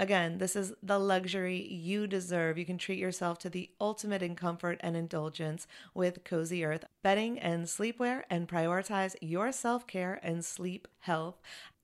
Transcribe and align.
Again, 0.00 0.38
this 0.38 0.56
is 0.56 0.72
the 0.82 0.98
luxury 0.98 1.60
you 1.70 2.06
deserve. 2.06 2.56
You 2.56 2.64
can 2.64 2.78
treat 2.78 2.98
yourself 2.98 3.38
to 3.40 3.50
the 3.50 3.68
ultimate 3.78 4.22
in 4.22 4.34
comfort 4.34 4.80
and 4.80 4.96
indulgence 4.96 5.66
with 5.92 6.24
Cozy 6.24 6.64
Earth 6.64 6.86
bedding 7.02 7.38
and 7.38 7.66
sleepwear 7.66 8.22
and 8.30 8.48
prioritize 8.48 9.14
your 9.20 9.52
self 9.52 9.86
care 9.86 10.18
and 10.22 10.42
sleep 10.42 10.88
health. 11.00 11.38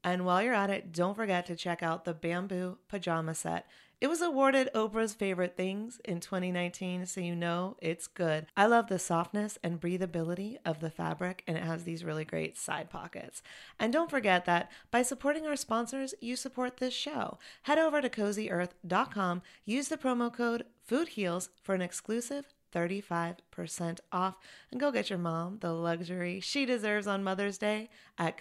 And 0.06 0.24
while 0.24 0.40
you're 0.40 0.54
at 0.54 0.70
it, 0.70 0.92
don't 0.92 1.16
forget 1.16 1.46
to 1.46 1.56
check 1.56 1.82
out 1.82 2.04
the 2.04 2.14
bamboo 2.14 2.78
pajama 2.86 3.34
set. 3.34 3.66
It 4.00 4.06
was 4.06 4.22
awarded 4.22 4.70
Oprah's 4.72 5.14
favorite 5.14 5.56
things 5.56 6.00
in 6.04 6.20
2019, 6.20 7.06
so 7.06 7.20
you 7.20 7.34
know 7.34 7.76
it's 7.82 8.06
good. 8.06 8.46
I 8.56 8.66
love 8.66 8.86
the 8.86 9.00
softness 9.00 9.58
and 9.64 9.80
breathability 9.80 10.58
of 10.64 10.78
the 10.78 10.90
fabric, 10.90 11.42
and 11.48 11.56
it 11.56 11.64
has 11.64 11.82
these 11.82 12.04
really 12.04 12.24
great 12.24 12.56
side 12.56 12.88
pockets. 12.88 13.42
And 13.80 13.92
don't 13.92 14.08
forget 14.08 14.44
that 14.44 14.70
by 14.92 15.02
supporting 15.02 15.44
our 15.44 15.56
sponsors, 15.56 16.14
you 16.20 16.36
support 16.36 16.76
this 16.76 16.94
show. 16.94 17.38
Head 17.62 17.78
over 17.78 18.00
to 18.00 18.08
cozyearth.com, 18.08 19.42
use 19.64 19.88
the 19.88 19.96
promo 19.96 20.32
code 20.32 20.66
FOODHEALS 20.88 21.48
for 21.64 21.74
an 21.74 21.82
exclusive 21.82 22.46
35% 22.72 23.98
off, 24.12 24.36
and 24.70 24.78
go 24.78 24.92
get 24.92 25.10
your 25.10 25.18
mom 25.18 25.58
the 25.58 25.72
luxury 25.72 26.38
she 26.38 26.64
deserves 26.64 27.08
on 27.08 27.24
Mother's 27.24 27.58
Day 27.58 27.88
at 28.18 28.40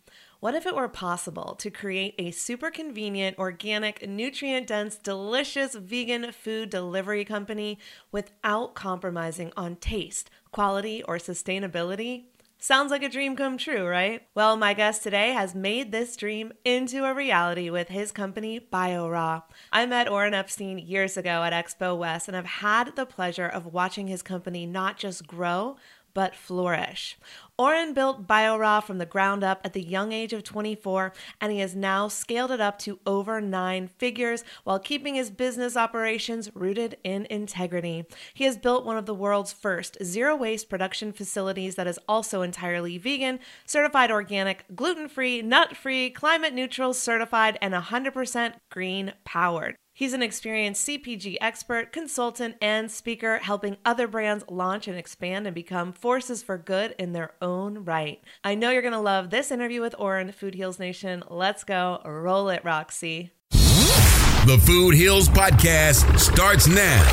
What 0.41 0.55
if 0.55 0.65
it 0.65 0.75
were 0.75 0.87
possible 0.87 1.53
to 1.59 1.69
create 1.69 2.15
a 2.17 2.31
super 2.31 2.71
convenient, 2.71 3.37
organic, 3.37 4.09
nutrient 4.09 4.65
dense, 4.65 4.95
delicious 4.95 5.75
vegan 5.75 6.31
food 6.31 6.71
delivery 6.71 7.23
company 7.23 7.77
without 8.11 8.73
compromising 8.73 9.53
on 9.55 9.75
taste, 9.75 10.31
quality, 10.51 11.03
or 11.03 11.17
sustainability? 11.17 12.23
Sounds 12.57 12.89
like 12.89 13.03
a 13.03 13.09
dream 13.09 13.35
come 13.35 13.57
true, 13.57 13.87
right? 13.87 14.23
Well, 14.33 14.57
my 14.57 14.73
guest 14.73 15.03
today 15.03 15.33
has 15.33 15.53
made 15.53 15.91
this 15.91 16.15
dream 16.15 16.53
into 16.65 17.05
a 17.05 17.13
reality 17.13 17.69
with 17.69 17.89
his 17.89 18.11
company, 18.11 18.59
BioRaw. 18.59 19.43
I 19.71 19.85
met 19.85 20.09
Oren 20.09 20.33
Epstein 20.33 20.79
years 20.79 21.17
ago 21.17 21.43
at 21.43 21.53
Expo 21.53 21.95
West 21.95 22.27
and 22.27 22.35
have 22.35 22.45
had 22.45 22.95
the 22.95 23.05
pleasure 23.05 23.47
of 23.47 23.73
watching 23.73 24.07
his 24.07 24.23
company 24.23 24.65
not 24.65 24.97
just 24.97 25.27
grow, 25.27 25.77
but 26.13 26.35
flourish. 26.35 27.17
Oren 27.57 27.93
built 27.93 28.25
BioRaw 28.25 28.83
from 28.83 28.97
the 28.97 29.05
ground 29.05 29.43
up 29.43 29.61
at 29.63 29.73
the 29.73 29.83
young 29.83 30.11
age 30.11 30.33
of 30.33 30.43
24, 30.43 31.13
and 31.39 31.51
he 31.51 31.59
has 31.59 31.75
now 31.75 32.07
scaled 32.07 32.49
it 32.49 32.59
up 32.59 32.79
to 32.79 32.99
over 33.05 33.39
nine 33.39 33.87
figures 33.87 34.43
while 34.63 34.79
keeping 34.79 35.13
his 35.13 35.29
business 35.29 35.77
operations 35.77 36.49
rooted 36.55 36.97
in 37.03 37.27
integrity. 37.29 38.05
He 38.33 38.45
has 38.45 38.57
built 38.57 38.83
one 38.83 38.97
of 38.97 39.05
the 39.05 39.13
world's 39.13 39.53
first 39.53 39.97
zero 40.03 40.35
waste 40.35 40.69
production 40.69 41.11
facilities 41.11 41.75
that 41.75 41.85
is 41.85 41.99
also 42.07 42.41
entirely 42.41 42.97
vegan, 42.97 43.39
certified 43.65 44.09
organic, 44.09 44.65
gluten 44.75 45.07
free, 45.07 45.43
nut 45.43 45.77
free, 45.77 46.09
climate 46.09 46.53
neutral, 46.53 46.95
certified, 46.95 47.59
and 47.61 47.75
100% 47.75 48.53
green 48.71 49.13
powered. 49.23 49.75
He's 50.01 50.13
an 50.13 50.23
experienced 50.23 50.87
CPG 50.87 51.37
expert, 51.41 51.93
consultant, 51.93 52.55
and 52.59 52.89
speaker, 52.89 53.37
helping 53.37 53.77
other 53.85 54.07
brands 54.07 54.43
launch 54.49 54.87
and 54.87 54.97
expand 54.97 55.45
and 55.45 55.53
become 55.53 55.93
forces 55.93 56.41
for 56.41 56.57
good 56.57 56.95
in 56.97 57.13
their 57.13 57.35
own 57.39 57.85
right. 57.85 58.19
I 58.43 58.55
know 58.55 58.71
you're 58.71 58.81
going 58.81 58.93
to 58.95 58.99
love 58.99 59.29
this 59.29 59.51
interview 59.51 59.79
with 59.79 59.93
Oren, 59.99 60.31
Food 60.31 60.55
Heals 60.55 60.79
Nation. 60.79 61.21
Let's 61.29 61.63
go. 61.63 62.01
Roll 62.03 62.49
it, 62.49 62.65
Roxy. 62.65 63.29
The 63.51 64.59
Food 64.65 64.95
Heals 64.95 65.29
Podcast 65.29 66.17
starts 66.17 66.67
now. 66.67 67.03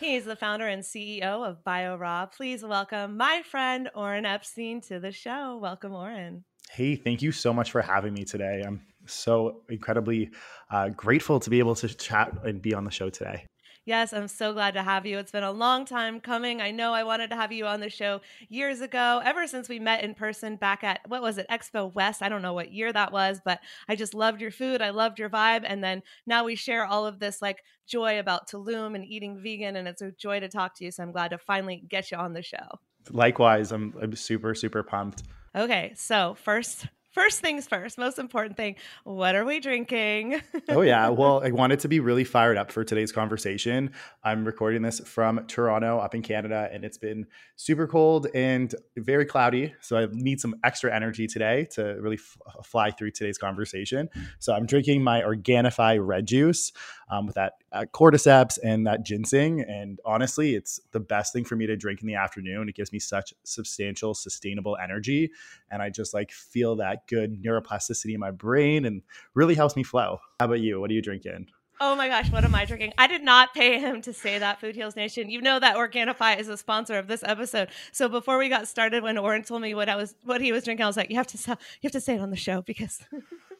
He's 0.00 0.24
the 0.24 0.34
founder 0.34 0.66
and 0.66 0.82
CEO 0.82 1.48
of 1.48 1.62
BioRaw. 1.62 2.32
Please 2.32 2.64
welcome 2.64 3.16
my 3.16 3.42
friend 3.48 3.88
Oren 3.94 4.26
Epstein 4.26 4.80
to 4.88 4.98
the 4.98 5.12
show. 5.12 5.56
Welcome, 5.56 5.92
Oren. 5.92 6.42
Hey, 6.72 6.96
thank 6.96 7.22
you 7.22 7.30
so 7.30 7.52
much 7.52 7.70
for 7.70 7.80
having 7.80 8.12
me 8.12 8.24
today. 8.24 8.64
I'm 8.66 8.82
so 9.06 9.62
incredibly 9.68 10.30
uh, 10.70 10.90
grateful 10.90 11.40
to 11.40 11.50
be 11.50 11.58
able 11.58 11.74
to 11.76 11.88
chat 11.88 12.32
and 12.44 12.60
be 12.60 12.74
on 12.74 12.84
the 12.84 12.90
show 12.90 13.10
today. 13.10 13.46
Yes, 13.86 14.12
I'm 14.12 14.26
so 14.26 14.52
glad 14.52 14.74
to 14.74 14.82
have 14.82 15.06
you. 15.06 15.16
It's 15.18 15.30
been 15.30 15.44
a 15.44 15.52
long 15.52 15.84
time 15.84 16.18
coming. 16.18 16.60
I 16.60 16.72
know 16.72 16.92
I 16.92 17.04
wanted 17.04 17.30
to 17.30 17.36
have 17.36 17.52
you 17.52 17.66
on 17.66 17.78
the 17.78 17.88
show 17.88 18.20
years 18.48 18.80
ago, 18.80 19.22
ever 19.24 19.46
since 19.46 19.68
we 19.68 19.78
met 19.78 20.02
in 20.02 20.12
person 20.12 20.56
back 20.56 20.82
at 20.82 20.98
what 21.06 21.22
was 21.22 21.38
it, 21.38 21.46
Expo 21.48 21.94
West. 21.94 22.20
I 22.20 22.28
don't 22.28 22.42
know 22.42 22.52
what 22.52 22.72
year 22.72 22.92
that 22.92 23.12
was, 23.12 23.40
but 23.44 23.60
I 23.88 23.94
just 23.94 24.12
loved 24.12 24.40
your 24.40 24.50
food. 24.50 24.82
I 24.82 24.90
loved 24.90 25.20
your 25.20 25.30
vibe. 25.30 25.62
And 25.64 25.84
then 25.84 26.02
now 26.26 26.42
we 26.42 26.56
share 26.56 26.84
all 26.84 27.06
of 27.06 27.20
this 27.20 27.40
like 27.40 27.62
joy 27.86 28.18
about 28.18 28.48
Tulum 28.48 28.96
and 28.96 29.04
eating 29.04 29.38
vegan. 29.40 29.76
And 29.76 29.86
it's 29.86 30.02
a 30.02 30.10
joy 30.10 30.40
to 30.40 30.48
talk 30.48 30.74
to 30.78 30.84
you. 30.84 30.90
So 30.90 31.04
I'm 31.04 31.12
glad 31.12 31.28
to 31.28 31.38
finally 31.38 31.84
get 31.88 32.10
you 32.10 32.18
on 32.18 32.32
the 32.32 32.42
show. 32.42 32.80
Likewise, 33.12 33.70
I'm, 33.70 33.94
I'm 34.02 34.16
super, 34.16 34.56
super 34.56 34.82
pumped. 34.82 35.22
Okay, 35.54 35.92
so 35.94 36.36
first 36.42 36.86
first 37.16 37.40
things 37.40 37.66
first, 37.66 37.96
most 37.96 38.18
important 38.18 38.58
thing. 38.58 38.76
What 39.04 39.34
are 39.34 39.44
we 39.46 39.58
drinking? 39.58 40.42
oh, 40.68 40.82
yeah. 40.82 41.08
Well, 41.08 41.42
I 41.42 41.50
wanted 41.50 41.80
to 41.80 41.88
be 41.88 41.98
really 41.98 42.24
fired 42.24 42.58
up 42.58 42.70
for 42.70 42.84
today's 42.84 43.10
conversation. 43.10 43.92
I'm 44.22 44.44
recording 44.44 44.82
this 44.82 45.00
from 45.00 45.46
Toronto 45.46 45.98
up 45.98 46.14
in 46.14 46.20
Canada, 46.20 46.68
and 46.70 46.84
it's 46.84 46.98
been 46.98 47.26
super 47.56 47.86
cold 47.86 48.26
and 48.34 48.74
very 48.98 49.24
cloudy. 49.24 49.74
So 49.80 49.96
I 49.96 50.08
need 50.12 50.40
some 50.40 50.56
extra 50.62 50.94
energy 50.94 51.26
today 51.26 51.66
to 51.72 51.96
really 52.00 52.18
f- 52.18 52.66
fly 52.66 52.90
through 52.90 53.12
today's 53.12 53.38
conversation. 53.38 54.10
So 54.38 54.52
I'm 54.52 54.66
drinking 54.66 55.02
my 55.02 55.22
Organifi 55.22 55.98
red 56.06 56.26
juice 56.26 56.70
um, 57.08 57.24
with 57.24 57.36
that 57.36 57.54
uh, 57.72 57.86
cordyceps 57.92 58.58
and 58.62 58.86
that 58.86 59.04
ginseng. 59.04 59.62
And 59.62 60.00
honestly, 60.04 60.54
it's 60.54 60.80
the 60.92 61.00
best 61.00 61.32
thing 61.32 61.46
for 61.46 61.56
me 61.56 61.66
to 61.66 61.76
drink 61.76 62.02
in 62.02 62.08
the 62.08 62.14
afternoon. 62.14 62.68
It 62.68 62.74
gives 62.74 62.92
me 62.92 62.98
such 62.98 63.32
substantial, 63.44 64.14
sustainable 64.14 64.76
energy. 64.82 65.30
And 65.70 65.80
I 65.80 65.88
just 65.88 66.12
like 66.12 66.30
feel 66.30 66.76
that 66.76 67.05
good 67.06 67.42
neuroplasticity 67.42 68.14
in 68.14 68.20
my 68.20 68.30
brain 68.30 68.84
and 68.84 69.02
really 69.34 69.54
helps 69.54 69.76
me 69.76 69.82
flow. 69.82 70.20
How 70.40 70.46
about 70.46 70.60
you? 70.60 70.80
What 70.80 70.90
are 70.90 70.94
you 70.94 71.02
drinking? 71.02 71.48
Oh 71.78 71.94
my 71.94 72.08
gosh, 72.08 72.32
what 72.32 72.42
am 72.42 72.54
I 72.54 72.64
drinking? 72.64 72.94
I 72.96 73.06
did 73.06 73.22
not 73.22 73.52
pay 73.52 73.78
him 73.78 74.00
to 74.02 74.12
say 74.12 74.38
that, 74.38 74.60
Food 74.60 74.74
Heals 74.74 74.96
Nation. 74.96 75.28
You 75.28 75.42
know 75.42 75.60
that 75.60 75.76
Organifi 75.76 76.38
is 76.38 76.48
a 76.48 76.56
sponsor 76.56 76.98
of 76.98 77.06
this 77.06 77.22
episode. 77.22 77.68
So 77.92 78.08
before 78.08 78.38
we 78.38 78.48
got 78.48 78.66
started, 78.66 79.02
when 79.02 79.18
Oren 79.18 79.42
told 79.42 79.60
me 79.60 79.74
what 79.74 79.90
I 79.90 79.96
was, 79.96 80.14
what 80.24 80.40
he 80.40 80.52
was 80.52 80.64
drinking, 80.64 80.84
I 80.84 80.86
was 80.86 80.96
like, 80.96 81.10
"You 81.10 81.16
have 81.16 81.26
to, 81.26 81.38
you 81.48 81.56
have 81.82 81.92
to 81.92 82.00
say 82.00 82.14
it 82.14 82.20
on 82.20 82.30
the 82.30 82.36
show 82.36 82.62
because 82.62 83.00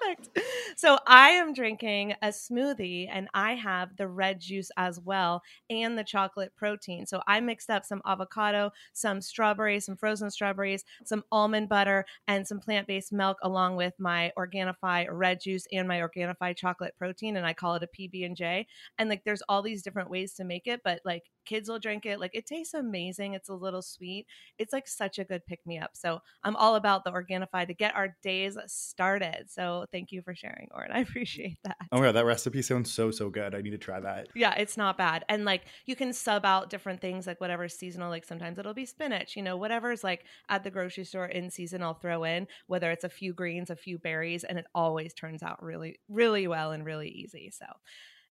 perfect. 0.00 0.38
So 0.76 0.98
I 1.06 1.30
am 1.30 1.52
drinking 1.52 2.14
a 2.22 2.28
smoothie 2.28 3.08
and 3.10 3.28
I 3.34 3.54
have 3.54 3.96
the 3.96 4.08
red 4.08 4.40
juice 4.40 4.70
as 4.76 5.00
well 5.00 5.42
and 5.70 5.98
the 5.98 6.04
chocolate 6.04 6.52
protein. 6.56 7.06
So 7.06 7.20
I 7.26 7.40
mixed 7.40 7.70
up 7.70 7.84
some 7.84 8.02
avocado, 8.06 8.72
some 8.92 9.20
strawberries, 9.20 9.86
some 9.86 9.96
frozen 9.96 10.30
strawberries, 10.30 10.84
some 11.04 11.24
almond 11.32 11.68
butter, 11.68 12.04
and 12.26 12.46
some 12.46 12.60
plant-based 12.60 13.12
milk 13.12 13.38
along 13.42 13.76
with 13.76 13.94
my 13.98 14.32
Organifi 14.38 15.06
red 15.10 15.40
juice 15.40 15.66
and 15.72 15.88
my 15.88 15.98
Organifi 15.98 16.56
chocolate 16.56 16.94
protein 16.96 17.36
and 17.36 17.46
I 17.46 17.52
call 17.52 17.74
it 17.74 17.82
a 17.82 17.86
PB&J. 17.86 18.66
And 18.98 19.08
like 19.08 19.24
there's 19.24 19.42
all 19.48 19.62
these 19.62 19.82
different 19.82 20.10
ways 20.10 20.34
to 20.34 20.44
make 20.44 20.66
it, 20.66 20.80
but 20.84 21.00
like 21.04 21.24
kids 21.48 21.68
will 21.68 21.78
drink 21.78 22.04
it. 22.06 22.20
Like 22.20 22.34
it 22.34 22.46
tastes 22.46 22.74
amazing. 22.74 23.32
It's 23.32 23.48
a 23.48 23.54
little 23.54 23.82
sweet. 23.82 24.26
It's 24.58 24.72
like 24.72 24.86
such 24.86 25.18
a 25.18 25.24
good 25.24 25.46
pick 25.46 25.66
me 25.66 25.78
up. 25.78 25.90
So 25.94 26.20
I'm 26.44 26.56
all 26.56 26.74
about 26.74 27.04
the 27.04 27.10
Organifi 27.10 27.66
to 27.66 27.74
get 27.74 27.96
our 27.96 28.16
days 28.22 28.58
started. 28.66 29.46
So 29.48 29.86
thank 29.90 30.12
you 30.12 30.22
for 30.22 30.34
sharing, 30.34 30.68
Oren. 30.74 30.92
I 30.92 31.00
appreciate 31.00 31.58
that. 31.64 31.76
Oh 31.90 31.98
my 31.98 32.06
god, 32.06 32.12
that 32.16 32.26
recipe 32.26 32.62
sounds 32.62 32.92
so 32.92 33.10
so 33.10 33.30
good. 33.30 33.54
I 33.54 33.62
need 33.62 33.70
to 33.70 33.78
try 33.78 33.98
that. 34.00 34.28
Yeah, 34.34 34.54
it's 34.54 34.76
not 34.76 34.98
bad. 34.98 35.24
And 35.28 35.44
like 35.44 35.62
you 35.86 35.96
can 35.96 36.12
sub 36.12 36.44
out 36.44 36.70
different 36.70 37.00
things 37.00 37.26
like 37.26 37.40
whatever's 37.40 37.74
seasonal. 37.74 38.10
Like 38.10 38.24
sometimes 38.24 38.58
it'll 38.58 38.74
be 38.74 38.86
spinach, 38.86 39.36
you 39.36 39.42
know, 39.42 39.56
whatever's 39.56 40.04
like 40.04 40.24
at 40.48 40.64
the 40.64 40.70
grocery 40.70 41.04
store 41.04 41.26
in 41.26 41.50
season, 41.50 41.82
I'll 41.82 41.94
throw 41.94 42.24
in, 42.24 42.46
whether 42.66 42.90
it's 42.90 43.04
a 43.04 43.08
few 43.08 43.32
greens, 43.32 43.70
a 43.70 43.76
few 43.76 43.98
berries, 43.98 44.44
and 44.44 44.58
it 44.58 44.66
always 44.74 45.14
turns 45.14 45.42
out 45.42 45.62
really, 45.62 45.98
really 46.08 46.46
well 46.46 46.72
and 46.72 46.84
really 46.84 47.08
easy. 47.08 47.50
So 47.50 47.66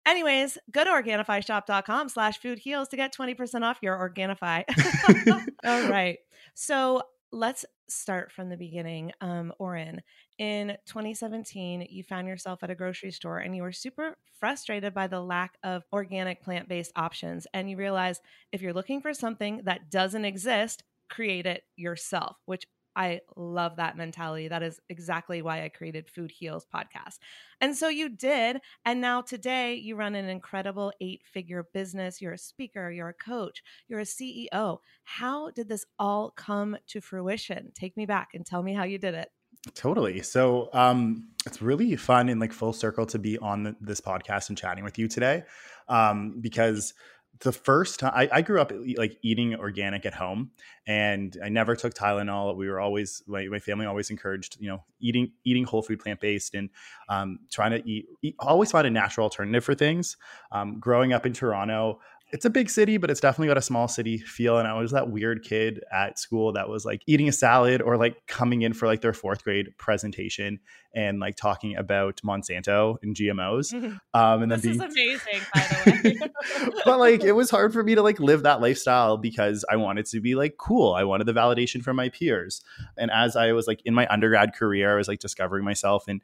Anyways, 0.08 0.58
go 0.72 0.86
to 0.86 0.90
organifishop.com 0.90 2.08
slash 2.08 2.40
food 2.40 2.60
heals 2.60 2.88
to 2.88 2.96
get 2.96 3.14
20% 3.14 3.64
off 3.64 3.80
your 3.82 3.98
Organifi. 3.98 4.64
All 5.66 5.90
right. 5.90 6.20
So 6.54 7.02
let's 7.34 7.66
start 7.90 8.32
from 8.32 8.48
the 8.48 8.56
beginning. 8.56 9.12
Um, 9.20 9.52
Oren, 9.60 10.02
in 10.40 10.78
2017, 10.86 11.88
you 11.90 12.04
found 12.04 12.26
yourself 12.26 12.64
at 12.64 12.70
a 12.70 12.76
grocery 12.76 13.12
store 13.12 13.40
and 13.40 13.54
you 13.54 13.62
were 13.62 13.74
super 13.74 14.18
frustrated 14.40 14.94
by 14.94 15.08
the 15.08 15.20
lack 15.20 15.58
of 15.64 15.84
organic 15.92 16.42
plant 16.42 16.70
based 16.70 16.94
options. 16.96 17.46
And 17.54 17.70
you 17.70 17.76
realized 17.76 18.22
if 18.54 18.62
you're 18.62 18.74
looking 18.74 19.02
for 19.02 19.14
something 19.14 19.62
that 19.66 19.92
doesn't 19.92 20.24
exist, 20.24 20.84
create 21.10 21.46
it 21.46 21.64
yourself, 21.76 22.38
which 22.46 22.66
I 22.98 23.22
love 23.36 23.76
that 23.76 23.96
mentality. 23.96 24.48
That 24.48 24.64
is 24.64 24.82
exactly 24.90 25.44
why 25.44 25.64
I 25.64 25.70
created 25.70 26.10
Food 26.10 26.32
Heals 26.32 26.66
podcast. 26.66 27.20
And 27.62 27.76
so 27.78 27.90
you 27.90 28.10
did. 28.10 28.60
And 28.86 29.00
now 29.00 29.22
today 29.22 29.76
you 29.76 29.96
run 29.96 30.16
an 30.16 30.28
incredible 30.28 30.92
eight 31.00 31.22
figure 31.24 31.68
business. 31.74 32.20
You're 32.22 32.34
a 32.34 32.38
speaker, 32.40 32.90
you're 32.90 33.10
a 33.10 33.14
coach, 33.14 33.62
you're 33.88 34.00
a 34.00 34.04
CEO. 34.04 34.80
How 35.04 35.52
did 35.52 35.70
this 35.70 35.86
all 36.00 36.32
come 36.32 36.76
to 36.88 37.00
fruition? 37.00 37.72
Take 37.76 37.96
me 37.96 38.08
back 38.08 38.30
and 38.34 38.44
tell 38.44 38.64
me 38.64 38.74
how 38.74 38.84
you 38.84 38.98
did 38.98 39.14
it. 39.14 39.30
Totally. 39.76 40.24
So 40.24 40.70
um, 40.74 41.30
it's 41.46 41.62
really 41.62 41.96
fun 41.96 42.30
and 42.30 42.42
like 42.42 42.54
full 42.54 42.74
circle 42.74 43.06
to 43.08 43.20
be 43.20 43.38
on 43.38 43.64
the, 43.64 43.76
this 43.80 44.02
podcast 44.02 44.50
and 44.50 44.58
chatting 44.58 44.84
with 44.84 44.98
you 44.98 45.08
today 45.08 45.44
um, 45.88 46.40
because 46.42 46.94
the 47.42 47.52
first 47.52 48.00
time 48.00 48.12
I, 48.16 48.30
I, 48.32 48.42
grew 48.42 48.60
up 48.62 48.72
like 48.96 49.18
eating 49.22 49.56
organic 49.56 50.06
at 50.06 50.14
home 50.14 50.52
and 50.86 51.38
I 51.44 51.50
never 51.50 51.76
took 51.76 51.94
Tylenol. 51.94 52.56
We 52.56 52.70
were 52.70 52.80
always 52.80 53.22
my, 53.28 53.48
my 53.48 53.60
family 53.60 53.86
always 53.86 54.10
encouraged, 54.10 54.58
you 54.60 54.70
know, 54.70 54.84
eating 55.00 55.32
eating 55.44 55.64
whole 55.64 55.82
food, 55.82 56.00
plant 56.00 56.20
based, 56.20 56.56
and 56.56 56.70
um, 57.10 57.40
trying 57.52 57.72
to 57.72 57.90
eat, 57.90 58.06
eat, 58.22 58.36
always 58.40 58.72
find 58.72 58.88
a 58.88 58.90
natural 58.90 59.26
alternative 59.26 59.64
for 59.64 59.76
things. 59.76 60.18
Um, 60.52 60.80
growing 60.80 61.14
up 61.14 61.26
in 61.26 61.34
Toronto, 61.34 62.00
it's 62.32 62.46
a 62.46 62.50
big 62.50 62.70
city, 62.70 62.98
but 62.98 63.10
it's 63.10 63.22
definitely 63.22 63.48
got 63.48 63.58
a 63.58 63.62
small 63.62 63.88
city 63.88 64.18
feel. 64.18 64.58
And 64.58 64.68
I 64.68 64.74
was 64.74 64.92
that 64.92 65.10
weird 65.10 65.44
kid 65.44 65.84
at 65.92 66.20
school 66.20 66.54
that 66.54 66.68
was 66.68 66.86
like 66.86 67.02
eating 67.08 67.30
a 67.30 67.32
salad 67.32 67.82
or 67.82 67.98
like 67.98 68.28
coming 68.28 68.64
in 68.64 68.74
for 68.74 68.86
like 68.86 69.02
their 69.02 69.14
fourth 69.14 69.44
grade 69.44 69.70
presentation 69.78 70.60
and 70.94 71.20
like 71.20 71.36
talking 71.36 71.76
about 71.76 72.20
Monsanto 72.26 72.98
and 73.04 73.16
GMOs. 73.16 73.72
Um, 74.14 74.42
and 74.42 74.52
then 74.52 74.60
this 74.60 74.62
being... 74.62 74.76
is 74.76 74.82
amazing, 74.82 75.42
by 75.54 75.60
the 75.62 76.20
way. 76.64 76.72
but 76.86 77.00
like 77.00 77.24
it 77.24 77.34
was 77.34 77.50
hard 77.50 77.72
for 77.72 77.84
me 77.84 77.96
to 77.96 78.02
like 78.02 78.20
live 78.20 78.44
that 78.44 78.62
lifestyle 78.62 79.18
because 79.18 79.64
I 79.70 79.76
wanted 79.76 80.08
to 80.08 80.20
be 80.20 80.36
like 80.36 80.58
cool. 80.58 80.94
I 80.94 81.04
wanted 81.04 81.26
the 81.26 81.34
validation 81.34 81.84
from 81.84 81.98
my 81.98 82.10
peers. 82.10 82.62
And 82.98 83.12
as 83.12 83.36
I 83.36 83.52
was 83.52 83.68
like 83.68 83.82
in 83.86 83.94
my 83.94 84.08
undergrad 84.10 84.56
career, 84.56 84.94
I 84.94 84.96
was 84.98 85.08
like 85.08 85.20
discovering 85.20 85.64
myself 85.64 86.08
and 86.08 86.22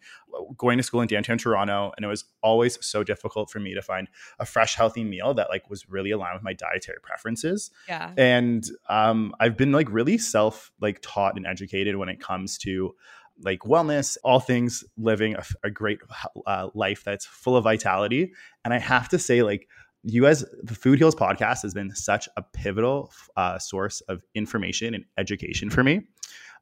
going 0.58 0.78
to 0.78 0.84
school 0.84 1.02
in 1.02 1.08
downtown 1.08 1.38
Toronto. 1.38 1.92
And 1.96 2.04
it 2.04 2.10
was 2.10 2.26
always 2.42 2.84
so 2.84 3.04
difficult 3.04 3.52
for 3.52 3.60
me 3.60 3.74
to 3.76 3.82
find 3.82 4.08
a 4.40 4.46
fresh, 4.46 4.76
healthy 4.76 5.04
meal 5.04 5.34
that 5.36 5.50
like 5.50 5.70
was 5.70 5.88
really 5.94 6.12
align 6.12 6.34
with 6.34 6.44
my 6.44 6.54
dietary 6.54 6.98
preferences. 7.02 7.72
Yeah. 7.88 8.12
And 8.18 8.68
um, 8.90 9.34
I've 9.40 9.56
been 9.56 9.72
like 9.72 9.90
really 9.92 10.18
self 10.18 10.72
like 10.82 11.00
taught 11.02 11.38
and 11.38 11.46
educated 11.46 11.96
when 11.96 12.10
it 12.10 12.20
comes 12.20 12.58
to 12.60 12.96
like 13.42 13.60
wellness, 13.60 14.18
all 14.24 14.40
things 14.40 14.84
living 14.98 15.36
a, 15.36 15.44
a 15.64 15.70
great 15.70 16.00
uh, 16.46 16.70
life 16.74 17.04
that's 17.04 17.26
full 17.26 17.56
of 17.56 17.64
vitality. 17.64 18.34
And 18.64 18.74
I 18.74 18.80
have 18.80 19.10
to 19.10 19.20
say, 19.20 19.44
like, 19.44 19.68
you 20.04 20.24
guys, 20.24 20.44
the 20.62 20.76
Food 20.76 21.00
Heals 21.00 21.16
podcast 21.16 21.62
has 21.62 21.74
been 21.74 21.96
such 21.96 22.28
a 22.36 22.42
pivotal 22.42 23.12
uh, 23.38 23.58
source 23.58 24.02
of 24.02 24.22
information 24.36 24.94
and 24.94 25.06
education 25.18 25.70
for 25.70 25.84
me. 25.84 26.02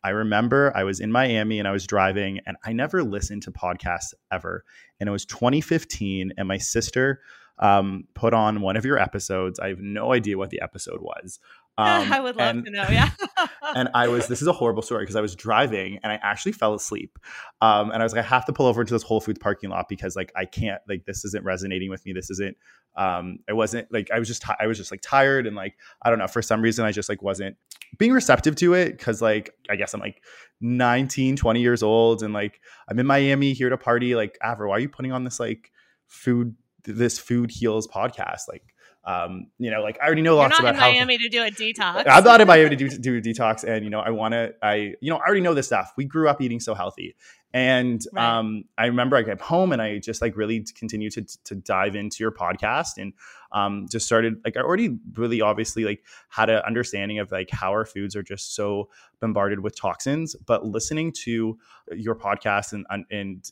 I 0.04 0.10
remember 0.10 0.72
I 0.76 0.84
was 0.84 1.00
in 1.00 1.12
Miami 1.12 1.60
and 1.60 1.68
I 1.68 1.72
was 1.72 1.86
driving, 1.86 2.40
and 2.46 2.58
I 2.64 2.74
never 2.74 3.04
listened 3.04 3.44
to 3.44 3.52
podcasts 3.52 4.14
ever. 4.32 4.64
And 5.00 5.08
it 5.08 5.12
was 5.12 5.26
2015, 5.26 6.34
and 6.38 6.48
my 6.48 6.58
sister 6.58 7.22
um, 7.62 8.06
put 8.16 8.34
on 8.34 8.62
one 8.62 8.76
of 8.76 8.86
your 8.86 8.98
episodes. 8.98 9.60
I 9.60 9.70
have 9.70 9.80
no 9.80 10.14
idea 10.14 10.38
what 10.38 10.50
the 10.50 10.62
episode 10.62 11.02
was. 11.02 11.40
Um, 11.78 11.88
I 12.12 12.20
would 12.20 12.36
love 12.36 12.56
and, 12.56 12.66
to 12.66 12.72
know. 12.72 12.86
Yeah. 12.90 13.12
and 13.76 13.90
I 13.94 14.08
was, 14.08 14.28
this 14.28 14.42
is 14.42 14.48
a 14.48 14.54
horrible 14.54 14.82
story 14.82 15.04
because 15.04 15.16
I 15.16 15.22
was 15.22 15.36
driving 15.36 16.00
and 16.04 16.12
I 16.12 16.20
actually 16.22 16.52
fell 16.54 16.74
asleep. 16.74 17.18
Um, 17.62 17.92
and 17.92 18.02
I 18.02 18.04
was 18.04 18.14
like, 18.14 18.26
I 18.26 18.28
have 18.28 18.46
to 18.46 18.54
pull 18.54 18.66
over 18.66 18.82
into 18.82 18.94
this 18.94 19.04
Whole 19.04 19.22
Foods 19.22 19.40
parking 19.40 19.70
lot 19.70 19.88
because 19.88 20.16
like 20.16 20.32
I 20.36 20.46
can't, 20.46 20.82
like 20.90 21.06
this 21.06 21.24
isn't 21.24 21.46
resonating 21.46 21.90
with 21.90 22.06
me. 22.06 22.14
This 22.14 22.30
isn't, 22.32 22.58
um, 22.98 23.40
it 23.48 23.54
wasn't 23.54 23.92
like 23.94 24.10
I 24.12 24.20
was 24.20 24.28
just, 24.28 24.42
t- 24.42 24.54
I 24.60 24.68
was 24.68 24.78
just 24.78 24.92
like 24.92 25.02
tired 25.02 25.48
and 25.48 25.56
like 25.56 25.76
I 26.02 26.10
don't 26.10 26.20
know 26.20 26.28
for 26.28 26.42
some 26.42 26.62
reason 26.62 26.84
I 26.84 26.92
just 26.92 27.08
like 27.08 27.22
wasn't 27.22 27.56
being 27.98 28.12
receptive 28.12 28.56
to 28.58 28.74
it 28.74 28.98
because 28.98 29.22
like 29.22 29.56
I 29.70 29.78
guess 29.78 29.94
I'm 29.94 30.02
like 30.02 30.22
19, 30.60 31.38
20 31.38 31.62
years 31.62 31.84
old 31.84 32.22
and 32.22 32.34
like 32.34 32.60
I'm 32.90 33.00
in 33.00 33.06
Miami 33.06 33.54
here 33.54 33.70
to 33.70 33.78
party. 33.78 34.14
Like, 34.14 34.38
Avra, 34.44 34.68
why 34.68 34.76
are 34.76 34.80
you 34.80 34.90
putting 34.90 35.14
on 35.14 35.24
this 35.24 35.40
like 35.40 35.72
food 36.08 36.54
this 36.84 37.20
food 37.20 37.52
heals 37.52 37.88
podcast 37.88 38.42
like 38.48 38.64
um, 39.04 39.48
you 39.58 39.72
know, 39.72 39.82
like 39.82 39.98
I 40.02 40.06
already 40.06 40.22
know 40.22 40.36
lots 40.36 40.60
about 40.60 40.76
in 40.76 40.80
how 40.80 40.92
Miami 40.92 41.18
to 41.18 41.28
do 41.28 41.42
a 41.42 41.50
detox. 41.50 42.04
I'm 42.06 42.24
not 42.24 42.40
in 42.40 42.48
Miami 42.48 42.70
to 42.70 42.76
do, 42.76 42.90
do 42.90 43.18
a 43.18 43.22
detox, 43.22 43.64
and 43.64 43.84
you 43.84 43.90
know, 43.90 44.00
I 44.00 44.12
want 44.12 44.34
to. 44.34 44.54
I 44.62 44.94
you 45.02 45.10
know, 45.10 45.18
I 45.18 45.26
already 45.26 45.42
know 45.42 45.56
this 45.56 45.66
stuff. 45.66 45.92
We 45.98 46.06
grew 46.06 46.30
up 46.30 46.40
eating 46.40 46.60
so 46.60 46.76
healthy, 46.76 47.16
and 47.52 48.02
right. 48.14 48.38
um, 48.38 48.66
I 48.78 48.86
remember 48.86 49.16
I 49.16 49.24
came 49.24 49.40
home 49.40 49.72
and 49.72 49.82
I 49.82 49.98
just 49.98 50.22
like 50.22 50.38
really 50.38 50.64
continued 50.76 51.14
to 51.14 51.26
to 51.46 51.56
dive 51.56 51.96
into 51.96 52.18
your 52.20 52.32
podcast 52.32 52.98
and 52.98 53.14
um, 53.52 53.88
just 53.90 54.06
started 54.06 54.42
like 54.46 54.58
I 54.58 54.62
already 54.62 54.98
really 55.14 55.42
obviously 55.42 55.84
like 55.84 56.04
had 56.30 56.50
an 56.50 56.62
understanding 56.66 57.20
of 57.20 57.32
like 57.32 57.50
how 57.50 57.72
our 57.72 57.86
foods 57.86 58.16
are 58.16 58.24
just 58.24 58.56
so 58.56 58.90
bombarded 59.20 59.60
with 59.60 59.76
toxins. 59.76 60.36
But 60.36 60.66
listening 60.66 61.12
to 61.24 61.58
your 61.92 62.16
podcast 62.16 62.74
and 62.74 62.86
and, 62.90 63.06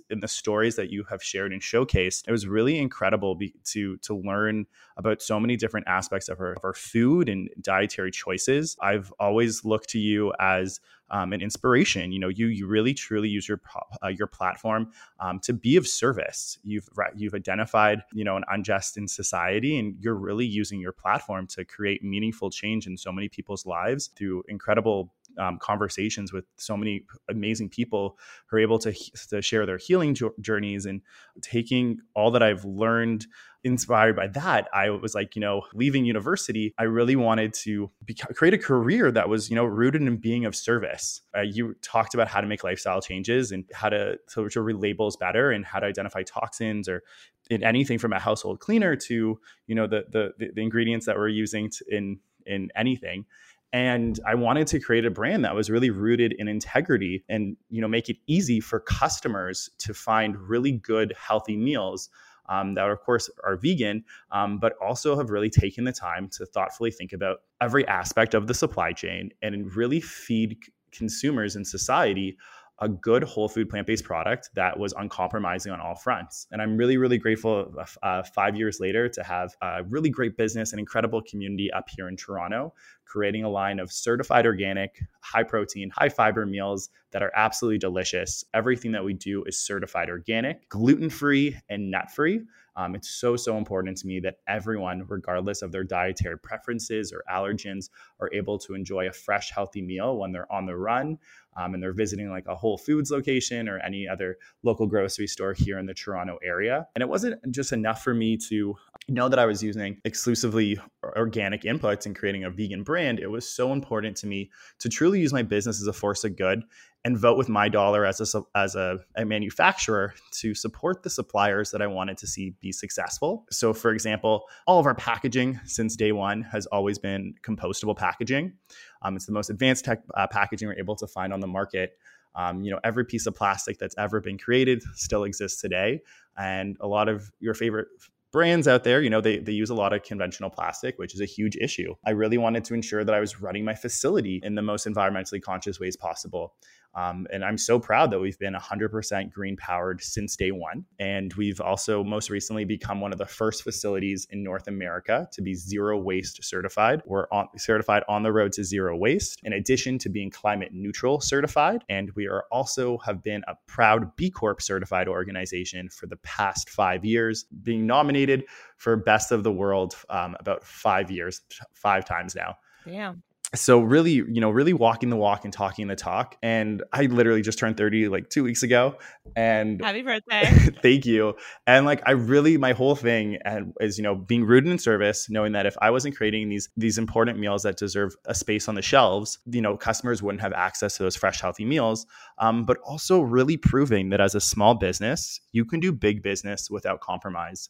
and 0.10 0.24
the 0.24 0.28
stories 0.28 0.76
that 0.76 0.90
you 0.90 1.04
have 1.10 1.24
shared 1.24 1.52
and 1.52 1.62
showcased, 1.62 2.28
it 2.28 2.32
was 2.32 2.48
really 2.48 2.78
incredible 2.78 3.36
be, 3.36 3.54
to 3.66 3.98
to 3.98 4.16
learn 4.16 4.66
about 4.98 5.22
so 5.22 5.40
many 5.40 5.56
different 5.56 5.88
aspects 5.88 6.30
of 6.30 6.40
our, 6.40 6.54
of 6.54 6.64
our 6.64 6.74
food 6.74 7.30
and 7.30 7.50
dietary 7.62 8.12
choices. 8.12 8.78
I've 8.82 9.14
always 9.20 9.64
looked 9.64 9.90
to 9.90 10.00
you 10.00 10.34
as 10.40 10.80
um, 11.12 11.34
an 11.34 11.42
inspiration. 11.42 12.12
You 12.12 12.20
know, 12.20 12.28
you 12.28 12.48
you 12.48 12.68
really 12.68 12.94
truly 12.94 13.30
use 13.30 13.48
your 13.48 13.62
uh, 14.04 14.08
your 14.08 14.28
platform 14.28 14.92
um, 15.20 15.40
to 15.42 15.54
be 15.54 15.76
of 15.78 15.88
service. 15.88 16.58
You've 16.64 16.88
you've 17.16 17.34
identified 17.34 18.04
you 18.14 18.24
know 18.24 18.38
an 18.38 18.44
unjust 18.50 18.98
in 18.98 19.08
society, 19.08 19.78
and 19.78 19.89
you're 20.00 20.16
really 20.16 20.46
using 20.46 20.80
your 20.80 20.92
platform 20.92 21.48
to 21.48 21.66
create 21.66 22.04
meaningful 22.04 22.50
change 22.50 22.88
in 22.88 22.98
so 22.98 23.12
many 23.12 23.30
people's 23.30 23.66
lives 23.66 24.08
through 24.16 24.44
incredible 24.48 25.14
um, 25.38 25.58
conversations 25.60 26.34
with 26.34 26.46
so 26.58 26.76
many 26.76 27.06
amazing 27.30 27.70
people 27.70 28.18
who 28.48 28.58
are 28.58 28.60
able 28.60 28.80
to, 28.80 28.94
to 29.30 29.42
share 29.42 29.66
their 29.66 29.78
healing 29.78 30.16
journeys 30.42 30.86
and 30.86 31.02
taking 31.42 32.00
all 32.16 32.32
that 32.32 32.44
I've 32.44 32.66
learned 32.66 33.28
inspired 33.64 34.16
by 34.16 34.28
that 34.28 34.68
i 34.74 34.90
was 34.90 35.14
like 35.14 35.36
you 35.36 35.42
know 35.42 35.62
leaving 35.74 36.06
university 36.06 36.74
i 36.78 36.84
really 36.84 37.16
wanted 37.16 37.54
to 37.54 37.90
be, 38.06 38.14
create 38.14 38.54
a 38.54 38.58
career 38.58 39.12
that 39.12 39.28
was 39.28 39.50
you 39.50 39.56
know 39.56 39.66
rooted 39.66 40.02
in 40.02 40.18
being 40.18 40.46
of 40.46 40.56
service. 40.56 41.22
Uh, 41.36 41.42
you 41.42 41.74
talked 41.82 42.14
about 42.14 42.28
how 42.28 42.42
to 42.42 42.48
make 42.48 42.64
lifestyle 42.64 43.02
changes 43.02 43.52
and 43.52 43.66
how 43.74 43.90
to 43.90 44.18
so 44.28 44.48
to 44.48 44.62
read 44.62 44.76
labels 44.76 45.16
better 45.18 45.52
and 45.52 45.66
how 45.66 45.80
to 45.80 45.86
identify 45.86 46.24
toxins 46.24 46.88
or 46.88 47.04
in 47.50 47.64
anything 47.64 47.98
from 47.98 48.14
a 48.14 48.20
household 48.20 48.60
cleaner 48.60 48.96
to 48.96 49.40
you 49.68 49.76
know 49.76 49.88
the 49.88 50.04
the, 50.12 50.52
the 50.54 50.62
ingredients 50.62 51.06
that 51.06 51.16
we're 51.16 51.30
using 51.30 51.70
to, 51.70 51.86
in 51.90 52.20
in 52.46 52.70
anything. 52.76 53.26
And 53.72 54.20
i 54.26 54.36
wanted 54.36 54.68
to 54.68 54.80
create 54.80 55.06
a 55.06 55.12
brand 55.12 55.46
that 55.46 55.56
was 55.56 55.70
really 55.70 55.92
rooted 55.92 56.34
in 56.34 56.48
integrity 56.48 57.24
and 57.30 57.56
you 57.70 57.82
know 57.82 57.88
make 57.88 58.10
it 58.10 58.18
easy 58.28 58.60
for 58.60 58.80
customers 58.80 59.70
to 59.80 59.94
find 59.94 60.36
really 60.38 60.72
good 60.72 61.14
healthy 61.18 61.56
meals 61.56 62.10
um, 62.50 62.74
that 62.74 62.90
of 62.90 63.00
course 63.02 63.30
are 63.44 63.56
vegan 63.56 64.04
um, 64.32 64.58
but 64.60 64.74
also 64.82 65.16
have 65.16 65.30
really 65.30 65.50
taken 65.50 65.84
the 65.84 65.92
time 65.92 66.28
to 66.30 66.46
thoughtfully 66.46 66.92
think 66.92 67.14
about 67.14 67.42
every 67.62 67.88
aspect 67.88 68.34
of 68.34 68.48
the 68.48 68.54
supply 68.54 68.92
chain 68.92 69.32
and 69.42 69.76
really 69.76 70.02
feed 70.02 70.58
consumers 70.92 71.56
in 71.56 71.64
society 71.64 72.38
a 72.82 72.90
good 72.90 73.24
whole 73.24 73.50
food 73.50 73.70
plant 73.70 73.88
based 73.88 74.04
product 74.04 74.50
that 74.56 74.78
was 74.78 74.94
uncompromising 74.94 75.72
on 75.72 75.82
all 75.82 75.96
fronts. 75.96 76.48
And 76.52 76.62
I'm 76.62 76.78
really, 76.78 76.98
really 76.98 77.18
grateful 77.18 77.74
uh, 77.78 78.06
uh, 78.06 78.24
five 78.24 78.56
years 78.56 78.80
later 78.80 79.10
to 79.10 79.24
have 79.24 79.56
a 79.62 79.84
really 79.84 80.10
great 80.10 80.38
business 80.38 80.72
and 80.72 80.80
incredible 80.80 81.22
community 81.22 81.72
up 81.72 81.90
here 81.90 82.08
in 82.08 82.16
Toronto, 82.16 82.74
creating 83.06 83.44
a 83.44 83.50
line 83.50 83.80
of 83.80 83.92
certified 83.92 84.46
organic, 84.46 85.02
high 85.22 85.44
protein, 85.44 85.90
high 85.90 86.10
fiber 86.10 86.46
meals 86.46 86.90
that 87.12 87.24
are 87.24 87.32
absolutely 87.36 87.80
delicious. 87.80 88.44
Everything 88.54 88.92
that 88.94 89.04
we 89.04 89.14
do 89.14 89.44
is 89.46 89.60
certified 89.60 90.10
organic, 90.10 90.70
gluten 90.70 91.10
free, 91.10 91.58
and 91.70 91.92
nut 91.92 92.12
free. 92.12 92.42
Um, 92.76 92.96
it's 92.96 93.10
so, 93.10 93.36
so 93.36 93.58
important 93.58 93.98
to 93.98 94.08
me 94.08 94.22
that 94.22 94.38
everyone, 94.48 95.04
regardless 95.10 95.62
of 95.62 95.74
their 95.74 95.84
dietary 95.84 96.40
preferences 96.40 97.12
or 97.12 97.24
allergens, 97.30 97.90
are 98.22 98.30
able 98.32 98.58
to 98.60 98.74
enjoy 98.74 99.10
a 99.10 99.12
fresh, 99.12 99.52
healthy 99.52 99.82
meal 99.82 100.18
when 100.18 100.32
they're 100.32 100.50
on 100.50 100.66
the 100.66 100.78
run 100.78 101.18
um, 101.58 101.74
and 101.74 101.82
they're 101.82 101.94
visiting 101.94 102.30
like 102.30 102.46
a 102.48 102.56
Whole 102.56 102.78
Foods 102.78 103.12
location 103.12 103.68
or 103.68 103.80
any 103.80 104.08
other 104.08 104.38
local 104.64 104.88
grocery 104.88 105.28
store 105.28 105.54
here 105.54 105.78
in 105.80 105.86
the 105.86 105.94
Toronto 105.94 106.38
area. 106.44 106.88
And 106.96 107.02
it 107.02 107.10
wasn't 107.10 107.40
just 107.52 107.72
enough 107.72 108.04
for 108.04 108.14
me 108.14 108.38
to 108.50 108.76
know 109.08 109.30
that 109.30 109.40
I 109.40 109.46
was 109.46 109.64
using 109.64 110.00
exclusively 110.06 110.80
organic 111.04 111.64
inputs 111.64 112.06
and 112.06 112.16
creating 112.16 112.44
a 112.44 112.50
vegan 112.50 112.84
brand. 112.84 113.20
It 113.20 113.28
was 113.28 113.48
so 113.48 113.74
important 113.74 114.16
to 114.18 114.28
me 114.28 114.52
to 114.80 114.90
truly 114.90 115.20
use 115.20 115.34
my 115.34 115.44
business 115.44 115.82
as 115.82 115.88
a 115.88 115.94
force 115.94 116.24
of 116.24 116.38
good 116.38 116.64
and 117.06 117.18
vote 117.18 117.38
with 117.38 117.48
my 117.48 117.70
dollar 117.70 118.06
as 118.06 118.36
a 118.36 118.44
as 118.56 118.76
a, 118.76 119.00
a, 119.16 119.26
manufacturer 119.26 120.14
to 120.32 120.54
support 120.54 121.04
the 121.04 121.10
suppliers 121.10 121.72
that 121.72 121.82
I 121.82 121.88
wanted 121.88 122.18
to 122.18 122.28
see 122.28 122.56
be 122.60 122.72
successful. 122.72 123.46
So, 123.50 123.74
for 123.74 123.92
example, 123.92 124.46
all 124.68 124.80
of 124.80 124.86
our 124.86 124.96
packaging 124.96 125.60
since 125.66 125.96
day 125.96 126.12
one 126.12 126.42
has 126.42 126.66
always 126.68 127.00
been 127.00 127.36
compostable 127.42 127.96
packaging. 127.96 128.54
Um, 129.02 129.16
it's 129.16 129.26
the 129.26 129.32
most 129.32 129.50
advanced 129.50 129.86
tech 129.86 130.04
uh, 130.16 130.28
packaging 130.28 130.68
we're 130.68 130.80
able 130.80 130.96
to 130.98 131.08
find 131.08 131.32
on 131.32 131.40
the 131.40 131.48
market. 131.48 131.98
Um, 132.36 132.64
you 132.64 132.72
know, 132.72 132.80
every 132.84 133.06
piece 133.06 133.26
of 133.26 133.36
plastic 133.36 133.80
that's 133.80 133.96
ever 133.98 134.22
been 134.22 134.38
created 134.38 134.84
still 134.94 135.24
exists 135.24 135.62
today, 135.62 136.02
and 136.38 136.78
a 136.80 136.88
lot 136.88 137.10
of 137.10 137.32
your 137.40 137.54
favorite 137.54 137.88
brands 138.32 138.68
out 138.68 138.84
there, 138.84 139.02
you 139.02 139.10
know, 139.10 139.22
they, 139.22 139.40
they 139.40 139.52
use 139.52 139.70
a 139.70 139.76
lot 139.76 139.94
of 139.94 140.04
conventional 140.04 140.50
plastic, 140.50 140.98
which 141.00 141.14
is 141.14 141.22
a 141.22 141.26
huge 141.26 141.56
issue. 141.58 141.96
I 142.06 142.12
really 142.12 142.38
wanted 142.38 142.64
to 142.66 142.74
ensure 142.74 143.04
that 143.04 143.16
I 143.16 143.20
was 143.20 143.42
running 143.42 143.66
my 143.66 143.74
facility 143.74 144.40
in 144.44 144.56
the 144.56 144.62
most 144.62 144.86
environmentally 144.86 145.42
conscious 145.42 145.80
ways 145.80 145.98
possible. 145.98 146.54
Um, 146.96 147.28
and 147.32 147.44
I'm 147.46 147.58
so 147.58 147.80
proud 147.80 148.12
that 148.12 148.20
we've 148.20 148.40
been 148.40 148.54
100% 148.54 149.32
green 149.32 149.56
powered 149.58 150.02
since 150.02 150.36
day 150.36 150.52
one. 150.52 150.86
And 151.00 151.34
we've 151.34 151.62
also 151.62 152.04
most 152.04 152.30
recently 152.30 152.66
become 152.66 153.00
one 153.00 153.12
of 153.12 153.18
the 153.18 153.26
first 153.26 153.64
facilities 153.64 154.28
in 154.32 154.44
North 154.44 154.68
America 154.68 155.28
to 155.34 155.42
be 155.42 155.54
zero 155.54 155.98
waste 155.98 156.44
certified. 156.44 157.02
We're 157.06 157.28
on, 157.32 157.48
certified 157.58 158.04
on 158.08 158.24
the 158.24 158.32
road 158.32 158.52
to 158.54 158.64
zero 158.64 158.98
waste, 158.98 159.40
in 159.44 159.54
addition 159.54 159.98
to 160.00 160.10
being 160.10 160.30
climate 160.30 160.70
neutral 160.74 161.22
certified. 161.22 161.84
And 161.90 162.12
we 162.16 162.28
are 162.28 162.46
also 162.52 162.98
have 163.00 163.24
been 163.24 163.44
a 163.48 163.56
proud 163.68 164.16
B 164.16 164.30
Corp 164.32 164.62
certified 164.62 165.08
organization 165.08 165.90
for 165.90 166.08
the 166.08 166.18
past 166.18 166.70
five 166.70 167.06
years, 167.06 167.46
being 167.64 167.86
nominated 167.86 168.46
for 168.78 168.96
Best 168.96 169.32
of 169.32 169.44
the 169.44 169.52
World 169.52 169.96
um, 170.10 170.36
about 170.40 170.64
five 170.64 171.12
years, 171.12 171.42
five 171.74 172.06
times 172.06 172.36
now. 172.36 172.56
Yeah. 172.86 173.14
So 173.56 173.80
really 173.80 174.12
you 174.12 174.40
know 174.40 174.50
really 174.50 174.74
walking 174.74 175.10
the 175.10 175.16
walk 175.16 175.44
and 175.44 175.52
talking 175.52 175.88
the 175.88 175.96
talk 175.96 176.36
and 176.44 176.84
i 176.94 177.06
literally 177.06 177.42
just 177.42 177.58
turned 177.58 177.78
30 177.78 178.08
like 178.08 178.30
two 178.30 178.44
weeks 178.44 178.62
ago 178.62 178.96
and 179.36 179.82
happy 179.84 180.02
birthday. 180.02 180.46
thank 180.82 181.06
you. 181.06 181.36
And 181.66 181.86
like 181.86 182.02
i 182.06 182.12
really 182.12 182.58
my 182.58 182.74
whole 182.74 182.96
thing 182.96 183.38
and 183.46 183.74
is 183.80 183.98
you 183.98 184.04
know 184.04 184.16
being 184.16 184.44
rooted 184.44 184.72
in 184.72 184.78
service 184.78 185.30
knowing 185.30 185.54
that 185.54 185.66
if 185.66 185.76
i 185.82 185.90
wasn't 185.90 186.16
creating 186.16 186.50
these 186.50 186.70
these 186.78 186.98
important 186.98 187.40
meals 187.40 187.64
that 187.64 187.78
deserve 187.78 188.16
a 188.26 188.36
space 188.36 188.68
on 188.68 188.76
the 188.76 188.82
shelves 188.82 189.40
you 189.52 189.62
know 189.62 189.78
customers 189.78 190.22
wouldn't 190.22 190.42
have 190.42 190.54
access 190.54 190.98
to 190.98 191.04
those 191.04 191.16
fresh 191.16 191.42
healthy 191.42 191.66
meals. 191.66 192.06
Um, 192.38 192.66
but 192.66 192.78
also 192.86 193.22
really 193.22 193.58
proving 193.58 194.10
that 194.10 194.22
as 194.22 194.36
a 194.36 194.42
small 194.42 194.76
business 194.76 195.42
you 195.52 195.66
can 195.66 195.80
do 195.80 195.92
big 195.92 196.22
business 196.22 196.70
without 196.70 197.02
compromise 197.02 197.70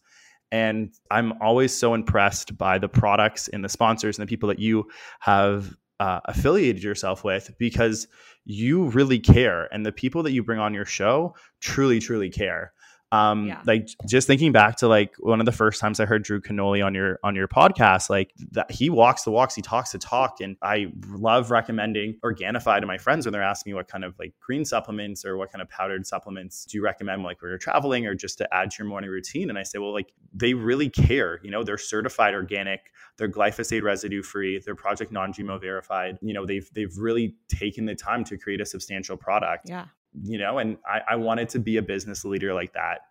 and 0.52 0.92
I'm 1.12 1.34
always 1.42 1.76
so 1.76 1.94
impressed 1.94 2.58
by 2.58 2.80
the 2.80 2.90
products 2.90 3.48
and 3.50 3.64
the 3.64 3.70
sponsors 3.70 4.18
and 4.18 4.28
the 4.28 4.30
people 4.30 4.50
that 4.50 4.60
you 4.60 4.86
have 5.20 5.76
uh, 6.00 6.22
affiliated 6.26 6.84
yourself 6.84 7.24
with 7.24 7.52
because 7.60 8.08
you 8.46 8.86
really 8.90 9.20
care. 9.20 9.72
And 9.74 9.86
the 9.86 9.92
people 9.92 10.24
that 10.24 10.32
you 10.32 10.44
bring 10.44 10.60
on 10.60 10.74
your 10.74 10.86
show 10.86 11.36
truly, 11.62 12.00
truly 12.00 12.30
care. 12.30 12.74
Um, 13.12 13.48
yeah. 13.48 13.62
like 13.66 13.90
just 14.08 14.28
thinking 14.28 14.52
back 14.52 14.76
to 14.78 14.88
like 14.88 15.16
one 15.20 15.40
of 15.40 15.48
the 15.48 15.52
first 15.52 15.82
times 15.82 16.00
I 16.00 16.06
heard 16.06 16.24
Drew 16.24 16.40
Canole 16.40 16.86
on 16.86 16.94
your 16.94 17.20
on 17.24 17.36
your 17.36 17.48
podcast, 17.48 18.10
like 18.10 18.34
that 18.52 18.70
he 18.70 18.90
walks 18.90 19.24
the 19.24 19.32
walks, 19.32 19.56
he 19.56 19.62
talks 19.62 19.92
the 19.92 19.98
talk, 19.98 20.42
and 20.42 20.58
I 20.62 20.92
love 21.08 21.50
recommending 21.50 22.20
Organifi 22.24 22.80
to 22.80 22.86
my 22.86 22.98
friends 22.98 23.26
when 23.26 23.34
they're 23.34 23.42
asking 23.42 23.72
me 23.72 23.76
what 23.76 23.88
kind 23.88 24.04
of 24.04 24.14
like 24.20 24.34
green 24.40 24.64
supplements 24.64 25.26
or 25.26 25.38
what 25.38 25.52
kind 25.52 25.62
of 25.62 25.70
powdered 25.70 26.06
supplements 26.06 26.66
do 26.66 26.78
you 26.78 26.84
recommend, 26.84 27.24
like 27.24 27.42
when 27.42 27.50
you're 27.50 27.58
traveling 27.58 28.06
or 28.06 28.14
just 28.14 28.38
to 28.38 28.54
add 28.54 28.72
to 28.72 28.84
your 28.84 28.88
morning 28.88 29.10
routine. 29.10 29.50
And 29.50 29.58
I 29.58 29.64
say, 29.64 29.80
well, 29.80 29.94
like 29.94 30.14
they 30.34 30.54
really 30.54 30.90
care. 30.90 31.40
You 31.44 31.50
know, 31.50 31.64
they're 31.64 31.80
certified 31.80 32.36
organic, 32.36 32.92
they're 33.18 33.30
glyphosate 33.30 33.82
residue 33.82 34.22
free, 34.22 34.60
they're 34.60 34.76
project 34.76 35.12
non-GMO 35.12 35.60
verified. 35.60 36.20
You 36.22 36.34
know, 36.36 36.46
they've 36.46 36.70
they've 36.74 36.96
really 36.96 37.36
taken 37.48 37.86
the 37.86 37.96
time 37.96 38.24
to 38.26 38.38
create 38.38 38.62
a 38.62 38.66
substantial 38.66 39.18
product. 39.18 39.68
Yeah 39.68 39.86
you 40.24 40.38
know, 40.38 40.58
and 40.58 40.78
I, 40.86 41.14
I 41.14 41.16
wanted 41.16 41.50
to 41.50 41.60
be 41.60 41.78
a 41.78 41.82
business 41.82 42.26
leader 42.26 42.54
like 42.54 42.74
that, 42.74 43.02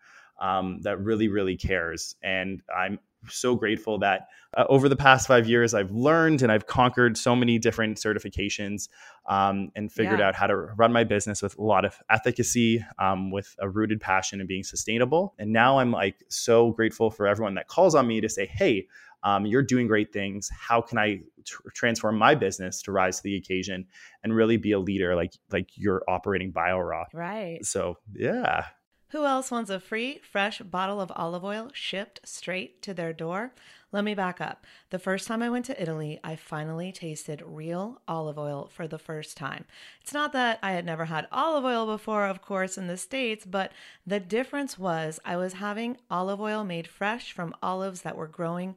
um, 0.40 0.80
that 0.82 1.00
really, 1.00 1.28
really 1.28 1.56
cares. 1.56 2.16
And 2.22 2.62
I'm 2.74 2.98
so 3.28 3.56
grateful 3.56 3.98
that 3.98 4.28
uh, 4.56 4.64
over 4.68 4.88
the 4.88 4.96
past 4.96 5.26
five 5.26 5.48
years, 5.48 5.74
I've 5.74 5.90
learned 5.90 6.42
and 6.42 6.52
I've 6.52 6.66
conquered 6.66 7.16
so 7.16 7.34
many 7.34 7.58
different 7.58 7.98
certifications 7.98 8.88
um, 9.28 9.70
and 9.74 9.90
figured 9.90 10.20
yeah. 10.20 10.28
out 10.28 10.34
how 10.34 10.46
to 10.46 10.56
run 10.56 10.92
my 10.92 11.04
business 11.04 11.42
with 11.42 11.58
a 11.58 11.62
lot 11.62 11.84
of 11.84 11.98
efficacy, 12.10 12.84
um, 12.98 13.30
with 13.30 13.54
a 13.58 13.68
rooted 13.68 14.00
passion 14.00 14.40
and 14.40 14.48
being 14.48 14.62
sustainable. 14.62 15.34
And 15.38 15.52
now 15.52 15.78
I'm 15.80 15.90
like 15.90 16.24
so 16.28 16.70
grateful 16.70 17.10
for 17.10 17.26
everyone 17.26 17.54
that 17.54 17.68
calls 17.68 17.94
on 17.94 18.06
me 18.06 18.20
to 18.20 18.28
say, 18.28 18.46
hey, 18.46 18.86
um, 19.22 19.46
you're 19.46 19.62
doing 19.62 19.86
great 19.86 20.12
things. 20.12 20.48
How 20.50 20.80
can 20.80 20.98
I 20.98 21.20
tr- 21.44 21.62
transform 21.74 22.18
my 22.18 22.34
business 22.34 22.82
to 22.82 22.92
rise 22.92 23.18
to 23.18 23.22
the 23.24 23.36
occasion 23.36 23.86
and 24.22 24.34
really 24.34 24.56
be 24.56 24.72
a 24.72 24.78
leader 24.78 25.14
like 25.14 25.32
like 25.50 25.70
you're 25.74 26.02
operating 26.08 26.52
BioRaw? 26.52 27.06
Right. 27.12 27.64
So 27.64 27.96
yeah. 28.14 28.66
Who 29.12 29.24
else 29.24 29.50
wants 29.50 29.70
a 29.70 29.80
free, 29.80 30.20
fresh 30.30 30.58
bottle 30.60 31.00
of 31.00 31.10
olive 31.16 31.42
oil 31.42 31.70
shipped 31.72 32.20
straight 32.24 32.82
to 32.82 32.92
their 32.92 33.14
door? 33.14 33.54
Let 33.90 34.04
me 34.04 34.14
back 34.14 34.38
up. 34.38 34.66
The 34.90 34.98
first 34.98 35.26
time 35.26 35.42
I 35.42 35.48
went 35.48 35.64
to 35.66 35.82
Italy, 35.82 36.20
I 36.22 36.36
finally 36.36 36.92
tasted 36.92 37.42
real 37.42 38.02
olive 38.06 38.38
oil 38.38 38.68
for 38.70 38.86
the 38.86 38.98
first 38.98 39.38
time. 39.38 39.64
It's 40.02 40.12
not 40.12 40.34
that 40.34 40.58
I 40.62 40.72
had 40.72 40.84
never 40.84 41.06
had 41.06 41.26
olive 41.32 41.64
oil 41.64 41.86
before, 41.86 42.26
of 42.26 42.42
course, 42.42 42.76
in 42.76 42.86
the 42.86 42.98
States, 42.98 43.46
but 43.46 43.72
the 44.06 44.20
difference 44.20 44.78
was 44.78 45.20
I 45.24 45.38
was 45.38 45.54
having 45.54 45.96
olive 46.10 46.38
oil 46.38 46.62
made 46.62 46.86
fresh 46.86 47.32
from 47.32 47.54
olives 47.62 48.02
that 48.02 48.16
were 48.16 48.26
growing 48.26 48.76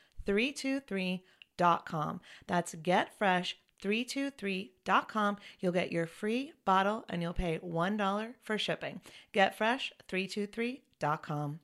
323.com. 0.25 2.21
That's 2.47 2.75
getfresh323.com. 2.75 5.37
You'll 5.59 5.71
get 5.71 5.91
your 5.91 6.07
free 6.07 6.53
bottle 6.65 7.05
and 7.09 7.21
you'll 7.21 7.33
pay 7.33 7.59
$1 7.59 8.33
for 8.41 8.57
shipping. 8.57 9.01
Getfresh323.com. 9.33 11.59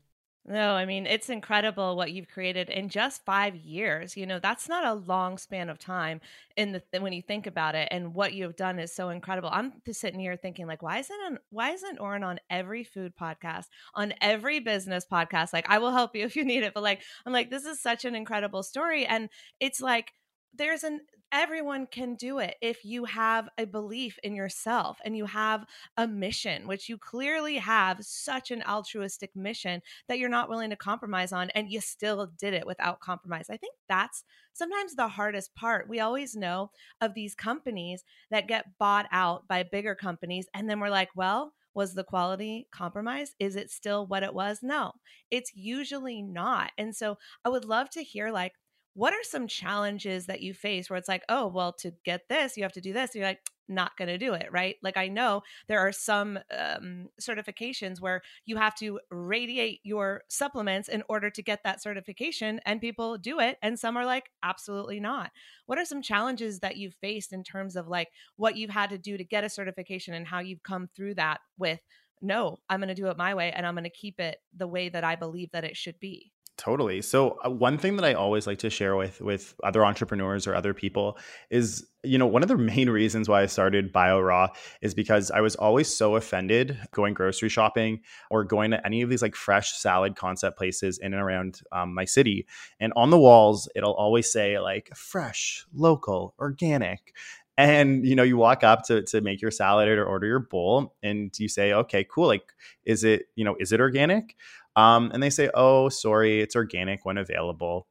No, 0.50 0.76
I 0.76 0.86
mean, 0.86 1.06
it's 1.06 1.30
incredible 1.30 1.98
what 1.98 2.14
you've 2.14 2.30
created 2.30 2.70
in 2.70 2.88
just 2.88 3.26
five 3.26 3.54
years. 3.58 4.16
You 4.16 4.26
know, 4.26 4.40
that's 4.40 4.70
not 4.70 4.86
a 4.86 4.94
long 4.94 5.38
span 5.38 5.70
of 5.70 5.78
time 5.78 6.22
in 6.56 6.72
the 6.72 7.02
when 7.02 7.12
you 7.12 7.22
think 7.22 7.48
about 7.48 7.76
it. 7.76 7.90
And 7.92 8.14
what 8.14 8.32
you've 8.32 8.56
done 8.56 8.80
is 8.80 8.94
so 8.96 9.10
incredible. 9.10 9.50
I'm 9.52 9.74
sitting 9.92 10.22
here 10.22 10.38
thinking, 10.38 10.66
like, 10.66 10.82
why 10.82 11.00
isn't 11.00 11.20
on, 11.26 11.40
why 11.50 11.72
isn't 11.72 12.00
Oren 12.00 12.24
on 12.24 12.40
every 12.50 12.86
food 12.86 13.14
podcast, 13.20 13.66
on 13.94 14.14
every 14.22 14.62
business 14.62 15.06
podcast? 15.12 15.52
Like, 15.52 15.70
I 15.70 15.80
will 15.80 15.92
help 15.92 16.16
you 16.16 16.24
if 16.26 16.38
you 16.38 16.46
need 16.46 16.64
it. 16.64 16.74
But 16.74 16.84
like, 16.84 17.02
I'm 17.26 17.34
like, 17.34 17.50
this 17.50 17.66
is 17.66 17.82
such 17.82 18.06
an 18.06 18.16
incredible 18.16 18.64
story. 18.64 19.06
And 19.06 19.28
it's 19.60 19.82
like 19.82 20.14
there's 20.54 20.84
an 20.84 21.02
everyone 21.32 21.86
can 21.88 22.16
do 22.16 22.40
it 22.40 22.56
if 22.62 22.86
you 22.86 23.04
have 23.04 23.50
a 23.58 23.66
belief 23.66 24.18
in 24.24 24.34
yourself 24.34 24.98
and 25.04 25.16
you 25.18 25.26
have 25.26 25.66
a 25.98 26.08
mission, 26.08 26.68
which 26.68 26.88
you 26.88 26.98
clearly 26.98 27.58
have 27.58 27.98
such 28.02 28.50
an 28.50 28.64
altruistic 28.64 29.36
mission 29.36 29.82
that 30.08 30.20
you're 30.20 30.30
not 30.30 30.50
willing 30.50 30.70
to 30.70 30.76
compromise 30.76 31.34
on, 31.34 31.50
and 31.50 31.70
you 31.70 31.82
still 31.82 32.32
did 32.40 32.54
it 32.54 32.66
without 32.66 33.02
compromise. 33.02 33.50
I 33.50 33.58
think 33.58 33.76
that's 33.90 34.24
sometimes 34.54 34.96
the 34.96 35.10
hardest 35.10 35.54
part. 35.56 35.90
We 35.90 36.00
always 36.00 36.36
know 36.36 36.72
of 37.02 37.14
these 37.14 37.36
companies 37.36 38.04
that 38.32 38.48
get 38.48 38.78
bought 38.80 39.08
out 39.12 39.48
by 39.48 39.64
bigger 39.64 39.96
companies, 39.96 40.48
and 40.54 40.70
then 40.70 40.80
we're 40.80 40.90
like, 40.90 41.10
well, 41.16 41.54
was 41.74 41.94
the 41.94 42.04
quality 42.04 42.68
compromised? 42.72 43.36
Is 43.40 43.56
it 43.56 43.70
still 43.70 44.08
what 44.08 44.24
it 44.24 44.34
was? 44.34 44.60
No, 44.64 44.94
it's 45.30 45.52
usually 45.54 46.24
not. 46.24 46.72
And 46.78 46.96
so 46.96 47.18
I 47.46 47.50
would 47.50 47.66
love 47.66 47.90
to 47.92 48.02
hear 48.02 48.32
like, 48.32 48.54
what 48.98 49.14
are 49.14 49.24
some 49.24 49.48
challenges 49.48 50.26
that 50.26 50.42
you 50.42 50.56
face 50.56 50.90
where 50.90 50.98
it's 50.98 51.08
like, 51.08 51.24
oh, 51.30 51.46
well, 51.46 51.72
to 51.72 51.94
get 52.04 52.28
this, 52.30 52.58
you 52.58 52.64
have 52.64 52.74
to 52.74 52.82
do 52.82 52.94
this. 52.94 53.12
And 53.12 53.20
you're 53.20 53.30
like, 53.30 53.42
not 53.68 53.96
going 53.96 54.08
to 54.08 54.18
do 54.18 54.34
it, 54.34 54.48
right? 54.52 54.78
Like, 54.82 54.98
I 54.98 55.08
know 55.08 55.44
there 55.68 55.82
are 55.82 55.92
some 55.92 56.40
um, 56.58 57.10
certifications 57.22 58.02
where 58.02 58.24
you 58.46 58.58
have 58.58 58.74
to 58.78 59.00
radiate 59.12 59.82
your 59.84 60.24
supplements 60.30 60.90
in 60.90 61.04
order 61.10 61.30
to 61.30 61.44
get 61.44 61.64
that 61.64 61.80
certification, 61.80 62.60
and 62.66 62.82
people 62.82 63.20
do 63.20 63.40
it. 63.40 63.60
And 63.62 63.78
some 63.78 63.98
are 63.98 64.06
like, 64.06 64.32
absolutely 64.42 65.00
not. 65.00 65.30
What 65.68 65.78
are 65.78 65.86
some 65.86 66.02
challenges 66.02 66.62
that 66.62 66.78
you've 66.78 66.96
faced 66.96 67.34
in 67.34 67.44
terms 67.44 67.76
of 67.76 67.88
like 67.88 68.08
what 68.36 68.58
you've 68.58 68.72
had 68.72 68.90
to 68.90 68.98
do 68.98 69.16
to 69.16 69.24
get 69.24 69.44
a 69.44 69.50
certification 69.50 70.16
and 70.16 70.26
how 70.26 70.40
you've 70.40 70.64
come 70.64 70.90
through 70.96 71.16
that 71.16 71.42
with, 71.60 71.82
no, 72.20 72.58
I'm 72.68 72.80
going 72.80 72.88
to 72.88 72.96
do 72.96 73.10
it 73.10 73.18
my 73.18 73.36
way 73.36 73.52
and 73.52 73.68
I'm 73.68 73.76
going 73.76 73.84
to 73.84 73.92
keep 73.92 74.20
it 74.20 74.38
the 74.56 74.68
way 74.68 74.90
that 74.90 75.04
I 75.04 75.16
believe 75.16 75.52
that 75.52 75.66
it 75.66 75.78
should 75.78 76.00
be? 76.00 76.32
Totally. 76.58 77.04
So 77.04 77.38
uh, 77.46 77.52
one 77.52 77.78
thing 77.78 77.98
that 77.98 78.06
I 78.06 78.15
always 78.15 78.48
like 78.48 78.58
to 78.60 78.70
share 78.72 78.96
with 78.96 79.22
with 79.22 79.54
other 79.63 79.86
entrepreneurs 79.86 80.48
or 80.48 80.56
other 80.56 80.74
people 80.74 81.20
is 81.52 81.86
you 82.04 82.17
know 82.17 82.26
one 82.26 82.41
of 82.41 82.50
the 82.50 82.58
main 82.76 82.89
reasons 82.89 83.30
why 83.30 83.43
I 83.43 83.46
started 83.46 83.93
Bio 83.93 84.20
Raw 84.20 84.48
is 84.82 84.96
because 84.96 85.30
I 85.30 85.41
was 85.41 85.56
always 85.56 85.88
so 85.88 86.15
offended 86.15 86.76
going 86.91 87.13
grocery 87.13 87.50
shopping 87.50 88.00
or 88.32 88.43
going 88.43 88.72
to 88.72 88.84
any 88.84 89.04
of 89.04 89.10
these 89.12 89.22
like 89.22 89.36
fresh 89.36 89.74
salad 89.74 90.15
concept 90.15 90.58
places 90.58 90.98
in 90.98 91.13
and 91.13 91.22
around 91.22 91.62
um, 91.72 91.93
my 91.93 92.06
city, 92.06 92.48
and 92.80 92.91
on 92.96 93.12
the 93.12 93.20
walls 93.20 93.70
it'll 93.76 93.93
always 93.93 94.32
say 94.32 94.60
like 94.60 94.89
fresh, 94.96 95.63
local, 95.76 96.34
organic, 96.39 97.13
and 97.56 98.04
you 98.04 98.15
know 98.15 98.24
you 98.24 98.38
walk 98.38 98.63
up 98.63 98.84
to, 98.86 99.04
to 99.04 99.22
make 99.22 99.41
your 99.41 99.52
salad 99.52 99.88
or 99.89 100.06
order 100.06 100.26
your 100.26 100.39
bowl 100.39 100.96
and 101.04 101.38
you 101.38 101.48
say 101.48 101.72
okay 101.74 102.04
cool. 102.04 102.28
Like 102.28 102.52
is 102.84 103.04
it 103.04 103.28
you 103.36 103.46
know 103.46 103.56
is 103.60 103.72
it 103.72 103.80
organic 103.80 104.36
um, 104.78 105.12
and 105.13 105.24
they 105.24 105.32
say, 105.32 105.50
"Oh, 105.56 105.90
sorry, 105.90 106.42
it's 106.42 106.56
organic 106.58 107.06
when 107.06 107.18
available." 107.20 107.88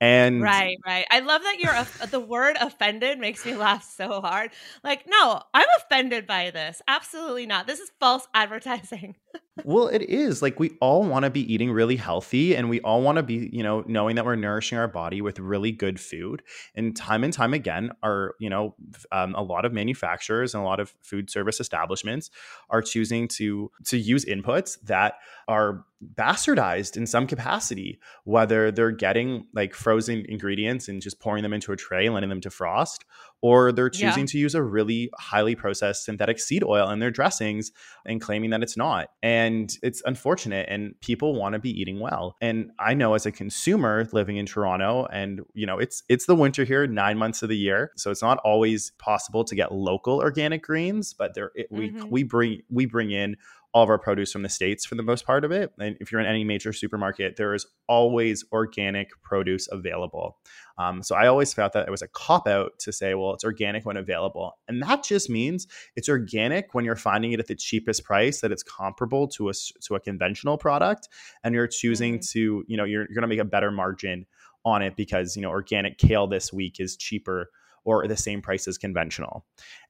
And 0.00 0.42
right, 0.42 0.76
right. 0.84 1.06
I 1.10 1.20
love 1.20 1.42
that 1.42 1.56
you're 1.58 2.08
the 2.08 2.20
word 2.20 2.56
offended 2.60 3.18
makes 3.18 3.46
me 3.46 3.54
laugh 3.54 3.82
so 3.82 4.20
hard. 4.20 4.50
Like, 4.84 5.04
no, 5.08 5.42
I'm 5.54 5.66
offended 5.78 6.26
by 6.26 6.50
this. 6.50 6.82
Absolutely 6.86 7.46
not. 7.46 7.66
This 7.66 7.80
is 7.80 7.90
false 7.98 8.28
advertising. 8.34 9.14
well, 9.64 9.88
it 9.88 10.02
is. 10.02 10.42
Like 10.42 10.60
we 10.60 10.76
all 10.80 11.02
want 11.02 11.24
to 11.24 11.30
be 11.30 11.50
eating 11.52 11.70
really 11.70 11.96
healthy 11.96 12.54
and 12.54 12.68
we 12.68 12.80
all 12.82 13.00
want 13.00 13.16
to 13.16 13.22
be, 13.22 13.48
you 13.52 13.62
know, 13.62 13.84
knowing 13.86 14.16
that 14.16 14.26
we're 14.26 14.36
nourishing 14.36 14.76
our 14.76 14.88
body 14.88 15.22
with 15.22 15.38
really 15.38 15.72
good 15.72 15.98
food. 15.98 16.42
And 16.74 16.94
time 16.94 17.24
and 17.24 17.32
time 17.32 17.54
again, 17.54 17.90
are, 18.02 18.34
you 18.38 18.50
know, 18.50 18.74
um, 19.12 19.34
a 19.34 19.42
lot 19.42 19.64
of 19.64 19.72
manufacturers 19.72 20.54
and 20.54 20.62
a 20.62 20.66
lot 20.66 20.78
of 20.78 20.94
food 21.00 21.30
service 21.30 21.58
establishments 21.58 22.30
are 22.68 22.82
choosing 22.82 23.28
to 23.28 23.70
to 23.84 23.96
use 23.96 24.26
inputs 24.26 24.78
that 24.82 25.14
are 25.48 25.84
bastardized 26.14 26.96
in 26.96 27.06
some 27.06 27.26
capacity, 27.26 27.98
whether 28.24 28.70
they're 28.70 28.90
getting 28.90 29.46
like 29.54 29.74
frozen 29.86 30.26
ingredients 30.28 30.88
and 30.88 31.00
just 31.00 31.20
pouring 31.20 31.44
them 31.44 31.52
into 31.52 31.70
a 31.70 31.76
tray 31.76 32.06
and 32.06 32.14
letting 32.16 32.28
them 32.28 32.40
defrost, 32.40 33.04
or 33.40 33.70
they're 33.70 33.88
choosing 33.88 34.24
yeah. 34.24 34.32
to 34.32 34.36
use 34.36 34.52
a 34.56 34.60
really 34.60 35.10
highly 35.16 35.54
processed 35.54 36.04
synthetic 36.04 36.40
seed 36.40 36.64
oil 36.64 36.90
in 36.90 36.98
their 36.98 37.12
dressings 37.12 37.70
and 38.04 38.20
claiming 38.20 38.50
that 38.50 38.64
it's 38.64 38.76
not. 38.76 39.10
And 39.22 39.72
it's 39.84 40.02
unfortunate 40.04 40.66
and 40.68 41.00
people 41.02 41.36
want 41.36 41.52
to 41.52 41.60
be 41.60 41.70
eating 41.70 42.00
well. 42.00 42.34
And 42.40 42.72
I 42.80 42.94
know 42.94 43.14
as 43.14 43.26
a 43.26 43.30
consumer 43.30 44.08
living 44.12 44.38
in 44.38 44.46
Toronto 44.46 45.06
and 45.12 45.42
you 45.54 45.66
know, 45.66 45.78
it's 45.78 46.02
it's 46.08 46.26
the 46.26 46.34
winter 46.34 46.64
here 46.64 46.84
9 46.84 47.16
months 47.16 47.44
of 47.44 47.48
the 47.48 47.56
year, 47.56 47.92
so 47.96 48.10
it's 48.10 48.22
not 48.22 48.38
always 48.38 48.90
possible 48.98 49.44
to 49.44 49.54
get 49.54 49.70
local 49.70 50.18
organic 50.18 50.64
greens, 50.64 51.14
but 51.14 51.34
there 51.34 51.52
it, 51.54 51.70
mm-hmm. 51.70 52.08
we 52.08 52.10
we 52.10 52.22
bring 52.24 52.62
we 52.70 52.86
bring 52.86 53.12
in 53.12 53.36
all 53.76 53.82
of 53.82 53.90
our 53.90 53.98
produce 53.98 54.32
from 54.32 54.42
the 54.42 54.48
states 54.48 54.86
for 54.86 54.94
the 54.94 55.02
most 55.02 55.26
part 55.26 55.44
of 55.44 55.52
it. 55.52 55.70
And 55.78 55.98
if 56.00 56.10
you're 56.10 56.20
in 56.22 56.26
any 56.26 56.44
major 56.44 56.72
supermarket, 56.72 57.36
there 57.36 57.52
is 57.52 57.66
always 57.86 58.42
organic 58.50 59.10
produce 59.22 59.68
available. 59.70 60.38
Um, 60.78 61.02
so 61.02 61.14
I 61.14 61.26
always 61.26 61.52
felt 61.52 61.74
that 61.74 61.86
it 61.86 61.90
was 61.90 62.00
a 62.00 62.08
cop 62.08 62.48
out 62.48 62.78
to 62.78 62.90
say, 62.90 63.12
well, 63.12 63.34
it's 63.34 63.44
organic 63.44 63.84
when 63.84 63.98
available, 63.98 64.56
and 64.66 64.82
that 64.82 65.04
just 65.04 65.28
means 65.28 65.66
it's 65.94 66.08
organic 66.08 66.72
when 66.72 66.86
you're 66.86 66.96
finding 66.96 67.32
it 67.32 67.40
at 67.40 67.48
the 67.48 67.54
cheapest 67.54 68.02
price 68.02 68.40
that 68.40 68.50
it's 68.50 68.62
comparable 68.62 69.28
to 69.28 69.50
a 69.50 69.52
to 69.82 69.94
a 69.94 70.00
conventional 70.00 70.56
product, 70.56 71.10
and 71.44 71.54
you're 71.54 71.66
choosing 71.66 72.18
mm. 72.18 72.30
to, 72.30 72.64
you 72.66 72.78
know, 72.78 72.84
you're, 72.84 73.02
you're 73.02 73.14
going 73.14 73.20
to 73.20 73.28
make 73.28 73.40
a 73.40 73.44
better 73.44 73.70
margin 73.70 74.24
on 74.64 74.80
it 74.80 74.96
because 74.96 75.36
you 75.36 75.42
know 75.42 75.50
organic 75.50 75.98
kale 75.98 76.26
this 76.26 76.50
week 76.50 76.80
is 76.80 76.96
cheaper 76.96 77.50
or 77.86 78.06
the 78.06 78.16
same 78.16 78.42
price 78.42 78.68
as 78.68 78.76
conventional. 78.76 79.46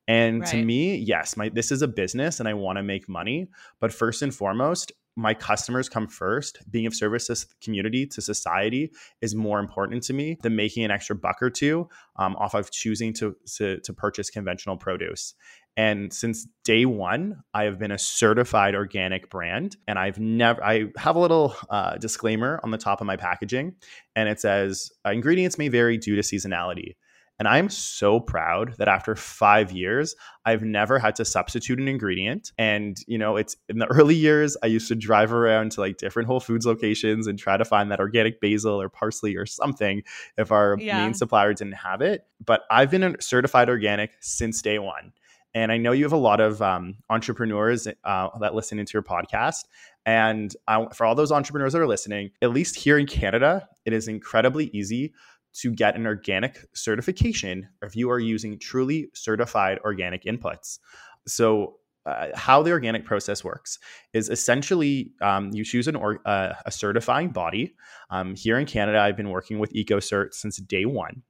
And 0.06 0.40
right. 0.40 0.50
to 0.50 0.64
me, 0.64 0.96
yes, 0.96 1.36
my 1.36 1.48
this 1.48 1.72
is 1.72 1.82
a 1.82 1.88
business 1.88 2.38
and 2.38 2.48
I 2.48 2.54
want 2.54 2.76
to 2.76 2.84
make 2.84 3.08
money, 3.08 3.48
but 3.80 3.92
first 3.92 4.22
and 4.22 4.32
foremost, 4.32 4.92
my 5.16 5.32
customers 5.32 5.88
come 5.88 6.06
first. 6.06 6.58
Being 6.70 6.86
of 6.86 6.94
service 6.94 7.26
to 7.26 7.34
the 7.34 7.46
community, 7.60 8.06
to 8.06 8.20
society, 8.20 8.92
is 9.22 9.34
more 9.34 9.58
important 9.58 10.02
to 10.04 10.12
me 10.12 10.36
than 10.42 10.54
making 10.54 10.84
an 10.84 10.90
extra 10.90 11.16
buck 11.16 11.42
or 11.42 11.50
two 11.50 11.88
um, 12.16 12.36
off 12.36 12.54
of 12.54 12.70
choosing 12.70 13.14
to, 13.14 13.34
to 13.56 13.80
to 13.80 13.92
purchase 13.92 14.30
conventional 14.30 14.76
produce. 14.76 15.34
And 15.78 16.12
since 16.12 16.46
day 16.64 16.86
one, 16.86 17.42
I 17.52 17.64
have 17.64 17.78
been 17.78 17.90
a 17.90 17.98
certified 17.98 18.74
organic 18.74 19.28
brand. 19.28 19.76
And 19.86 19.98
I've 19.98 20.18
never, 20.18 20.64
I 20.64 20.86
have 20.96 21.16
a 21.16 21.18
little 21.18 21.54
uh, 21.68 21.96
disclaimer 21.98 22.60
on 22.62 22.70
the 22.70 22.78
top 22.78 23.02
of 23.02 23.06
my 23.06 23.16
packaging, 23.16 23.74
and 24.14 24.28
it 24.28 24.40
says 24.40 24.90
ingredients 25.04 25.58
may 25.58 25.68
vary 25.68 25.98
due 25.98 26.16
to 26.16 26.22
seasonality. 26.22 26.96
And 27.38 27.46
I'm 27.46 27.68
so 27.68 28.18
proud 28.18 28.74
that 28.78 28.88
after 28.88 29.14
five 29.14 29.70
years, 29.70 30.14
I've 30.46 30.62
never 30.62 30.98
had 30.98 31.16
to 31.16 31.24
substitute 31.24 31.78
an 31.78 31.86
ingredient. 31.86 32.52
And, 32.56 32.96
you 33.06 33.18
know, 33.18 33.36
it's 33.36 33.56
in 33.68 33.78
the 33.78 33.86
early 33.86 34.14
years, 34.14 34.56
I 34.62 34.66
used 34.66 34.88
to 34.88 34.94
drive 34.94 35.32
around 35.32 35.72
to 35.72 35.80
like 35.80 35.98
different 35.98 36.28
Whole 36.28 36.40
Foods 36.40 36.64
locations 36.64 37.26
and 37.26 37.38
try 37.38 37.56
to 37.56 37.64
find 37.64 37.90
that 37.90 38.00
organic 38.00 38.40
basil 38.40 38.80
or 38.80 38.88
parsley 38.88 39.36
or 39.36 39.44
something 39.44 40.02
if 40.38 40.50
our 40.50 40.76
yeah. 40.80 41.04
main 41.04 41.12
supplier 41.12 41.52
didn't 41.52 41.74
have 41.74 42.00
it. 42.00 42.26
But 42.44 42.62
I've 42.70 42.90
been 42.90 43.02
a 43.02 43.20
certified 43.20 43.68
organic 43.68 44.12
since 44.20 44.62
day 44.62 44.78
one. 44.78 45.12
And 45.54 45.72
I 45.72 45.78
know 45.78 45.92
you 45.92 46.04
have 46.04 46.12
a 46.12 46.18
lot 46.18 46.40
of 46.40 46.60
um, 46.60 46.96
entrepreneurs 47.08 47.88
uh, 48.04 48.28
that 48.40 48.54
listen 48.54 48.78
into 48.78 48.92
your 48.92 49.02
podcast. 49.02 49.64
And 50.04 50.54
I, 50.68 50.86
for 50.92 51.06
all 51.06 51.14
those 51.14 51.32
entrepreneurs 51.32 51.72
that 51.72 51.80
are 51.80 51.86
listening, 51.86 52.30
at 52.42 52.50
least 52.50 52.76
here 52.76 52.98
in 52.98 53.06
Canada, 53.06 53.66
it 53.86 53.94
is 53.94 54.06
incredibly 54.06 54.66
easy 54.74 55.14
to 55.60 55.70
get 55.70 55.96
an 55.96 56.06
organic 56.06 56.66
certification 56.74 57.68
if 57.82 57.96
you 57.96 58.10
are 58.10 58.18
using 58.18 58.58
truly 58.58 59.08
certified 59.14 59.78
organic 59.84 60.24
inputs. 60.24 60.78
So, 61.26 61.76
uh, 62.06 62.28
how 62.36 62.62
the 62.62 62.70
organic 62.70 63.04
process 63.04 63.42
works 63.42 63.80
is 64.12 64.30
essentially 64.30 65.10
um, 65.20 65.50
you 65.52 65.64
choose 65.64 65.88
an 65.88 65.96
or, 65.96 66.20
uh, 66.24 66.54
a 66.64 66.70
certifying 66.70 67.30
body. 67.30 67.74
Um, 68.10 68.36
here 68.36 68.58
in 68.58 68.64
Canada, 68.66 69.00
I've 69.00 69.16
been 69.16 69.30
working 69.30 69.58
with 69.58 69.72
EcoCert 69.72 70.32
since 70.32 70.58
day 70.58 70.84
one, 70.84 71.22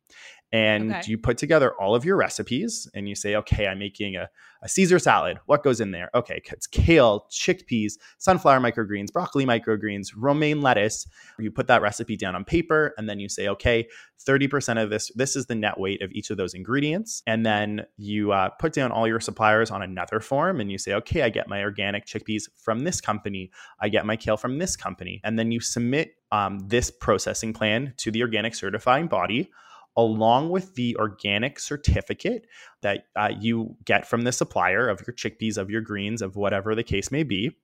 and 0.57 0.91
okay. 0.91 1.03
you 1.07 1.19
put 1.19 1.37
together 1.37 1.75
all 1.79 1.95
of 1.95 2.05
your 2.05 2.17
recipes 2.17 2.89
and 2.95 3.09
you 3.09 3.15
say 3.15 3.35
okay 3.37 3.67
i'm 3.67 3.79
making 3.79 4.17
a, 4.17 4.29
a 4.63 4.69
caesar 4.69 4.99
salad. 4.99 5.39
What 5.47 5.63
goes 5.63 5.81
in 5.81 5.91
there? 5.91 6.11
Okay 6.15 6.41
it's 6.47 6.67
kale 6.67 7.27
chickpeas 7.31 7.95
sunflower 8.19 8.61
microgreens 8.61 9.13
broccoli 9.13 9.45
microgreens 9.45 10.09
romaine 10.17 10.63
lettuce. 10.63 11.07
You 11.39 11.51
put 11.51 11.67
that 11.67 11.83
recipe 11.83 12.17
down 12.17 12.35
on 12.35 12.45
paper 12.45 12.95
and 12.97 13.09
then 13.09 13.21
you 13.21 13.29
say 13.29 13.49
okay 13.49 13.87
30% 14.27 14.83
of 14.83 14.89
this 14.89 15.13
this 15.15 15.37
is 15.37 15.47
the 15.47 15.55
net 15.55 15.79
weight 15.79 16.01
of 16.01 16.11
each 16.13 16.31
of 16.31 16.39
those 16.39 16.55
ingredients. 16.55 17.23
And 17.27 17.45
then 17.45 17.85
you 17.99 18.33
uh, 18.33 18.49
put 18.49 18.73
down 18.73 18.91
all 18.91 19.07
your 19.07 19.21
suppliers 19.21 19.71
on 19.71 19.83
another 19.83 20.21
form 20.21 20.61
and 20.61 20.73
you 20.73 20.79
say 20.79 20.95
okay 20.95 21.23
i 21.23 21.29
get 21.29 21.49
my 21.49 21.63
organic 21.63 22.07
chickpeas 22.07 22.45
from 22.57 22.81
this 22.81 23.01
company. 23.01 23.51
I 23.81 23.91
get 23.91 24.07
my 24.07 24.17
kale 24.17 24.39
from 24.39 24.59
this 24.59 24.75
company. 24.75 25.21
And 25.23 25.39
then 25.39 25.53
you 25.53 25.61
submit 25.61 26.15
um, 26.33 26.61
this 26.61 26.91
processing 26.91 27.53
plan 27.53 27.93
to 27.99 28.11
the 28.11 28.23
organic 28.23 28.55
certifying 28.55 29.07
body 29.07 29.51
along 29.97 30.51
with 30.51 30.75
the 30.75 30.97
organic 30.97 31.59
certificate 31.59 32.47
that 32.83 33.07
uh, 33.17 33.31
you 33.39 33.75
get 33.85 34.07
from 34.07 34.23
the 34.23 34.33
supplier 34.33 34.89
of 34.89 35.01
your 35.07 35.15
chickpeas, 35.15 35.57
of 35.57 35.71
your 35.71 35.81
greens, 35.81 36.23
of 36.23 36.37
whatever 36.37 36.75
the 36.75 36.83
case 36.83 37.11
may 37.11 37.23
be. 37.23 37.57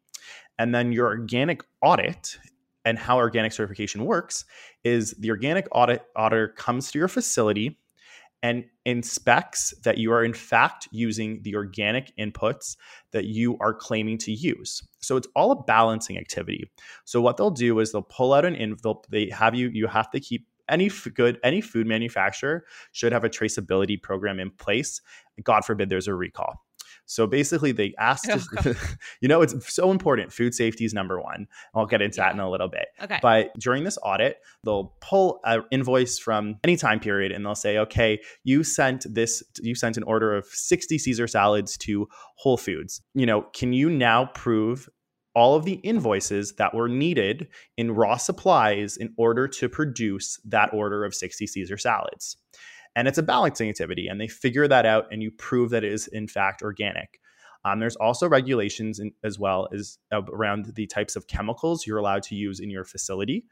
And 0.59 0.75
then 0.75 0.93
your 0.93 1.07
organic 1.07 1.63
audit 1.83 2.39
and 2.85 2.99
how 2.99 3.19
organic 3.19 3.53
certification 3.53 4.05
works 4.05 4.45
is 4.85 5.13
the 5.19 5.31
organic 5.31 5.67
audit 5.73 6.03
auditor 6.17 6.49
comes 6.49 6.91
to 6.91 6.99
your 6.99 7.09
facility 7.09 7.79
and 8.43 8.65
inspects 8.85 9.73
that 9.85 9.99
you 9.99 10.13
are 10.13 10.25
in 10.25 10.33
fact 10.33 10.89
using 10.91 11.41
the 11.43 11.55
organic 11.55 12.13
inputs 12.17 12.77
that 13.13 13.27
you 13.27 13.57
are 13.61 13.73
claiming 13.73 14.19
to 14.19 14.33
use. 14.33 14.83
So 15.01 15.17
it's 15.17 15.29
all 15.37 15.53
a 15.53 15.63
balancing 15.63 16.19
activity. 16.19 16.69
So 17.05 17.21
what 17.21 17.37
they'll 17.37 17.51
do 17.51 17.79
is 17.79 17.93
they'll 17.93 18.03
pull 18.03 18.33
out 18.33 18.45
an 18.45 18.57
envelope. 18.57 19.07
They 19.11 19.31
have 19.31 19.55
you 19.55 19.69
you 19.73 19.87
have 19.87 20.11
to 20.11 20.21
keep 20.21 20.47
any 20.69 20.91
good 21.15 21.39
any 21.43 21.61
food 21.61 21.87
manufacturer 21.87 22.65
should 22.93 23.13
have 23.13 23.25
a 23.25 23.31
traceability 23.31 24.01
program 24.01 24.41
in 24.41 24.51
place. 24.51 25.01
God 25.43 25.65
forbid 25.65 25.89
there's 25.89 26.09
a 26.09 26.15
recall. 26.15 26.61
So 27.07 27.27
basically, 27.27 27.73
they 27.73 27.95
asked, 27.99 28.29
oh, 28.31 28.75
you 29.21 29.29
know, 29.29 29.43
it's 29.43 29.73
so 29.73 29.91
important. 29.91 30.33
Food 30.33 30.55
safety 30.55 30.85
is 30.85 30.95
number 30.95 31.21
one. 31.21 31.47
I'll 31.75 31.87
get 31.87 32.03
into 32.03 32.19
yeah. 32.19 32.29
that 32.29 32.35
in 32.35 32.41
a 32.41 32.51
little 32.51 32.69
bit. 32.69 32.87
Okay. 33.03 33.19
But 33.21 33.53
during 33.59 33.85
this 33.85 33.99
audit, 34.03 34.39
they'll 34.65 34.95
pull 35.01 35.41
an 35.45 35.65
invoice 35.71 36.19
from 36.19 36.57
any 36.65 36.77
time 36.77 37.01
period 37.01 37.33
and 37.33 37.45
they'll 37.45 37.55
say, 37.55 37.79
okay, 37.79 38.21
you 38.45 38.65
sent 38.65 39.07
this, 39.13 39.43
you 39.61 39.75
sent 39.75 39.97
an 39.97 40.03
order 40.05 40.35
of 40.35 40.47
60 40.47 40.99
Caesar 40.99 41.27
salads 41.27 41.77
to 41.79 42.09
Whole 42.37 42.57
Foods. 42.57 43.03
You 43.15 43.27
know, 43.27 43.43
can 43.53 43.73
you 43.73 43.91
now 43.91 44.27
prove 44.27 44.89
all 45.35 45.55
of 45.55 45.65
the 45.65 45.75
invoices 45.75 46.53
that 46.57 46.75
were 46.75 46.89
needed 46.89 47.49
in 47.77 47.93
raw 47.93 48.17
supplies 48.17 48.97
in 48.97 49.13
order 49.17 49.49
to 49.49 49.69
produce 49.69 50.39
that 50.45 50.73
order 50.73 51.05
of 51.05 51.15
60 51.15 51.47
Caesar 51.47 51.79
salads. 51.79 52.37
And 52.95 53.09
it's 53.09 53.19
a 53.19 53.23
balancing 53.23 53.71
activity, 53.71 54.09
and 54.09 54.21
they 54.21 54.29
figure 54.29 54.69
that 54.69 54.85
out, 54.85 55.07
and 55.11 55.23
you 55.23 55.31
prove 55.31 55.71
that 55.71 55.85
it 55.85 55.93
is 55.93 56.09
in 56.09 56.29
fact 56.29 56.63
organic. 56.63 57.21
Um, 57.65 57.79
there's 57.79 57.97
also 57.97 58.29
regulations 58.29 58.99
in, 58.99 59.13
as 59.23 59.39
well 59.39 59.69
as 59.73 59.99
uh, 60.11 60.23
around 60.23 60.67
the 60.75 60.87
types 60.87 61.17
of 61.17 61.27
chemicals 61.27 61.87
you're 61.87 61.99
allowed 61.99 62.25
to 62.25 62.35
use 62.35 62.61
in 62.61 62.71
your 62.71 62.85
facility 62.85 63.45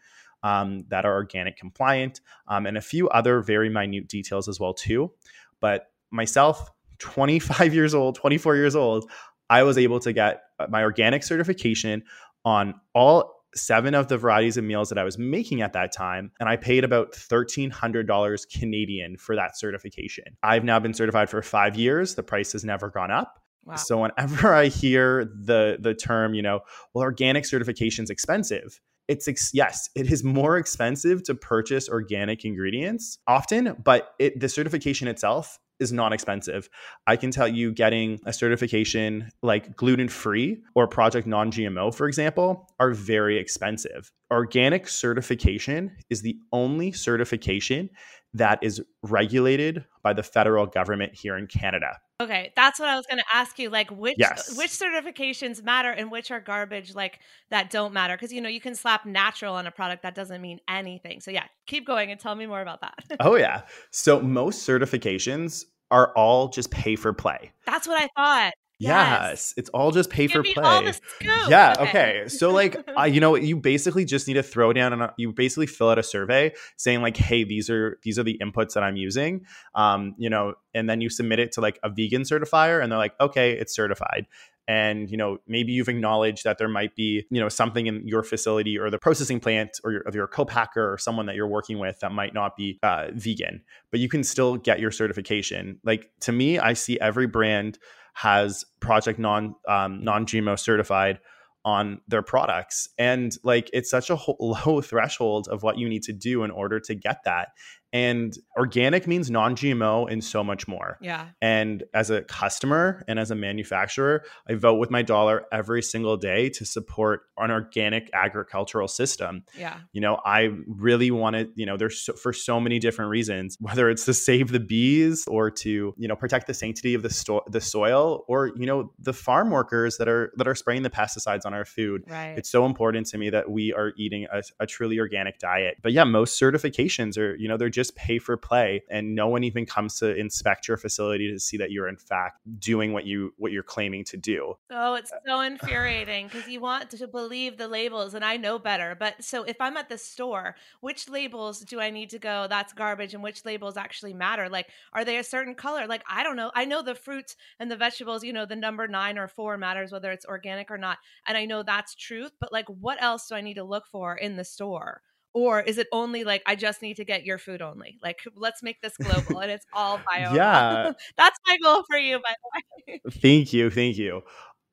um, 0.43 0.85
that 0.89 1.05
are 1.05 1.15
organic 1.15 1.57
compliant, 1.57 2.21
um, 2.49 2.67
and 2.67 2.77
a 2.77 2.83
few 2.83 3.09
other 3.11 3.41
very 3.41 3.71
minute 3.71 4.09
details 4.09 4.49
as 4.49 4.59
well 4.59 4.75
too. 4.75 5.13
But 5.61 5.87
myself, 6.11 6.71
25 6.99 7.73
years 7.75 7.95
old, 7.95 8.17
24 8.17 8.57
years 8.57 8.77
old, 8.77 9.11
I 9.49 9.63
was 9.63 9.79
able 9.79 10.01
to 10.01 10.13
get 10.13 10.43
my 10.69 10.83
organic 10.83 11.23
certification 11.23 12.03
on 12.45 12.75
all 12.95 13.41
seven 13.55 13.95
of 13.95 14.09
the 14.09 14.17
varieties 14.17 14.57
of 14.57 14.65
meals 14.65 14.89
that 14.91 14.99
I 14.99 15.05
was 15.05 15.19
making 15.19 15.63
at 15.63 15.73
that 15.73 15.93
time, 15.93 16.31
and 16.39 16.49
I 16.49 16.57
paid 16.57 16.85
about 16.85 17.13
$1,300 17.13 18.59
Canadian 18.59 19.17
for 19.17 19.35
that 19.37 19.59
certification. 19.59 20.25
I've 20.43 20.65
now 20.65 20.79
been 20.79 20.95
certified 20.95 21.29
for 21.29 21.43
five 21.43 21.77
years. 21.77 22.15
The 22.15 22.23
price 22.23 22.53
has 22.53 22.65
never 22.65 22.91
gone 22.91 23.11
up. 23.11 23.41
Wow. 23.65 23.77
So 23.77 23.99
whenever 23.99 24.55
I 24.55 24.67
hear 24.67 25.25
the 25.25 25.79
the 25.81 25.95
term, 25.95 26.35
you 26.35 26.43
know, 26.43 26.61
well, 26.95 27.03
organic 27.03 27.45
certification 27.45 28.05
is 28.05 28.11
expensive, 28.11 28.81
it's 29.09 29.29
ex- 29.29 29.51
yes, 29.53 29.91
it 29.95 30.11
is 30.11 30.25
more 30.25 30.57
expensive 30.57 31.23
to 31.25 31.35
purchase 31.35 31.89
organic 31.89 32.45
ingredients 32.45 33.19
often, 33.27 33.77
but 33.83 34.15
it, 34.19 34.39
the 34.39 34.49
certification 34.49 35.09
itself 35.09 35.59
is 35.81 35.93
not 35.93 36.13
expensive. 36.13 36.69
I 37.07 37.17
can 37.17 37.31
tell 37.31 37.49
you 37.49 37.73
getting 37.73 38.21
a 38.27 38.33
certification 38.33 39.31
like 39.43 39.77
gluten 39.77 40.09
free 40.09 40.63
or 40.75 40.87
project 40.87 41.27
non 41.27 41.51
GMO, 41.51 41.95
for 41.95 42.07
example, 42.07 42.69
are 42.79 42.93
very 42.93 43.39
expensive. 43.39 44.13
Organic 44.31 44.89
certification 44.89 45.97
is 46.11 46.23
the 46.23 46.39
only 46.53 46.93
certification 46.93 47.91
that 48.35 48.59
is 48.63 48.81
regulated 49.03 49.85
by 50.03 50.13
the 50.13 50.23
federal 50.23 50.67
government 50.67 51.15
here 51.15 51.37
in 51.37 51.47
Canada. 51.47 51.99
Okay, 52.21 52.53
that's 52.55 52.79
what 52.79 52.89
I 52.91 52.97
was 52.97 53.07
going 53.07 53.19
to 53.19 53.25
ask 53.33 53.59
you. 53.59 53.71
Like, 53.71 53.91
which 53.91 54.17
yes. 54.19 54.55
which 54.57 54.71
certifications 54.71 55.63
matter 55.65 55.91
and 55.91 56.11
which 56.11 56.31
are 56.31 56.39
garbage, 56.39 56.95
like 56.95 57.19
that 57.49 57.71
don't 57.71 57.95
matter? 57.95 58.15
Because 58.15 58.31
you 58.33 58.43
know 58.43 58.49
you 58.51 58.61
can 58.61 58.75
slap 58.75 59.07
natural 59.07 59.55
on 59.55 59.67
a 59.67 59.71
product 59.71 60.03
that 60.03 60.15
doesn't 60.15 60.43
mean 60.43 60.61
anything. 60.69 61.21
So 61.21 61.31
yeah, 61.31 61.45
keep 61.67 61.87
going 61.87 62.11
and 62.11 62.21
tell 62.21 62.35
me 62.35 62.47
more 62.47 62.61
about 62.61 62.83
that. 62.83 62.95
oh 63.21 63.37
yeah, 63.37 63.63
so 63.91 64.21
most 64.21 64.69
certifications 64.69 65.65
are 65.91 66.13
all 66.15 66.49
just 66.49 66.71
pay 66.71 66.95
for 66.95 67.15
play. 67.15 67.53
That's 67.65 67.89
what 67.89 68.01
I 68.01 68.09
thought. 68.17 68.53
Yes. 68.81 69.21
yes. 69.21 69.55
it's 69.59 69.69
all 69.71 69.91
just 69.91 70.09
pay 70.09 70.27
Give 70.27 70.37
for 70.37 70.43
play. 70.43 70.93
Yeah, 71.23 71.75
okay. 71.81 72.25
So 72.29 72.51
like, 72.51 72.77
uh, 72.99 73.05
you 73.05 73.21
know, 73.21 73.35
you 73.35 73.57
basically 73.57 74.07
just 74.07 74.27
need 74.27 74.35
to 74.35 74.43
throw 74.43 74.73
down 74.73 74.95
and 74.95 75.11
you 75.19 75.33
basically 75.33 75.67
fill 75.67 75.91
out 75.91 75.99
a 75.99 76.03
survey 76.03 76.53
saying 76.79 77.03
like, 77.03 77.17
"Hey, 77.17 77.45
these 77.45 77.69
are 77.69 77.99
these 78.03 78.19
are 78.19 78.23
the 78.23 78.39
inputs 78.43 78.73
that 78.73 78.83
I'm 78.83 78.97
using." 78.97 79.45
Um, 79.75 80.15
you 80.17 80.31
know, 80.31 80.55
and 80.75 80.89
then 80.89 81.03
you 81.03 81.11
submit 81.11 81.39
it 81.39 81.53
to 81.53 81.61
like 81.61 81.79
a 81.83 81.91
vegan 81.91 82.23
certifier 82.23 82.83
and 82.83 82.91
they're 82.91 82.99
like, 82.99 83.15
"Okay, 83.21 83.53
it's 83.53 83.75
certified." 83.75 84.27
and 84.71 85.11
you 85.11 85.17
know 85.17 85.39
maybe 85.49 85.73
you've 85.73 85.89
acknowledged 85.89 86.45
that 86.45 86.59
there 86.59 86.69
might 86.69 86.95
be 86.95 87.27
you 87.29 87.41
know 87.41 87.49
something 87.49 87.89
in 87.89 88.07
your 88.07 88.23
facility 88.23 88.79
or 88.79 88.89
the 88.89 88.99
processing 88.99 89.41
plant 89.41 89.81
or 89.83 89.91
your, 89.91 90.01
of 90.03 90.15
your 90.15 90.29
co-packer 90.29 90.93
or 90.93 90.97
someone 90.97 91.27
that 91.27 91.35
you're 91.35 91.49
working 91.49 91.79
with 91.79 91.99
that 92.01 92.13
might 92.13 92.35
not 92.35 92.57
be 92.57 92.79
uh, 92.85 93.09
vegan 93.15 93.63
but 93.91 93.99
you 93.99 94.09
can 94.09 94.23
still 94.23 94.57
get 94.57 94.79
your 94.79 94.93
certification 94.93 95.81
like 95.83 96.11
to 96.21 96.31
me 96.31 96.59
i 96.59 96.73
see 96.73 97.01
every 97.01 97.27
brand 97.27 97.79
has 98.15 98.65
project 98.81 99.19
non 99.19 99.55
um, 99.69 100.03
non 100.05 100.27
GMO 100.27 100.59
certified 100.59 101.19
on 101.65 102.01
their 102.09 102.23
products. 102.23 102.89
And 102.99 103.37
like 103.43 103.69
it's 103.73 103.91
such 103.91 104.11
a 104.11 104.19
low 104.41 104.81
threshold 104.81 105.49
of 105.49 105.63
what 105.63 105.79
you 105.79 105.89
need 105.89 106.03
to 106.05 106.13
do 106.13 106.43
in 106.45 106.51
order 106.51 106.81
to 106.81 106.95
get 106.95 107.25
that 107.25 107.49
and 107.93 108.37
organic 108.57 109.07
means 109.07 109.31
non 109.31 109.57
GMO 109.57 110.11
and 110.11 110.23
so 110.23 110.45
much 110.45 110.69
more. 110.69 110.99
Yeah. 111.01 111.29
And 111.43 111.83
as 111.93 112.11
a 112.11 112.23
customer 112.23 113.05
and 113.09 113.19
as 113.19 113.31
a 113.31 113.35
manufacturer, 113.35 114.25
I 114.49 114.55
vote 114.55 114.75
with 114.75 114.91
my 114.91 115.03
dollar 115.03 115.45
every 115.53 115.83
single 115.83 116.17
day 116.17 116.51
to 116.51 116.65
support 116.65 117.23
an 117.39 117.51
organic 117.51 118.11
agricultural 118.13 118.87
system. 118.87 119.45
Yeah. 119.59 119.79
You 119.93 120.01
know, 120.01 120.21
I 120.25 120.51
really 120.67 121.11
want 121.11 121.35
to, 121.35 121.49
you 121.55 121.67
know, 121.67 121.77
there's 121.77 122.01
so, 122.01 122.13
for 122.13 122.33
so 122.33 122.61
many 122.61 122.79
different 122.79 123.11
reasons, 123.11 123.57
whether 123.61 123.91
it's 123.91 124.05
to 124.05 124.15
save 124.15 124.53
the 124.53 124.61
bees 124.61 125.27
or 125.27 125.51
to, 125.51 125.95
you 125.97 126.09
know, 126.09 126.17
protect 126.17 126.47
the 126.47 126.55
sanctity 126.55 126.95
of 126.95 127.03
the, 127.03 127.11
sto- 127.11 127.45
the 127.49 127.61
soil 127.61 128.25
or, 128.29 128.53
you 128.57 128.67
know, 128.67 128.93
the 129.01 129.13
farm 129.13 129.51
workers 129.51 129.97
that 129.97 130.09
are, 130.09 130.33
that 130.37 130.47
are 130.47 130.55
spraying 130.55 130.83
the 130.83 130.91
pesticides 130.91 131.45
on 131.45 131.55
our 131.55 131.65
food. 131.65 132.05
Right. 132.07 132.35
It's 132.37 132.51
so 132.51 132.67
important 132.67 133.07
to 133.09 133.19
me 133.19 133.31
that 133.31 133.51
we 133.51 133.73
are 133.73 133.93
eating 133.97 134.27
a, 134.33 134.43
a 134.61 134.67
truly 134.67 135.01
organic 135.01 135.39
diet. 135.39 135.79
But 135.83 135.93
yeah, 135.93 136.05
most 136.05 136.41
certifications 136.41 137.19
are, 137.19 137.35
you 137.35 137.49
know, 137.49 137.57
they're 137.57 137.69
just 137.81 137.97
pay 137.97 138.19
for 138.19 138.37
play 138.37 138.83
and 138.91 139.15
no 139.15 139.27
one 139.27 139.43
even 139.43 139.65
comes 139.65 139.99
to 139.99 140.15
inspect 140.15 140.69
your 140.69 140.77
facility 140.77 141.33
to 141.33 141.41
see 141.41 141.57
that 141.57 141.71
you're 141.71 141.89
in 141.89 141.97
fact 141.97 142.41
doing 142.59 142.93
what 142.93 143.07
you 143.07 143.33
what 143.39 143.53
you're 143.53 143.63
claiming 143.63 144.05
to 144.05 144.19
do. 144.19 144.55
Oh, 144.71 144.95
it's 144.95 145.11
uh, 145.11 145.17
so 145.27 145.41
infuriating 145.41 146.27
because 146.27 146.47
you 146.47 146.61
want 146.61 146.91
to 146.91 147.09
believe 147.09 147.57
the 147.57 147.69
labels 147.69 148.13
and 148.13 148.23
I 148.23 148.37
know 148.37 148.59
better. 148.59 148.95
But 148.99 149.25
so 149.25 149.45
if 149.45 149.57
I'm 149.61 149.79
at 149.79 149.89
the 149.89 149.97
store, 149.97 150.57
which 150.83 151.09
labels 151.09 151.61
do 151.61 151.81
I 151.81 151.89
need 151.89 152.11
to 152.11 152.19
go 152.19 152.47
that's 152.51 152.75
garbage 152.75 153.15
and 153.15 153.23
which 153.23 153.47
labels 153.47 153.79
actually 153.79 154.13
matter? 154.13 154.51
Like 154.51 154.69
are 154.93 155.05
they 155.05 155.17
a 155.17 155.25
certain 155.25 155.55
color? 155.55 155.87
Like 155.87 156.03
I 156.09 156.23
don't 156.23 156.37
know. 156.37 156.51
I 156.55 156.67
know 156.67 156.83
the 156.83 156.95
fruits 156.95 157.35
and 157.59 157.71
the 157.71 157.77
vegetables, 157.77 158.23
you 158.23 158.35
know, 158.35 158.45
the 158.45 158.57
number 158.57 158.87
9 158.87 159.17
or 159.17 159.27
4 159.27 159.57
matters 159.57 159.91
whether 159.91 160.13
it's 160.13 160.27
organic 160.27 160.71
or 160.71 160.79
not. 160.79 160.99
And 161.27 161.39
I 161.39 161.47
know 161.47 161.63
that's 161.63 161.95
truth, 161.95 162.33
but 162.39 162.53
like 162.53 162.67
what 162.69 163.03
else 163.03 163.27
do 163.29 163.37
I 163.37 163.41
need 163.41 163.55
to 163.55 163.65
look 163.65 163.87
for 163.87 164.15
in 164.15 164.37
the 164.37 164.45
store? 164.45 165.01
Or 165.33 165.61
is 165.61 165.79
it 165.79 165.87
only 165.93 166.25
like 166.25 166.43
i 166.47 166.55
just 166.55 166.83
need 166.83 166.97
to 166.97 167.05
get 167.05 167.25
your 167.25 167.39
food 167.39 167.63
only 167.63 167.99
like 168.03 168.21
let's 168.35 168.63
make 168.63 168.81
this 168.81 168.97
global 168.97 169.41
and 169.41 169.51
it's 169.51 169.67
all 169.73 170.01
bio. 170.11 170.35
Yeah. 170.35 170.93
That's 171.17 171.39
my 171.47 171.57
goal 171.63 171.85
for 171.89 171.99
you 171.99 172.19
by 172.19 172.35
the 172.43 172.93
way. 172.93 173.01
Thank 173.11 173.53
you 173.53 173.71
thank 173.71 173.97
you 173.97 174.23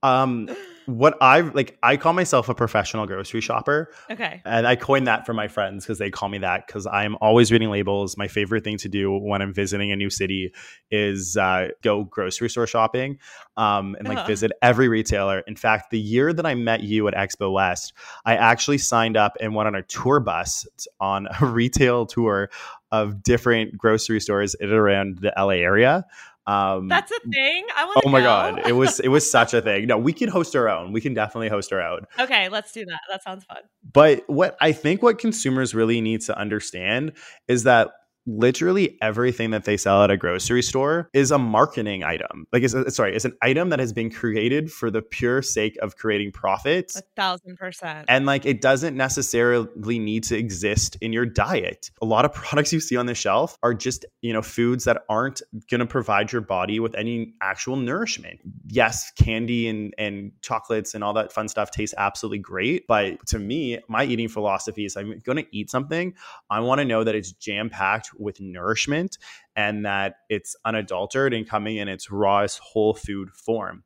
um 0.03 0.49
what 0.85 1.17
i 1.19 1.41
like 1.41 1.77
i 1.83 1.97
call 1.97 2.13
myself 2.13 2.47
a 2.47 2.55
professional 2.55 3.05
grocery 3.05 3.41
shopper 3.41 3.91
okay. 4.09 4.41
and 4.45 4.65
i 4.65 4.73
coined 4.73 5.05
that 5.05 5.25
for 5.25 5.33
my 5.33 5.49
friends 5.49 5.83
because 5.83 5.99
they 5.99 6.09
call 6.09 6.29
me 6.29 6.37
that 6.37 6.65
because 6.65 6.87
i'm 6.87 7.17
always 7.19 7.51
reading 7.51 7.69
labels. 7.69 8.15
My 8.15 8.29
favorite 8.29 8.63
thing 8.63 8.77
to 8.77 8.87
do 8.87 9.11
when 9.17 9.41
i'm 9.41 9.53
visiting 9.53 9.91
a 9.91 9.97
new 9.97 10.09
city 10.09 10.53
is 10.89 11.35
uh, 11.35 11.69
go 11.81 12.05
grocery 12.05 12.49
store 12.49 12.67
shopping 12.67 13.19
um, 13.57 13.95
and 13.95 14.07
like 14.07 14.19
uh-huh. 14.19 14.27
visit 14.27 14.51
every 14.61 14.87
retailer. 14.87 15.39
In 15.41 15.57
fact 15.57 15.91
the 15.91 15.99
year 15.99 16.31
that 16.31 16.45
i 16.45 16.55
met 16.55 16.83
you 16.83 17.07
at 17.09 17.13
expo 17.13 17.51
west 17.51 17.91
i 18.25 18.35
actually 18.35 18.77
signed 18.77 19.17
up 19.17 19.35
and 19.41 19.55
went 19.55 19.67
on 19.67 19.75
a 19.75 19.83
tour 19.83 20.21
bus 20.21 20.65
on 21.01 21.27
a 21.41 21.45
retail 21.45 22.05
tour 22.05 22.49
of 22.91 23.21
different 23.21 23.77
grocery 23.77 24.21
stores 24.21 24.53
in 24.55 24.69
and 24.69 24.77
around 24.77 25.17
the 25.19 25.33
la 25.37 25.49
area 25.49 26.05
um, 26.47 26.87
That's 26.87 27.11
a 27.11 27.19
thing. 27.29 27.65
I 27.75 27.85
want. 27.85 28.01
Oh 28.05 28.09
my 28.09 28.21
god, 28.21 28.61
it 28.65 28.71
was 28.71 29.01
it 29.01 29.09
was 29.09 29.29
such 29.37 29.53
a 29.53 29.61
thing. 29.61 29.85
No, 29.85 29.97
we 29.97 30.13
can 30.13 30.29
host 30.29 30.55
our 30.55 30.69
own. 30.69 30.93
We 30.93 31.01
can 31.01 31.13
definitely 31.13 31.49
host 31.49 31.73
our 31.73 31.81
own. 31.81 32.05
Okay, 32.17 32.47
let's 32.47 32.71
do 32.71 32.85
that. 32.85 33.01
That 33.09 33.21
sounds 33.21 33.43
fun. 33.43 33.63
But 33.91 34.23
what 34.27 34.55
I 34.61 34.71
think 34.71 35.03
what 35.03 35.19
consumers 35.19 35.75
really 35.75 35.99
need 35.99 36.21
to 36.21 36.37
understand 36.37 37.13
is 37.49 37.63
that 37.63 37.91
literally 38.27 38.97
everything 39.01 39.51
that 39.51 39.63
they 39.63 39.77
sell 39.77 40.03
at 40.03 40.11
a 40.11 40.17
grocery 40.17 40.61
store 40.61 41.09
is 41.13 41.31
a 41.31 41.37
marketing 41.37 42.03
item. 42.03 42.45
Like, 42.51 42.63
it's 42.63 42.73
a, 42.73 42.91
sorry, 42.91 43.15
it's 43.15 43.25
an 43.25 43.35
item 43.41 43.69
that 43.69 43.79
has 43.79 43.93
been 43.93 44.11
created 44.11 44.71
for 44.71 44.91
the 44.91 45.01
pure 45.01 45.41
sake 45.41 45.77
of 45.81 45.95
creating 45.95 46.33
profits. 46.33 46.97
A 46.97 47.01
thousand 47.15 47.57
percent. 47.57 48.05
And 48.09 48.25
like, 48.25 48.45
it 48.45 48.61
doesn't 48.61 48.95
necessarily 48.95 49.99
need 49.99 50.23
to 50.25 50.37
exist 50.37 50.97
in 51.01 51.13
your 51.13 51.25
diet. 51.25 51.89
A 52.01 52.05
lot 52.05 52.25
of 52.25 52.33
products 52.47 52.73
you 52.73 52.79
see 52.79 52.97
on 52.97 53.05
the 53.05 53.15
shelf 53.15 53.57
are 53.63 53.73
just, 53.73 54.05
you 54.21 54.33
know, 54.33 54.41
foods 54.41 54.83
that 54.83 55.03
aren't 55.09 55.41
going 55.69 55.79
to 55.79 55.85
provide 55.85 56.31
your 56.31 56.41
body 56.41 56.79
with 56.79 56.93
any 56.95 57.33
actual 57.41 57.77
nourishment. 57.77 58.39
Yes, 58.67 59.11
candy 59.11 59.69
and, 59.69 59.93
and 59.97 60.31
chocolates 60.41 60.93
and 60.93 61.03
all 61.03 61.13
that 61.13 61.31
fun 61.31 61.47
stuff 61.47 61.71
tastes 61.71 61.95
absolutely 61.97 62.39
great. 62.39 62.85
But 62.87 63.25
to 63.27 63.39
me, 63.39 63.79
my 63.87 64.03
eating 64.03 64.27
philosophy 64.27 64.85
is 64.85 64.97
I'm 64.97 65.19
going 65.19 65.37
to 65.37 65.45
eat 65.51 65.71
something. 65.71 66.13
I 66.49 66.59
want 66.59 66.79
to 66.79 66.85
know 66.85 67.03
that 67.03 67.15
it's 67.15 67.31
jam 67.31 67.69
packed 67.69 68.11
with 68.19 68.39
nourishment 68.39 69.17
and 69.55 69.85
that 69.85 70.15
it's 70.29 70.55
unadulterated 70.65 71.37
and 71.37 71.49
coming 71.49 71.77
in 71.77 71.87
its 71.87 72.11
rawest 72.11 72.59
whole 72.59 72.93
food 72.93 73.29
form. 73.31 73.83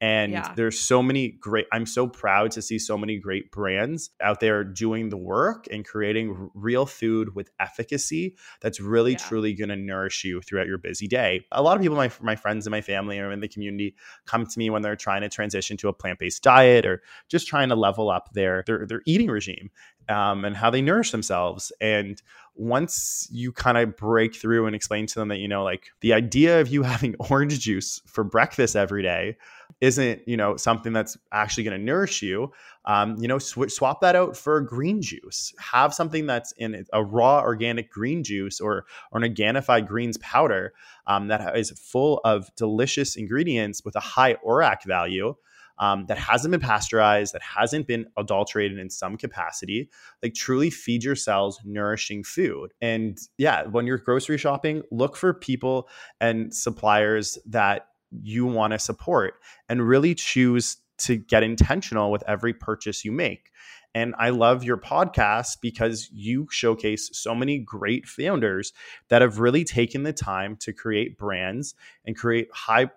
And 0.00 0.32
yeah. 0.32 0.52
there's 0.56 0.80
so 0.80 1.02
many 1.02 1.28
great, 1.28 1.66
I'm 1.72 1.84
so 1.84 2.06
proud 2.06 2.52
to 2.52 2.62
see 2.62 2.78
so 2.78 2.96
many 2.96 3.18
great 3.18 3.52
brands 3.52 4.10
out 4.20 4.40
there 4.40 4.64
doing 4.64 5.10
the 5.10 5.18
work 5.18 5.66
and 5.70 5.84
creating 5.84 6.50
real 6.54 6.86
food 6.86 7.34
with 7.34 7.50
efficacy 7.60 8.36
that's 8.62 8.80
really, 8.80 9.12
yeah. 9.12 9.18
truly 9.18 9.52
going 9.52 9.68
to 9.68 9.76
nourish 9.76 10.24
you 10.24 10.40
throughout 10.40 10.66
your 10.66 10.78
busy 10.78 11.06
day. 11.06 11.44
A 11.52 11.62
lot 11.62 11.76
of 11.76 11.82
people, 11.82 11.98
my, 11.98 12.10
my 12.22 12.34
friends 12.34 12.66
and 12.66 12.72
my 12.72 12.80
family 12.80 13.18
or 13.18 13.30
in 13.30 13.40
the 13.40 13.48
community, 13.48 13.94
come 14.24 14.46
to 14.46 14.58
me 14.58 14.70
when 14.70 14.80
they're 14.80 14.96
trying 14.96 15.20
to 15.20 15.28
transition 15.28 15.76
to 15.78 15.88
a 15.88 15.92
plant 15.92 16.18
based 16.18 16.42
diet 16.42 16.86
or 16.86 17.02
just 17.28 17.46
trying 17.46 17.68
to 17.68 17.76
level 17.76 18.10
up 18.10 18.32
their, 18.32 18.64
their, 18.66 18.86
their 18.86 19.02
eating 19.04 19.28
regime 19.28 19.70
um, 20.08 20.44
and 20.44 20.56
how 20.56 20.70
they 20.70 20.82
nourish 20.82 21.10
themselves. 21.10 21.72
And 21.80 22.20
once 22.54 23.28
you 23.30 23.52
kind 23.52 23.78
of 23.78 23.96
break 23.96 24.34
through 24.34 24.66
and 24.66 24.74
explain 24.74 25.06
to 25.06 25.18
them 25.18 25.28
that, 25.28 25.38
you 25.38 25.48
know, 25.48 25.62
like 25.62 25.90
the 26.00 26.12
idea 26.12 26.60
of 26.60 26.68
you 26.68 26.82
having 26.84 27.14
orange 27.30 27.60
juice 27.60 28.00
for 28.06 28.24
breakfast 28.24 28.76
every 28.76 29.02
day 29.02 29.36
isn't, 29.80 30.26
you 30.26 30.36
know, 30.36 30.56
something 30.56 30.92
that's 30.92 31.16
actually 31.32 31.64
going 31.64 31.78
to 31.78 31.84
nourish 31.84 32.22
you, 32.22 32.52
um, 32.84 33.16
you 33.18 33.26
know, 33.26 33.38
sw- 33.38 33.68
swap 33.68 34.00
that 34.00 34.14
out 34.14 34.36
for 34.36 34.58
a 34.58 34.66
green 34.66 35.00
juice. 35.00 35.54
Have 35.58 35.94
something 35.94 36.26
that's 36.26 36.52
in 36.52 36.84
a 36.92 37.02
raw 37.02 37.40
organic 37.40 37.90
green 37.90 38.22
juice 38.22 38.60
or, 38.60 38.84
or 39.10 39.18
an 39.18 39.24
organified 39.24 39.88
greens 39.88 40.18
powder 40.18 40.74
um, 41.06 41.28
that 41.28 41.56
is 41.56 41.70
full 41.70 42.20
of 42.24 42.54
delicious 42.56 43.16
ingredients 43.16 43.84
with 43.84 43.96
a 43.96 44.00
high 44.00 44.34
ORAC 44.46 44.84
value 44.84 45.34
um, 45.80 46.04
that 46.06 46.18
hasn't 46.18 46.52
been 46.52 46.60
pasteurized, 46.60 47.32
that 47.34 47.42
hasn't 47.42 47.86
been 47.86 48.06
adulterated 48.18 48.78
in 48.78 48.90
some 48.90 49.16
capacity. 49.16 49.88
Like 50.22 50.34
truly 50.34 50.68
feed 50.68 51.02
your 51.02 51.16
cells 51.16 51.58
nourishing 51.64 52.22
food. 52.22 52.74
And 52.82 53.18
yeah, 53.38 53.64
when 53.66 53.86
you're 53.86 53.96
grocery 53.96 54.36
shopping, 54.36 54.82
look 54.90 55.16
for 55.16 55.32
people 55.32 55.88
and 56.20 56.54
suppliers 56.54 57.38
that 57.46 57.86
you 58.22 58.46
want 58.46 58.72
to 58.72 58.78
support 58.78 59.34
and 59.68 59.86
really 59.86 60.14
choose 60.14 60.78
to 60.98 61.16
get 61.16 61.42
intentional 61.42 62.10
with 62.10 62.22
every 62.26 62.52
purchase 62.52 63.04
you 63.04 63.12
make. 63.12 63.50
And 63.94 64.14
I 64.18 64.30
love 64.30 64.62
your 64.62 64.76
podcast 64.76 65.58
because 65.60 66.08
you 66.12 66.46
showcase 66.50 67.10
so 67.12 67.34
many 67.34 67.58
great 67.58 68.06
founders 68.06 68.72
that 69.08 69.22
have 69.22 69.40
really 69.40 69.64
taken 69.64 70.04
the 70.04 70.12
time 70.12 70.56
to 70.58 70.72
create 70.72 71.18
brands 71.18 71.74
and 72.04 72.16
create 72.16 72.48
high 72.52 72.90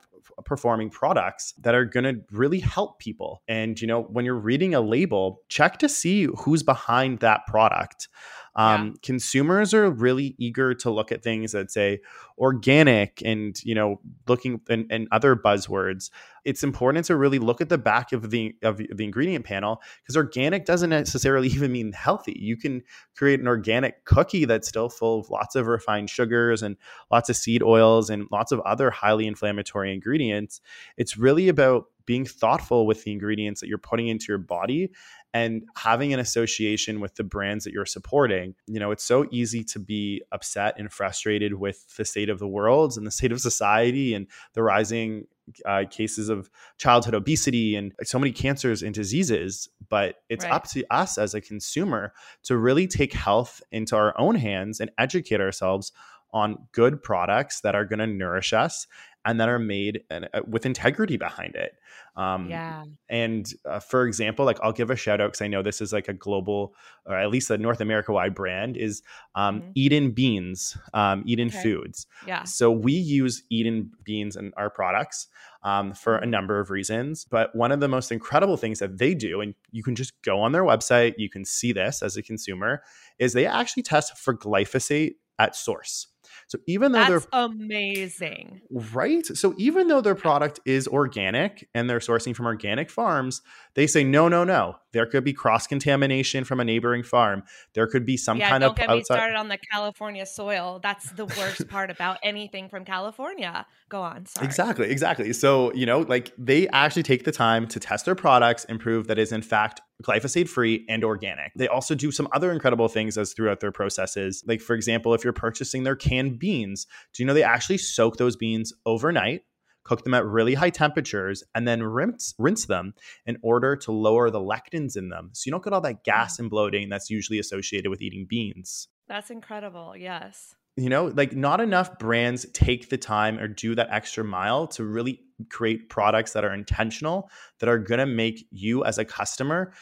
performing 0.46 0.90
products 0.90 1.54
that 1.60 1.76
are 1.76 1.86
going 1.86 2.04
to 2.04 2.22
really 2.32 2.60
help 2.60 3.00
people. 3.00 3.42
And, 3.48 3.80
you 3.82 3.88
know, 3.88 4.04
when 4.04 4.26
you're 4.26 4.36
reading 4.36 4.76
a 4.76 4.82
label, 4.82 5.42
check 5.50 5.80
to 5.80 5.90
see 5.90 6.28
who's 6.40 6.64
behind 6.64 7.20
that 7.20 7.42
product. 7.48 8.08
Um, 8.56 8.88
yeah. 8.88 8.94
Consumers 9.02 9.74
are 9.74 9.90
really 9.90 10.36
eager 10.38 10.74
to 10.76 10.92
look 10.92 11.12
at 11.12 11.24
things 11.24 11.54
that 11.54 11.72
say 11.72 12.00
organic 12.38 13.22
and 13.24 13.62
you 13.64 13.76
know 13.76 14.00
looking 14.28 14.62
and, 14.70 14.86
and 14.90 15.08
other 15.12 15.36
buzzwords. 15.36 16.10
It's 16.46 16.64
important 16.64 17.06
to 17.06 17.16
really 17.16 17.40
look 17.40 17.62
at 17.62 17.70
the 17.70 17.78
back 17.78 18.12
of 18.12 18.30
the 18.30 18.56
of 18.62 18.78
the 18.78 19.04
ingredient 19.04 19.46
panel 19.46 19.82
because 20.02 20.18
organic 20.18 20.66
doesn't 20.66 20.90
necessarily 20.90 21.48
even 21.54 21.72
mean 21.72 21.94
healthy. 21.94 22.38
You 22.38 22.58
can 22.58 22.84
create 23.16 23.40
an 23.40 23.48
organic 23.48 24.06
cookie 24.06 24.46
that's 24.46 24.68
still 24.68 24.90
full 24.90 25.22
of 25.22 25.30
lots 25.30 25.56
of 25.56 25.68
refined 25.68 26.10
sugars 26.10 26.62
and 26.62 26.78
lots 27.12 27.30
of 27.30 27.36
seed 27.36 27.64
oils 27.64 28.10
and 28.10 28.28
lots 28.32 28.52
of 28.52 28.60
other 28.62 28.92
highly 28.92 29.26
inflammatory 29.26 29.94
ingredients. 29.94 30.62
It's 30.98 31.18
really 31.18 31.48
about 31.48 31.86
being 32.06 32.26
thoughtful 32.26 32.86
with 32.86 33.04
the 33.04 33.12
ingredients 33.12 33.62
that 33.62 33.68
you're 33.68 33.78
putting 33.78 34.08
into 34.08 34.26
your 34.28 34.38
body 34.38 34.92
and 35.34 35.64
having 35.76 36.14
an 36.14 36.20
association 36.20 37.00
with 37.00 37.16
the 37.16 37.24
brands 37.24 37.64
that 37.64 37.74
you're 37.74 37.86
supporting. 37.86 38.54
You 38.68 38.80
know, 38.80 38.92
it's 38.92 39.04
so 39.04 39.26
easy 39.32 39.64
to 39.66 39.80
be 39.80 40.22
upset 40.32 40.76
and 40.78 40.92
frustrated 40.92 41.56
with 41.56 41.96
the 41.96 42.06
state 42.06 42.30
of 42.30 42.40
the 42.40 42.48
world 42.48 42.98
and 42.98 43.08
the 43.08 43.12
state 43.20 43.32
of 43.32 43.42
society 43.42 44.14
and 44.14 44.28
the 44.54 44.64
rising 44.64 45.28
uh, 45.66 45.84
cases 45.90 46.30
of 46.30 46.50
childhood 46.78 47.14
obesity 47.14 47.76
and 47.76 47.94
so 48.04 48.20
many 48.20 48.32
cancers 48.32 48.84
and 48.84 48.94
diseases. 48.94 49.68
But 49.90 50.16
it's 50.30 50.46
right. 50.46 50.54
up 50.54 50.70
to 50.70 50.86
us 50.92 51.18
as 51.18 51.34
a 51.34 51.42
consumer 51.42 52.14
to 52.44 52.58
really 52.58 52.88
take 52.88 53.14
health 53.14 53.62
into 53.72 53.96
our 53.96 54.18
own 54.20 54.36
hands 54.36 54.80
and 54.80 54.92
educate 54.98 55.42
ourselves 55.42 55.92
on 56.34 56.58
good 56.72 57.02
products 57.04 57.62
that 57.62 57.76
are 57.76 57.86
going 57.86 58.00
to 58.00 58.08
nourish 58.08 58.54
us 58.54 58.88
and 59.26 59.40
that 59.40 59.50
are 59.50 59.60
made 59.60 60.04
uh, 60.12 60.22
with 60.48 60.66
integrity 60.66 61.18
behind 61.18 61.56
it. 61.56 61.76
Um, 62.16 62.50
yeah. 62.50 62.84
And 63.10 63.52
uh, 63.66 63.80
for 63.80 64.06
example, 64.06 64.46
like 64.46 64.60
I'll 64.62 64.74
give 64.74 64.90
a 64.90 64.96
shout 64.96 65.22
out 65.22 65.32
because 65.32 65.42
I 65.42 65.48
know 65.48 65.62
this 65.62 65.82
is 65.82 65.94
like 65.94 66.08
a 66.08 66.14
global, 66.14 66.76
or 67.06 67.16
at 67.16 67.30
least 67.30 67.50
a 67.50 67.58
North 67.58 67.82
America 67.82 68.12
wide 68.12 68.36
brand, 68.36 68.78
is 68.78 69.02
um, 69.36 69.62
mm-hmm. 69.62 69.72
Eden 69.76 70.12
Beans, 70.12 70.78
um, 70.94 71.24
Eden 71.26 71.48
okay. 71.48 71.64
Foods. 71.64 72.06
Yeah. 72.28 72.44
So 72.44 72.72
we 72.72 72.94
use 72.94 73.44
Eden 73.50 73.92
Beans 74.04 74.36
in 74.36 74.52
our 74.58 74.70
products 74.70 75.28
um, 75.64 75.94
for 75.94 76.18
a 76.18 76.22
mm-hmm. 76.22 76.30
number 76.30 76.60
of 76.60 76.70
reasons. 76.70 77.26
But 77.26 77.56
one 77.56 77.72
of 77.72 77.80
the 77.80 77.88
most 77.88 78.12
incredible 78.12 78.58
things 78.58 78.80
that 78.80 78.98
they 78.98 79.16
do, 79.16 79.42
and 79.42 79.56
you 79.72 79.84
can 79.84 79.96
just 79.96 80.22
go 80.22 80.40
on 80.42 80.52
their 80.52 80.64
website, 80.64 81.14
you 81.18 81.30
can 81.30 81.46
see 81.46 81.72
this 81.72 82.02
as 82.02 82.18
a 82.18 82.22
consumer, 82.22 82.84
is 83.20 83.34
they 83.34 83.46
actually 83.46 83.84
test 83.84 84.18
for 84.18 84.36
glyphosate 84.36 85.16
at 85.40 85.56
source. 85.56 86.08
So 86.48 86.60
even 86.68 86.92
though 86.92 87.00
That's 87.00 87.26
they're 87.26 87.42
amazing, 87.46 88.62
right? 88.70 89.26
So 89.26 89.54
even 89.58 89.88
though 89.88 90.02
their 90.02 90.16
product 90.16 90.60
is 90.66 90.88
organic 90.88 91.68
and 91.74 91.90
they're 91.90 92.00
sourcing 92.00 92.36
from 92.36 92.46
organic 92.46 92.90
farms, 92.90 93.42
they 93.76 93.88
say 93.88 94.04
no, 94.04 94.28
no, 94.28 94.44
no. 94.44 94.78
There 94.92 95.06
could 95.08 95.24
be 95.24 95.34
cross 95.34 95.66
contamination 95.66 96.44
from 96.44 96.60
a 96.60 96.64
neighboring 96.64 97.04
farm. 97.04 97.44
There 97.74 97.88
could 97.88 98.06
be 98.06 98.16
some 98.16 98.38
yeah, 98.38 98.50
kind 98.50 98.62
don't 98.62 98.72
of 98.72 98.78
get 98.78 98.90
outside- 98.90 98.98
me 98.98 99.04
started 99.04 99.36
on 99.38 99.48
the 99.48 99.58
California 99.72 100.26
soil. 100.26 100.80
That's 100.84 101.12
the 101.12 101.26
worst 101.26 101.68
part 101.68 101.90
about 101.90 102.18
anything 102.24 102.70
from 102.70 102.86
California. 102.86 103.66
Go 103.90 104.02
on. 104.02 104.26
Sorry. 104.28 104.46
Exactly, 104.46 104.90
exactly. 104.90 105.34
So 105.34 105.74
you 105.74 105.86
know, 105.86 106.00
like 106.00 106.32
they 106.38 106.68
actually 106.70 107.04
take 107.04 107.24
the 107.24 107.32
time 107.32 107.68
to 107.68 107.80
test 107.80 108.06
their 108.06 108.16
products 108.16 108.66
and 108.66 108.80
prove 108.80 109.08
that 109.08 109.18
is 109.18 109.32
in 109.32 109.42
fact 109.42 109.82
glyphosate 110.04 110.50
free 110.50 110.86
and 110.90 111.04
organic. 111.04 111.54
They 111.56 111.68
also 111.68 111.96
do 111.96 112.12
some 112.12 112.28
other 112.34 112.52
incredible 112.52 112.88
things 112.88 113.18
as 113.18 113.34
throughout 113.34 113.60
their 113.60 113.72
processes. 113.72 114.44
Like 114.46 114.62
for 114.62 114.76
example, 114.76 115.14
if 115.14 115.24
you're 115.24 115.34
purchasing 115.34 115.84
their 115.84 115.96
canned 115.96 116.40
beans, 116.40 116.86
do 117.14 117.24
you 117.24 117.28
know 117.28 117.34
they 117.34 117.44
actually 117.44 117.78
soak 117.78 118.18
those 118.18 118.36
beans 118.36 118.74
overnight? 118.86 119.42
Cook 119.84 120.04
them 120.04 120.14
at 120.14 120.26
really 120.26 120.54
high 120.54 120.70
temperatures 120.70 121.44
and 121.54 121.68
then 121.68 121.84
rinse, 121.84 122.34
rinse 122.38 122.66
them 122.66 122.94
in 123.26 123.38
order 123.42 123.76
to 123.76 123.92
lower 123.92 124.30
the 124.30 124.40
lectins 124.40 124.96
in 124.96 125.10
them. 125.10 125.32
So 125.34 125.48
you 125.48 125.52
don't 125.52 125.64
get 125.64 125.74
all 125.74 125.82
that 125.82 126.06
gas 126.06 126.40
and 126.40 126.50
bloating 126.50 126.88
that's 126.88 127.10
usually 127.10 127.40
associated 127.40 127.90
with 127.90 128.02
eating 128.02 128.26
beans. 128.30 128.88
That's 129.08 129.30
incredible. 129.30 129.96
Yes 129.98 130.56
you 130.76 130.90
know 130.90 131.12
like 131.16 131.34
not 131.36 131.62
enough 131.62 132.00
brands 132.00 132.46
take 132.54 132.90
the 132.90 132.98
time 132.98 133.38
or 133.40 133.48
do 133.48 133.76
that 133.76 133.88
extra 133.92 134.24
mile 134.24 134.68
to 134.68 134.84
really 134.84 135.20
create 135.50 135.90
products 135.90 136.34
that 136.34 136.44
are 136.44 136.54
intentional 136.54 137.30
that 137.60 137.70
are 137.70 137.78
going 137.78 138.00
to 138.00 138.06
make 138.06 138.48
you 138.52 138.84
as 138.84 138.98
a 138.98 139.06
customer 139.06 139.74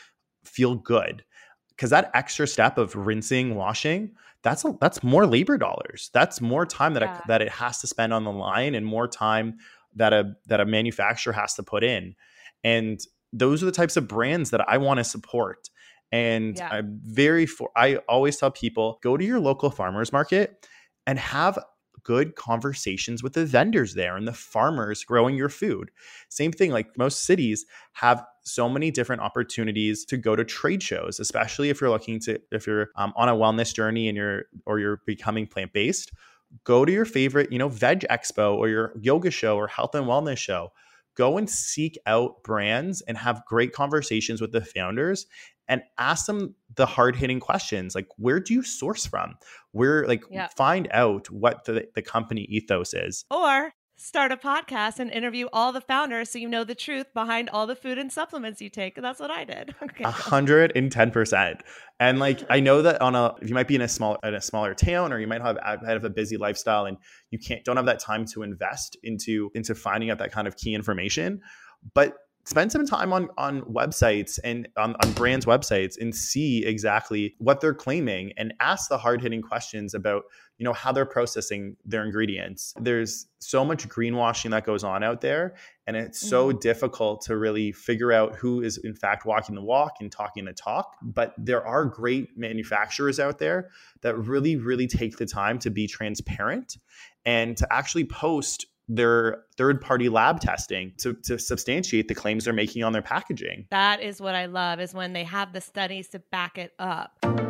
feel 0.43 0.75
good 0.75 1.23
because 1.69 1.89
that 1.89 2.12
extra 2.13 2.47
step 2.47 2.77
of 2.77 2.95
rinsing 2.95 3.56
washing 3.56 4.12
that's 4.43 4.65
a, 4.65 4.75
that's 4.80 5.04
more 5.04 5.25
labor 5.25 5.58
dollars 5.58 6.10
that's 6.13 6.41
more 6.41 6.65
time 6.65 6.93
that 6.93 7.04
yeah. 7.04 7.17
it, 7.17 7.21
that 7.27 7.41
it 7.41 7.49
has 7.49 7.80
to 7.80 7.88
spend 7.88 8.13
on 8.13 8.23
the 8.23 8.32
line 8.32 8.75
and 8.75 8.86
more 8.86 9.08
time 9.08 9.58
that 9.95 10.13
a 10.13 10.34
that 10.47 10.60
a 10.60 10.65
manufacturer 10.65 11.34
has 11.34 11.54
to 11.54 11.63
put 11.63 11.84
in 11.84 12.15
and 12.63 13.01
those 13.34 13.63
are 13.63 13.65
the 13.65 13.71
types 13.71 13.97
of 13.97 14.08
brands 14.08 14.49
that 14.49 14.67
I 14.67 14.77
want 14.77 14.97
to 14.99 15.04
support 15.04 15.69
and 16.12 16.58
yeah. 16.58 16.69
I'm 16.69 16.99
very 17.04 17.45
for 17.45 17.69
I 17.75 17.97
always 18.10 18.38
tell 18.38 18.51
people 18.51 18.99
go 19.01 19.17
to 19.17 19.23
your 19.23 19.39
local 19.39 19.69
farmers 19.69 20.12
market 20.12 20.67
and 21.08 21.17
have 21.17 21.58
good 22.04 22.36
conversations 22.36 23.21
with 23.21 23.34
the 23.34 23.45
vendors 23.45 23.93
there 23.93 24.15
and 24.15 24.27
the 24.27 24.34
farmers 24.34 25.04
growing 25.04 25.36
your 25.36 25.49
food. 25.49 25.91
Same 26.30 26.51
thing, 26.51 26.71
like 26.71 26.97
most 26.97 27.25
cities 27.25 27.65
have 27.93 28.23
so 28.43 28.67
many 28.67 28.91
different 28.91 29.21
opportunities 29.21 30.06
to 30.06 30.17
go 30.17 30.36
to 30.36 30.43
trade 30.43 30.82
shows, 30.82 31.19
especially 31.19 31.69
if 31.69 31.80
you're 31.80 31.89
looking 31.89 32.19
to, 32.21 32.39
if 32.51 32.67
you're 32.67 32.89
um, 32.95 33.13
on 33.15 33.30
a 33.30 33.36
wellness 33.36 33.73
journey 33.73 34.08
and 34.08 34.17
you're, 34.17 34.45
or 34.65 34.80
you're 34.80 35.01
becoming 35.06 35.47
plant 35.47 35.73
based. 35.73 36.12
Go 36.65 36.84
to 36.84 36.91
your 36.91 37.06
favorite, 37.06 37.51
you 37.51 37.60
know, 37.60 37.69
veg 37.69 38.06
expo 38.10 38.58
or 38.58 38.67
your 38.67 38.93
yoga 38.99 39.32
show 39.32 39.56
or 39.56 39.67
health 39.67 39.95
and 39.95 40.06
wellness 40.06 40.38
show 40.38 40.71
go 41.15 41.38
and 41.38 41.49
seek 41.49 41.97
out 42.06 42.43
brands 42.43 43.01
and 43.01 43.17
have 43.17 43.45
great 43.45 43.73
conversations 43.73 44.41
with 44.41 44.51
the 44.51 44.62
founders 44.62 45.25
and 45.67 45.82
ask 45.97 46.25
them 46.25 46.56
the 46.75 46.86
hard 46.86 47.15
hitting 47.15 47.39
questions 47.39 47.95
like 47.95 48.08
where 48.17 48.39
do 48.39 48.54
you 48.54 48.63
source 48.63 49.06
from 49.06 49.36
where 49.71 50.08
like 50.08 50.23
yeah. 50.30 50.47
find 50.56 50.88
out 50.91 51.30
what 51.30 51.65
the, 51.65 51.88
the 51.95 52.01
company 52.01 52.41
ethos 52.43 52.93
is 52.93 53.25
or 53.32 53.73
start 54.01 54.31
a 54.31 54.37
podcast 54.37 54.99
and 54.99 55.11
interview 55.11 55.47
all 55.53 55.71
the 55.71 55.79
founders 55.79 56.31
so 56.31 56.39
you 56.39 56.49
know 56.49 56.63
the 56.63 56.73
truth 56.73 57.13
behind 57.13 57.49
all 57.51 57.67
the 57.67 57.75
food 57.75 57.99
and 57.99 58.11
supplements 58.11 58.59
you 58.59 58.69
take. 58.69 58.95
That's 58.95 59.19
what 59.19 59.29
I 59.29 59.43
did. 59.43 59.75
A 59.99 60.11
hundred 60.11 60.71
and 60.75 60.91
ten 60.91 61.11
percent. 61.11 61.61
And 61.99 62.17
like 62.17 62.41
I 62.49 62.59
know 62.59 62.81
that 62.81 62.99
on 63.01 63.13
a 63.13 63.35
if 63.41 63.47
you 63.47 63.53
might 63.53 63.67
be 63.67 63.75
in 63.75 63.81
a 63.81 63.87
small 63.87 64.17
in 64.23 64.33
a 64.33 64.41
smaller 64.41 64.73
town 64.73 65.13
or 65.13 65.19
you 65.19 65.27
might 65.27 65.41
have 65.41 65.59
have 65.63 66.03
a 66.03 66.09
busy 66.09 66.37
lifestyle 66.37 66.85
and 66.85 66.97
you 67.29 67.37
can't 67.37 67.63
don't 67.63 67.77
have 67.77 67.85
that 67.85 67.99
time 67.99 68.25
to 68.33 68.41
invest 68.41 68.97
into 69.03 69.51
into 69.53 69.75
finding 69.75 70.09
out 70.09 70.17
that 70.17 70.31
kind 70.31 70.47
of 70.47 70.57
key 70.57 70.73
information. 70.73 71.39
But 71.93 72.15
spend 72.45 72.71
some 72.71 72.87
time 72.87 73.13
on 73.13 73.29
on 73.37 73.61
websites 73.61 74.39
and 74.43 74.67
on, 74.77 74.95
on 75.03 75.11
brands 75.13 75.45
websites 75.45 75.99
and 75.99 76.15
see 76.15 76.65
exactly 76.65 77.35
what 77.37 77.61
they're 77.61 77.75
claiming 77.75 78.33
and 78.37 78.53
ask 78.59 78.89
the 78.89 78.97
hard-hitting 78.97 79.43
questions 79.43 79.93
about 79.93 80.23
you 80.62 80.65
know 80.65 80.74
how 80.74 80.91
they're 80.91 81.08
processing 81.08 81.76
their 81.86 82.06
ingredients 82.06 82.76
there's 82.80 83.26
so 83.39 83.65
much 83.65 83.89
greenwashing 83.89 84.52
that 84.52 84.63
goes 84.63 84.84
on 84.84 85.02
out 85.02 85.19
there 85.19 85.56
and 85.88 85.97
it's 85.97 86.21
so 86.21 86.50
mm-hmm. 86.50 86.60
difficult 86.60 87.21
to 87.21 87.36
really 87.36 87.71
figure 87.71 88.12
out 88.12 88.36
who 88.36 88.62
is 88.62 88.78
in 88.78 88.93
fact 88.93 89.26
walking 89.26 89.56
the 89.56 89.63
walk 89.63 89.93
and 90.02 90.12
talking 90.12 90.45
the 90.45 90.54
talk 90.54 90.97
but 91.02 91.34
there 91.36 91.65
are 91.65 91.84
great 91.84 92.38
manufacturers 92.38 93.19
out 93.19 93.39
there 93.39 93.71
that 94.02 94.15
really 94.15 94.56
really 94.56 94.86
take 94.86 95.17
the 95.17 95.26
time 95.26 95.58
to 95.58 95.71
be 95.71 95.88
transparent 95.88 96.78
and 97.26 97.58
to 97.58 97.67
actually 97.74 98.06
post 98.06 98.67
their 98.88 99.43
third 99.58 99.82
party 99.82 100.10
lab 100.10 100.41
testing 100.41 100.91
to, 100.97 101.13
to 101.24 101.39
substantiate 101.39 102.08
the 102.08 102.15
claims 102.15 102.43
they're 102.43 102.54
making 102.54 102.84
on 102.84 102.91
their 102.91 103.02
packaging. 103.02 103.65
That 103.69 104.02
is 104.02 104.19
what 104.19 104.36
I 104.36 104.47
love 104.47 104.82
is 104.82 104.93
when 104.93 105.13
they 105.13 105.24
have 105.24 105.54
the 105.54 105.62
studies 105.62 106.10
to 106.10 106.19
back 106.19 106.58
it 106.58 106.74
up. 106.78 107.40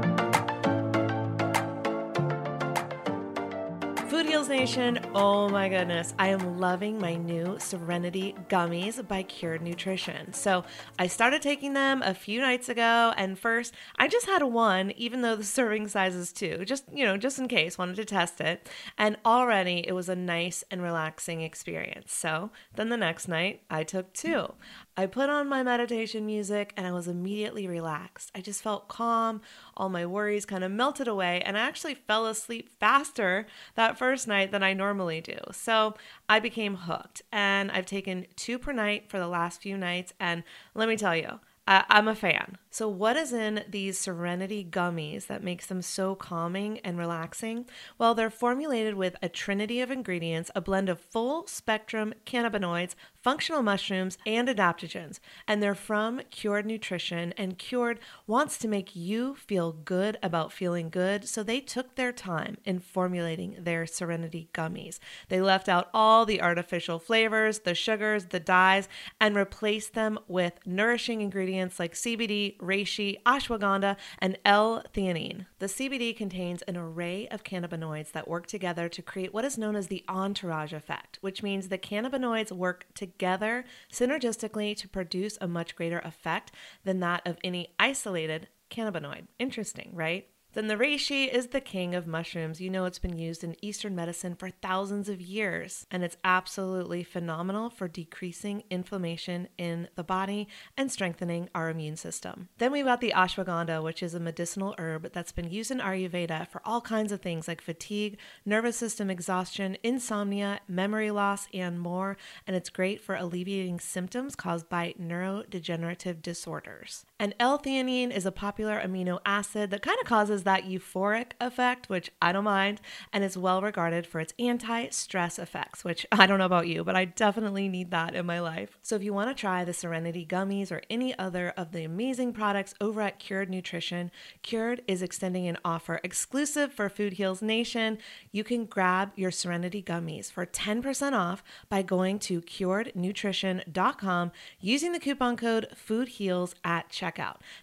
Heals 4.42 4.50
Nation, 4.50 5.00
oh 5.14 5.50
my 5.50 5.70
goodness, 5.70 6.16
I 6.18 6.30
am 6.30 6.58
loving 6.58 6.98
my 6.98 7.14
new 7.16 7.60
Serenity 7.60 8.34
gummies 8.50 9.08
by 9.08 9.22
Cured 9.22 9.62
Nutrition. 9.62 10.34
So 10.34 10.66
I 10.98 11.06
started 11.06 11.44
taking 11.44 11.74
them 11.74 12.02
a 12.02 12.16
few 12.16 12.42
nights 12.42 12.68
ago, 12.68 13.14
and 13.18 13.38
first 13.38 13.76
I 14.00 14.08
just 14.08 14.26
had 14.26 14.42
one, 14.42 14.94
even 14.98 15.22
though 15.22 15.36
the 15.36 15.44
serving 15.44 15.90
size 15.90 16.16
is 16.16 16.34
two, 16.34 16.66
just 16.66 16.86
you 16.92 17.06
know, 17.06 17.18
just 17.18 17.38
in 17.38 17.48
case, 17.50 17.78
wanted 17.78 17.98
to 17.98 18.06
test 18.06 18.42
it. 18.42 18.68
And 18.98 19.16
already 19.28 19.86
it 19.88 19.94
was 19.94 20.10
a 20.10 20.16
nice 20.16 20.64
and 20.72 20.82
relaxing 20.82 21.42
experience. 21.42 22.12
So 22.12 22.50
then 22.76 22.90
the 22.90 22.98
next 22.98 23.28
night 23.28 23.62
I 23.70 23.84
took 23.84 24.12
two. 24.12 24.56
I 24.98 25.06
put 25.06 25.30
on 25.30 25.48
my 25.48 25.64
meditation 25.64 26.26
music 26.26 26.74
and 26.76 26.86
I 26.86 26.92
was 26.92 27.08
immediately 27.08 27.66
relaxed. 27.68 28.30
I 28.36 28.42
just 28.42 28.62
felt 28.62 28.90
calm. 28.90 29.42
All 29.78 29.88
my 29.88 30.06
worries 30.06 30.46
kind 30.46 30.64
of 30.64 30.72
melted 30.72 31.08
away, 31.08 31.42
and 31.46 31.58
I 31.58 31.62
actually 31.62 31.96
fell 31.96 32.28
asleep 32.28 32.70
faster 32.80 33.48
that 33.76 33.98
first 33.98 34.28
night 34.28 34.52
than 34.52 34.64
I 34.64 34.74
normally 34.74 35.22
do. 35.22 35.38
So 35.54 35.96
I 36.28 36.40
became 36.40 36.76
hooked, 36.76 37.22
and 37.32 37.72
I've 37.72 37.86
taken 37.86 38.28
two 38.36 38.60
per 38.60 38.74
night 38.74 39.10
for 39.10 39.18
the 39.18 39.28
last 39.28 39.62
few 39.62 39.78
nights. 39.78 40.14
And 40.20 40.44
let 40.76 40.90
me 40.90 40.98
tell 40.98 41.16
you, 41.16 41.40
I- 41.68 41.86
I'm 41.90 42.08
a 42.08 42.16
fan. 42.16 42.58
So, 42.74 42.88
what 42.88 43.18
is 43.18 43.34
in 43.34 43.66
these 43.70 43.98
Serenity 43.98 44.64
gummies 44.64 45.28
that 45.28 45.44
makes 45.44 45.66
them 45.66 45.82
so 45.82 46.16
calming 46.16 46.80
and 46.80 46.98
relaxing? 46.98 47.66
Well, 47.98 48.16
they're 48.16 48.30
formulated 48.30 48.94
with 48.94 49.18
a 49.22 49.28
trinity 49.28 49.82
of 49.82 49.92
ingredients, 49.92 50.50
a 50.56 50.62
blend 50.62 50.88
of 50.88 50.98
full 50.98 51.46
spectrum 51.48 52.14
cannabinoids, 52.26 52.96
functional 53.22 53.62
mushrooms, 53.62 54.18
and 54.26 54.48
adaptogens. 54.48 55.20
And 55.50 55.62
they're 55.62 55.76
from 55.76 56.22
Cured 56.32 56.66
Nutrition, 56.66 57.34
and 57.34 57.58
Cured 57.58 58.00
wants 58.26 58.58
to 58.60 58.70
make 58.70 58.96
you 58.96 59.36
feel 59.36 59.74
good 59.74 60.18
about 60.24 60.54
feeling 60.54 60.90
good. 60.90 61.28
So, 61.28 61.44
they 61.44 61.60
took 61.60 61.96
their 61.96 62.14
time 62.14 62.56
in 62.64 62.80
formulating 62.80 63.58
their 63.60 63.86
Serenity 63.86 64.48
gummies. 64.54 65.00
They 65.28 65.42
left 65.42 65.68
out 65.68 65.90
all 65.94 66.26
the 66.26 66.42
artificial 66.42 67.00
flavors, 67.00 67.60
the 67.60 67.76
sugars, 67.76 68.28
the 68.28 68.40
dyes, 68.40 68.88
and 69.20 69.36
replaced 69.36 69.94
them 69.94 70.18
with 70.30 70.54
nourishing 70.66 71.20
ingredients 71.20 71.78
like 71.78 71.96
CBD 71.96 72.56
reishi, 72.62 73.22
ashwagandha, 73.24 73.98
and 74.20 74.38
L-theanine. 74.46 75.46
The 75.60 75.66
CBD 75.66 76.16
contains 76.16 76.62
an 76.64 76.78
array 76.78 77.28
of 77.30 77.44
cannabinoids 77.44 78.12
that 78.12 78.28
work 78.28 78.48
together 78.48 78.88
to 78.90 79.02
create 79.02 79.34
what 79.34 79.46
is 79.46 79.58
known 79.58 79.76
as 79.76 79.88
the 79.88 80.04
entourage 80.08 80.74
effect, 80.74 81.18
which 81.22 81.44
means 81.44 81.68
the 81.68 81.78
cannabinoids 81.78 82.52
work 82.52 82.86
together 82.94 83.66
synergistically 83.92 84.76
to 84.78 84.88
produce 84.88 85.38
a 85.42 85.48
much 85.48 85.76
greater 85.76 86.00
effect 86.00 86.52
than 86.84 87.00
that 87.00 87.22
of 87.26 87.38
any 87.44 87.74
isolated 87.80 88.48
cannabinoid. 88.70 89.28
Interesting, 89.40 89.92
right? 89.94 90.28
Then 90.54 90.68
the 90.68 90.76
reishi 90.76 91.34
is 91.34 91.48
the 91.48 91.62
king 91.62 91.96
of 91.96 92.08
mushrooms. 92.08 92.60
You 92.60 92.70
know, 92.70 92.84
it's 92.86 93.00
been 93.00 93.18
used 93.18 93.44
in 93.44 93.56
Eastern 93.62 93.96
medicine 93.96 94.36
for 94.36 94.50
thousands 94.50 95.08
of 95.08 95.22
years, 95.22 95.88
and 95.90 96.04
it's 96.04 96.18
absolutely 96.26 97.04
phenomenal 97.04 97.70
for 97.70 97.88
decreasing 97.88 98.64
inflammation 98.70 99.48
in 99.58 99.88
the 99.96 100.04
body 100.04 100.50
and 100.76 100.92
strengthening 100.92 101.50
our 101.56 101.70
immune 101.70 101.96
system. 101.96 102.50
Then 102.58 102.74
we've 102.74 102.86
got 102.86 103.00
the 103.00 103.14
ashwagandha, 103.16 103.82
which 103.82 104.04
is 104.04 104.14
a 104.14 104.20
medicinal 104.20 104.76
herb 104.78 105.14
that's 105.14 105.32
been 105.32 105.50
used 105.50 105.72
in 105.72 105.80
Ayurveda 105.80 106.48
for 106.50 106.62
all 106.66 106.82
kinds 106.82 107.14
of 107.14 107.22
things 107.22 107.48
like 107.48 107.62
fatigue, 107.62 108.18
nervous 108.46 108.76
system 108.76 109.10
exhaustion, 109.10 109.78
insomnia, 109.84 110.60
memory 110.68 111.12
loss, 111.12 111.48
and 111.54 111.80
more. 111.80 112.18
And 112.46 112.56
it's 112.56 112.70
great 112.70 113.02
for 113.02 113.16
alleviating 113.16 113.80
symptoms 113.80 114.36
caused 114.36 114.68
by 114.68 114.96
neurodegenerative 115.00 116.22
disorders. 116.22 117.06
And 117.22 117.36
L 117.40 117.60
theanine 117.60 118.10
is 118.10 118.26
a 118.26 118.32
popular 118.32 118.82
amino 118.84 119.20
acid 119.28 119.70
that 119.70 119.84
kind 119.84 120.00
of 120.02 120.08
causes 120.08 120.42
that 120.42 120.64
euphoric 120.64 121.34
effect, 121.40 121.88
which 121.88 122.10
I 122.20 122.32
don't 122.32 122.46
mind, 122.46 122.82
and 123.14 123.24
is 123.24 123.38
well 123.38 123.62
regarded 123.62 124.08
for 124.08 124.20
its 124.20 124.34
anti 124.40 124.90
stress 124.90 125.38
effects, 125.38 125.84
which 125.84 126.04
I 126.12 126.26
don't 126.26 126.40
know 126.40 126.48
about 126.48 126.68
you, 126.68 126.84
but 126.84 126.96
I 126.96 127.06
definitely 127.06 127.70
need 127.70 127.92
that 127.92 128.16
in 128.16 128.26
my 128.26 128.40
life. 128.40 128.80
So 128.82 128.96
if 128.96 129.04
you 129.04 129.14
want 129.14 129.30
to 129.30 129.40
try 129.40 129.64
the 129.64 129.72
Serenity 129.72 130.26
gummies 130.26 130.72
or 130.72 130.82
any 130.90 131.16
other 131.20 131.54
of 131.56 131.74
the 131.74 131.84
amazing 131.84 132.34
products 132.34 132.74
over 132.82 133.02
at 133.02 133.20
Cured 133.20 133.52
Nutrition, 133.52 134.10
Cured 134.42 134.82
is 134.88 135.04
extending 135.04 135.48
an 135.48 135.60
offer 135.64 136.00
exclusive 136.04 136.74
for 136.74 136.90
Food 136.90 137.14
Heals 137.14 137.44
Nation. 137.44 138.00
You 138.32 138.44
can 138.44 138.66
grab 138.66 139.12
your 139.16 139.30
Serenity 139.30 139.84
gummies 139.84 140.32
for 140.32 140.48
10% 140.48 141.14
off 141.14 141.44
by 141.70 141.84
going 141.84 142.18
to 142.18 142.42
curednutrition.com 142.42 144.32
using 144.60 144.92
the 144.92 145.00
coupon 145.00 145.38
code 145.38 145.68
FOODHEALS 145.76 146.56
at 146.64 146.90
checkout. 146.90 147.11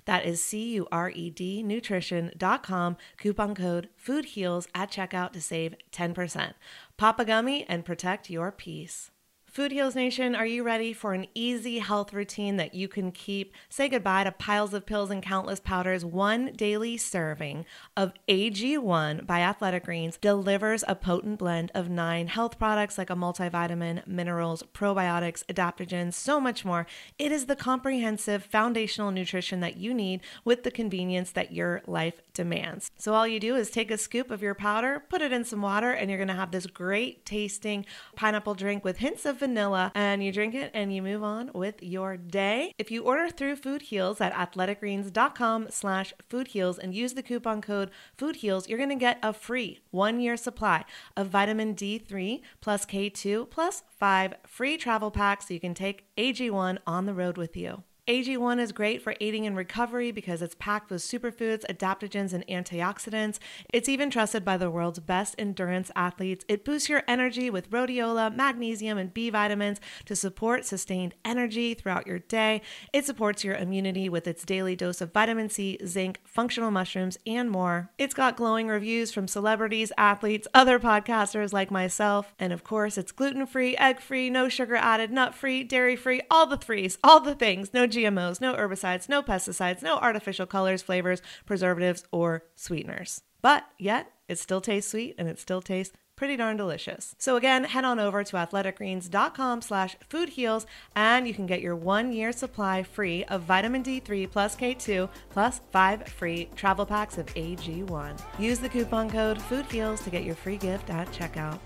That 0.04 0.24
is 0.24 0.42
C 0.44 0.74
U 0.74 0.86
R 0.90 1.10
E 1.10 1.30
D 1.30 1.62
nutrition.com, 1.62 2.96
coupon 3.16 3.54
code 3.54 3.88
FOODHEALS 3.96 4.68
at 4.74 4.90
checkout 4.90 5.32
to 5.32 5.40
save 5.40 5.74
10%. 5.92 6.54
Pop 6.96 7.20
a 7.20 7.24
gummy 7.24 7.64
and 7.68 7.84
protect 7.84 8.30
your 8.30 8.52
peace. 8.52 9.10
Food 9.58 9.72
Heals 9.72 9.96
Nation, 9.96 10.36
are 10.36 10.46
you 10.46 10.62
ready 10.62 10.92
for 10.92 11.14
an 11.14 11.26
easy 11.34 11.80
health 11.80 12.12
routine 12.12 12.58
that 12.58 12.74
you 12.74 12.86
can 12.86 13.10
keep? 13.10 13.52
Say 13.68 13.88
goodbye 13.88 14.22
to 14.22 14.30
piles 14.30 14.72
of 14.72 14.86
pills 14.86 15.10
and 15.10 15.20
countless 15.20 15.58
powders. 15.58 16.04
One 16.04 16.52
daily 16.52 16.96
serving 16.96 17.66
of 17.96 18.12
AG1 18.28 19.26
by 19.26 19.40
Athletic 19.40 19.86
Greens 19.86 20.16
delivers 20.16 20.84
a 20.86 20.94
potent 20.94 21.40
blend 21.40 21.72
of 21.74 21.90
nine 21.90 22.28
health 22.28 22.56
products 22.56 22.98
like 22.98 23.10
a 23.10 23.16
multivitamin, 23.16 24.06
minerals, 24.06 24.62
probiotics, 24.72 25.44
adaptogens, 25.46 26.14
so 26.14 26.38
much 26.38 26.64
more. 26.64 26.86
It 27.18 27.32
is 27.32 27.46
the 27.46 27.56
comprehensive 27.56 28.44
foundational 28.44 29.10
nutrition 29.10 29.58
that 29.58 29.76
you 29.76 29.92
need 29.92 30.20
with 30.44 30.62
the 30.62 30.70
convenience 30.70 31.32
that 31.32 31.50
your 31.50 31.82
life 31.88 32.20
demands. 32.32 32.92
So 32.96 33.12
all 33.12 33.26
you 33.26 33.40
do 33.40 33.56
is 33.56 33.72
take 33.72 33.90
a 33.90 33.98
scoop 33.98 34.30
of 34.30 34.40
your 34.40 34.54
powder, 34.54 35.02
put 35.08 35.20
it 35.20 35.32
in 35.32 35.42
some 35.42 35.62
water, 35.62 35.90
and 35.90 36.08
you're 36.08 36.18
going 36.18 36.28
to 36.28 36.34
have 36.34 36.52
this 36.52 36.68
great 36.68 37.26
tasting 37.26 37.84
pineapple 38.14 38.54
drink 38.54 38.84
with 38.84 38.98
hints 38.98 39.26
of 39.26 39.38
vanilla 39.38 39.47
and 39.94 40.22
you 40.22 40.32
drink 40.32 40.54
it 40.54 40.70
and 40.74 40.94
you 40.94 41.02
move 41.02 41.22
on 41.22 41.50
with 41.54 41.82
your 41.82 42.16
day. 42.16 42.72
If 42.78 42.90
you 42.90 43.04
order 43.04 43.28
through 43.28 43.56
Food 43.56 43.82
Heals 43.82 44.20
at 44.20 44.32
athleticgreens.com 44.32 45.68
slash 45.70 46.12
food 46.28 46.48
heals 46.48 46.78
and 46.78 46.94
use 46.94 47.14
the 47.14 47.22
coupon 47.22 47.60
code 47.60 47.90
food 48.16 48.36
heals, 48.36 48.68
you're 48.68 48.78
going 48.78 48.90
to 48.90 48.94
get 48.94 49.18
a 49.22 49.32
free 49.32 49.80
one 49.90 50.20
year 50.20 50.36
supply 50.36 50.84
of 51.16 51.28
vitamin 51.28 51.74
D3 51.74 52.40
plus 52.60 52.84
K2 52.84 53.50
plus 53.50 53.82
five 53.88 54.34
free 54.46 54.76
travel 54.76 55.10
packs 55.10 55.48
so 55.48 55.54
you 55.54 55.60
can 55.60 55.74
take 55.74 56.04
AG1 56.16 56.78
on 56.86 57.06
the 57.06 57.14
road 57.14 57.36
with 57.36 57.56
you. 57.56 57.82
AG1 58.08 58.58
is 58.58 58.72
great 58.72 59.02
for 59.02 59.14
aiding 59.20 59.44
in 59.44 59.54
recovery 59.54 60.10
because 60.12 60.40
it's 60.40 60.54
packed 60.54 60.90
with 60.90 61.02
superfoods, 61.02 61.62
adaptogens, 61.68 62.32
and 62.32 62.42
antioxidants. 62.46 63.38
It's 63.70 63.86
even 63.86 64.08
trusted 64.08 64.46
by 64.46 64.56
the 64.56 64.70
world's 64.70 64.98
best 64.98 65.34
endurance 65.36 65.90
athletes. 65.94 66.42
It 66.48 66.64
boosts 66.64 66.88
your 66.88 67.02
energy 67.06 67.50
with 67.50 67.70
rhodiola, 67.70 68.34
magnesium, 68.34 68.96
and 68.96 69.12
B 69.12 69.28
vitamins 69.28 69.78
to 70.06 70.16
support 70.16 70.64
sustained 70.64 71.16
energy 71.22 71.74
throughout 71.74 72.06
your 72.06 72.20
day. 72.20 72.62
It 72.94 73.04
supports 73.04 73.44
your 73.44 73.56
immunity 73.56 74.08
with 74.08 74.26
its 74.26 74.42
daily 74.42 74.74
dose 74.74 75.02
of 75.02 75.12
vitamin 75.12 75.50
C, 75.50 75.76
zinc, 75.84 76.18
functional 76.24 76.70
mushrooms, 76.70 77.18
and 77.26 77.50
more. 77.50 77.90
It's 77.98 78.14
got 78.14 78.38
glowing 78.38 78.68
reviews 78.68 79.12
from 79.12 79.28
celebrities, 79.28 79.92
athletes, 79.98 80.48
other 80.54 80.78
podcasters 80.78 81.52
like 81.52 81.70
myself. 81.70 82.32
And 82.38 82.54
of 82.54 82.64
course, 82.64 82.96
it's 82.96 83.12
gluten 83.12 83.44
free, 83.44 83.76
egg 83.76 84.00
free, 84.00 84.30
no 84.30 84.48
sugar 84.48 84.76
added, 84.76 85.10
nut 85.10 85.34
free, 85.34 85.62
dairy 85.62 85.94
free, 85.94 86.22
all 86.30 86.46
the 86.46 86.56
threes, 86.56 86.96
all 87.04 87.20
the 87.20 87.34
things. 87.34 87.74
No 87.74 87.86
GMOs, 87.98 88.40
no 88.40 88.54
herbicides, 88.54 89.08
no 89.08 89.22
pesticides, 89.22 89.82
no 89.82 89.96
artificial 89.96 90.46
colors, 90.46 90.82
flavors, 90.82 91.20
preservatives, 91.46 92.04
or 92.12 92.44
sweeteners. 92.54 93.22
But 93.42 93.64
yet, 93.78 94.12
it 94.28 94.38
still 94.38 94.60
tastes 94.60 94.90
sweet 94.90 95.14
and 95.18 95.28
it 95.28 95.38
still 95.38 95.62
tastes 95.62 95.96
pretty 96.16 96.36
darn 96.36 96.56
delicious. 96.56 97.14
So 97.18 97.36
again, 97.36 97.62
head 97.62 97.84
on 97.84 98.00
over 98.00 98.24
to 98.24 98.36
athleticgreens.com 98.36 99.62
slash 99.62 99.96
foodheals 100.10 100.66
and 100.96 101.28
you 101.28 101.32
can 101.32 101.46
get 101.46 101.60
your 101.60 101.76
one 101.76 102.12
year 102.12 102.32
supply 102.32 102.82
free 102.82 103.24
of 103.24 103.42
vitamin 103.42 103.84
D3 103.84 104.28
plus 104.28 104.56
K2 104.56 105.08
plus 105.30 105.60
five 105.70 106.08
free 106.08 106.48
travel 106.56 106.84
packs 106.84 107.18
of 107.18 107.26
AG1. 107.26 108.20
Use 108.38 108.58
the 108.58 108.68
coupon 108.68 109.08
code 109.08 109.38
foodheals 109.38 110.02
to 110.02 110.10
get 110.10 110.24
your 110.24 110.34
free 110.34 110.56
gift 110.56 110.90
at 110.90 111.08
checkout. 111.12 111.60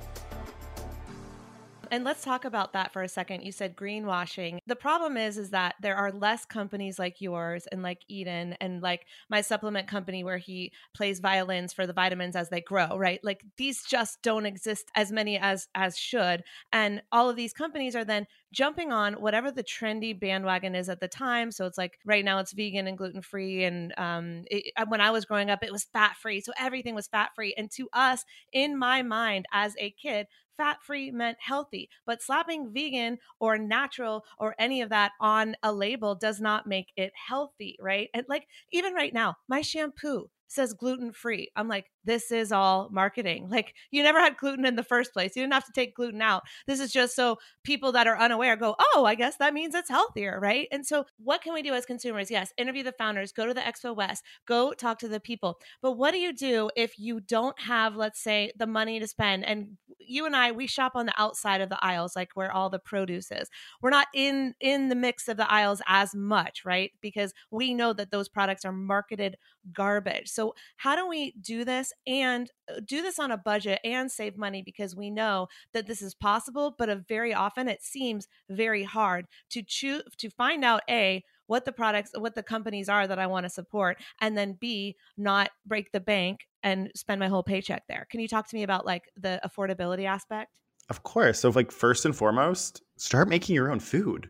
And 1.92 2.04
let's 2.04 2.24
talk 2.24 2.46
about 2.46 2.72
that 2.72 2.90
for 2.90 3.02
a 3.02 3.08
second. 3.08 3.42
You 3.42 3.52
said 3.52 3.76
greenwashing. 3.76 4.60
The 4.66 4.74
problem 4.74 5.18
is 5.18 5.36
is 5.36 5.50
that 5.50 5.74
there 5.82 5.94
are 5.94 6.10
less 6.10 6.46
companies 6.46 6.98
like 6.98 7.20
yours 7.20 7.66
and 7.70 7.82
like 7.82 7.98
Eden 8.08 8.56
and 8.62 8.80
like 8.80 9.04
my 9.28 9.42
supplement 9.42 9.88
company 9.88 10.24
where 10.24 10.38
he 10.38 10.72
plays 10.94 11.20
violins 11.20 11.74
for 11.74 11.86
the 11.86 11.92
vitamins 11.92 12.34
as 12.34 12.48
they 12.48 12.62
grow, 12.62 12.96
right? 12.96 13.20
Like 13.22 13.44
these 13.58 13.84
just 13.84 14.22
don't 14.22 14.46
exist 14.46 14.90
as 14.96 15.12
many 15.12 15.38
as 15.38 15.68
as 15.74 15.98
should. 15.98 16.44
And 16.72 17.02
all 17.12 17.28
of 17.28 17.36
these 17.36 17.52
companies 17.52 17.94
are 17.94 18.06
then 18.06 18.26
jumping 18.52 18.92
on 18.92 19.14
whatever 19.14 19.50
the 19.50 19.64
trendy 19.64 20.18
bandwagon 20.18 20.74
is 20.74 20.88
at 20.88 21.00
the 21.00 21.08
time. 21.08 21.50
So 21.50 21.66
it's 21.66 21.78
like 21.78 21.98
right 22.04 22.24
now 22.24 22.38
it's 22.38 22.52
vegan 22.52 22.86
and 22.86 22.98
gluten 22.98 23.22
free. 23.22 23.64
And 23.64 23.92
um, 23.96 24.44
it, 24.50 24.72
when 24.88 25.00
I 25.00 25.10
was 25.10 25.24
growing 25.24 25.50
up, 25.50 25.64
it 25.64 25.72
was 25.72 25.84
fat 25.84 26.16
free. 26.16 26.40
So 26.40 26.52
everything 26.58 26.94
was 26.94 27.08
fat 27.08 27.30
free. 27.34 27.54
And 27.56 27.70
to 27.72 27.88
us, 27.92 28.24
in 28.52 28.78
my 28.78 29.02
mind 29.02 29.46
as 29.52 29.74
a 29.78 29.90
kid, 29.90 30.26
fat 30.56 30.78
free 30.82 31.10
meant 31.10 31.38
healthy. 31.40 31.88
But 32.06 32.22
slapping 32.22 32.72
vegan 32.72 33.18
or 33.40 33.58
natural 33.58 34.24
or 34.38 34.54
any 34.58 34.82
of 34.82 34.90
that 34.90 35.12
on 35.20 35.56
a 35.62 35.72
label 35.72 36.14
does 36.14 36.40
not 36.40 36.66
make 36.66 36.92
it 36.96 37.12
healthy, 37.14 37.76
right? 37.80 38.08
And 38.14 38.26
like 38.28 38.46
even 38.70 38.94
right 38.94 39.14
now, 39.14 39.36
my 39.48 39.62
shampoo 39.62 40.30
says 40.52 40.74
gluten 40.74 41.12
free. 41.12 41.50
I'm 41.56 41.68
like, 41.68 41.90
this 42.04 42.30
is 42.30 42.52
all 42.52 42.88
marketing. 42.90 43.48
Like, 43.52 43.74
you 43.90 44.02
never 44.02 44.18
had 44.18 44.38
gluten 44.38 44.64
in 44.64 44.76
the 44.76 44.82
first 44.82 45.12
place. 45.12 45.36
You 45.36 45.42
didn't 45.42 45.52
have 45.52 45.66
to 45.66 45.72
take 45.72 45.94
gluten 45.94 46.22
out. 46.22 46.42
This 46.66 46.80
is 46.80 46.90
just 46.90 47.14
so 47.14 47.36
people 47.64 47.92
that 47.92 48.06
are 48.06 48.18
unaware 48.18 48.56
go, 48.56 48.74
oh, 48.94 49.04
I 49.04 49.14
guess 49.14 49.36
that 49.36 49.52
means 49.52 49.74
it's 49.74 49.90
healthier, 49.90 50.40
right? 50.40 50.68
And 50.72 50.86
so, 50.86 51.04
what 51.18 51.42
can 51.42 51.52
we 51.52 51.60
do 51.60 51.74
as 51.74 51.84
consumers? 51.84 52.30
Yes, 52.30 52.50
interview 52.56 52.82
the 52.82 52.92
founders, 52.92 53.30
go 53.30 53.46
to 53.46 53.52
the 53.52 53.60
Expo 53.60 53.94
West, 53.94 54.24
go 54.46 54.72
talk 54.72 54.98
to 55.00 55.08
the 55.08 55.20
people. 55.20 55.58
But 55.82 55.92
what 55.92 56.12
do 56.12 56.18
you 56.18 56.32
do 56.32 56.70
if 56.76 56.98
you 56.98 57.20
don't 57.20 57.58
have, 57.60 57.94
let's 57.94 58.22
say, 58.22 58.52
the 58.56 58.66
money 58.66 58.98
to 59.00 59.06
spend? 59.06 59.44
And 59.44 59.76
you 59.98 60.26
and 60.26 60.34
I, 60.34 60.52
we 60.52 60.66
shop 60.66 60.92
on 60.94 61.06
the 61.06 61.20
outside 61.20 61.60
of 61.60 61.68
the 61.68 61.82
aisles, 61.84 62.16
like 62.16 62.30
where 62.34 62.52
all 62.52 62.70
the 62.70 62.78
produce 62.78 63.30
is. 63.30 63.48
We're 63.80 63.90
not 63.90 64.08
in 64.14 64.54
in 64.60 64.88
the 64.88 64.94
mix 64.94 65.28
of 65.28 65.36
the 65.36 65.50
aisles 65.50 65.82
as 65.86 66.14
much, 66.14 66.64
right? 66.64 66.92
Because 67.00 67.32
we 67.50 67.74
know 67.74 67.92
that 67.92 68.10
those 68.10 68.28
products 68.28 68.64
are 68.64 68.72
marketed 68.72 69.36
garbage. 69.72 70.28
So, 70.28 70.41
how 70.76 70.96
do 70.96 71.08
we 71.08 71.32
do 71.40 71.64
this 71.64 71.92
and 72.06 72.50
uh, 72.70 72.80
do 72.84 73.02
this 73.02 73.18
on 73.18 73.30
a 73.30 73.36
budget 73.36 73.80
and 73.84 74.10
save 74.10 74.36
money? 74.36 74.62
Because 74.62 74.96
we 74.96 75.10
know 75.10 75.48
that 75.72 75.86
this 75.86 76.02
is 76.02 76.14
possible, 76.14 76.74
but 76.78 77.06
very 77.08 77.34
often 77.34 77.68
it 77.68 77.82
seems 77.82 78.26
very 78.48 78.82
hard 78.82 79.26
to 79.50 79.62
choose 79.62 80.02
to 80.18 80.30
find 80.30 80.64
out 80.64 80.82
a 80.88 81.22
what 81.46 81.64
the 81.64 81.72
products, 81.72 82.12
what 82.16 82.34
the 82.34 82.42
companies 82.42 82.88
are 82.88 83.06
that 83.06 83.18
I 83.18 83.26
want 83.26 83.44
to 83.44 83.50
support, 83.50 83.98
and 84.20 84.36
then 84.38 84.56
B, 84.60 84.96
not 85.16 85.50
break 85.66 85.92
the 85.92 86.00
bank 86.00 86.46
and 86.62 86.90
spend 86.94 87.18
my 87.18 87.28
whole 87.28 87.42
paycheck 87.42 87.84
there. 87.88 88.06
Can 88.10 88.20
you 88.20 88.28
talk 88.28 88.48
to 88.48 88.56
me 88.56 88.62
about 88.62 88.86
like 88.86 89.04
the 89.16 89.40
affordability 89.44 90.06
aspect? 90.06 90.60
Of 90.88 91.02
course. 91.04 91.40
So, 91.40 91.50
like, 91.50 91.70
first 91.72 92.04
and 92.04 92.14
foremost, 92.14 92.82
start 92.96 93.28
making 93.28 93.54
your 93.54 93.70
own 93.70 93.80
food. 93.80 94.28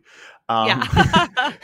Um, 0.49 0.67
yeah. 0.69 1.57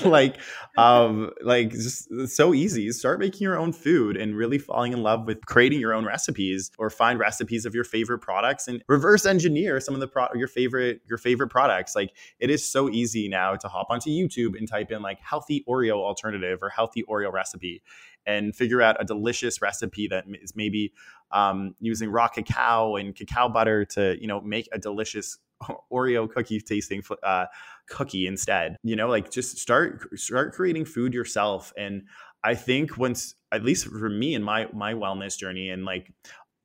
like, 0.04 0.36
um, 0.76 1.30
like 1.42 1.70
just 1.70 2.08
so 2.28 2.52
easy. 2.52 2.90
Start 2.90 3.20
making 3.20 3.44
your 3.44 3.56
own 3.56 3.72
food 3.72 4.16
and 4.16 4.34
really 4.36 4.58
falling 4.58 4.92
in 4.92 5.02
love 5.02 5.26
with 5.26 5.46
creating 5.46 5.78
your 5.78 5.94
own 5.94 6.04
recipes, 6.04 6.70
or 6.78 6.90
find 6.90 7.18
recipes 7.18 7.64
of 7.64 7.74
your 7.74 7.84
favorite 7.84 8.18
products 8.18 8.66
and 8.66 8.82
reverse 8.88 9.26
engineer 9.26 9.78
some 9.80 9.94
of 9.94 10.00
the 10.00 10.08
pro- 10.08 10.28
your 10.34 10.48
favorite 10.48 11.02
your 11.08 11.18
favorite 11.18 11.48
products. 11.48 11.94
Like, 11.94 12.10
it 12.40 12.50
is 12.50 12.66
so 12.66 12.90
easy 12.90 13.28
now 13.28 13.54
to 13.54 13.68
hop 13.68 13.86
onto 13.90 14.10
YouTube 14.10 14.58
and 14.58 14.66
type 14.66 14.90
in 14.90 15.02
like 15.02 15.20
healthy 15.20 15.64
Oreo 15.68 15.96
alternative 15.96 16.60
or 16.62 16.68
healthy 16.68 17.04
Oreo 17.08 17.32
recipe, 17.32 17.82
and 18.26 18.54
figure 18.54 18.82
out 18.82 19.00
a 19.00 19.04
delicious 19.04 19.60
recipe 19.60 20.06
that 20.08 20.24
is 20.42 20.54
maybe 20.54 20.92
um, 21.30 21.74
using 21.80 22.10
raw 22.10 22.28
cacao 22.28 22.96
and 22.96 23.14
cacao 23.14 23.48
butter 23.48 23.84
to 23.84 24.16
you 24.20 24.26
know 24.26 24.40
make 24.40 24.68
a 24.72 24.78
delicious 24.78 25.38
Oreo 25.92 26.30
cookie 26.30 26.60
tasting 26.60 27.02
uh, 27.22 27.46
cookie 27.88 28.26
instead. 28.26 28.76
You 28.82 28.96
know, 28.96 29.08
like 29.08 29.30
just 29.30 29.58
start 29.58 30.18
start 30.18 30.52
creating 30.52 30.84
food 30.84 31.14
yourself. 31.14 31.72
And 31.76 32.04
I 32.44 32.54
think 32.54 32.98
once, 32.98 33.34
at 33.52 33.64
least 33.64 33.86
for 33.86 34.08
me 34.08 34.34
in 34.34 34.42
my 34.42 34.68
my 34.72 34.94
wellness 34.94 35.36
journey, 35.38 35.70
and 35.70 35.84
like 35.84 36.12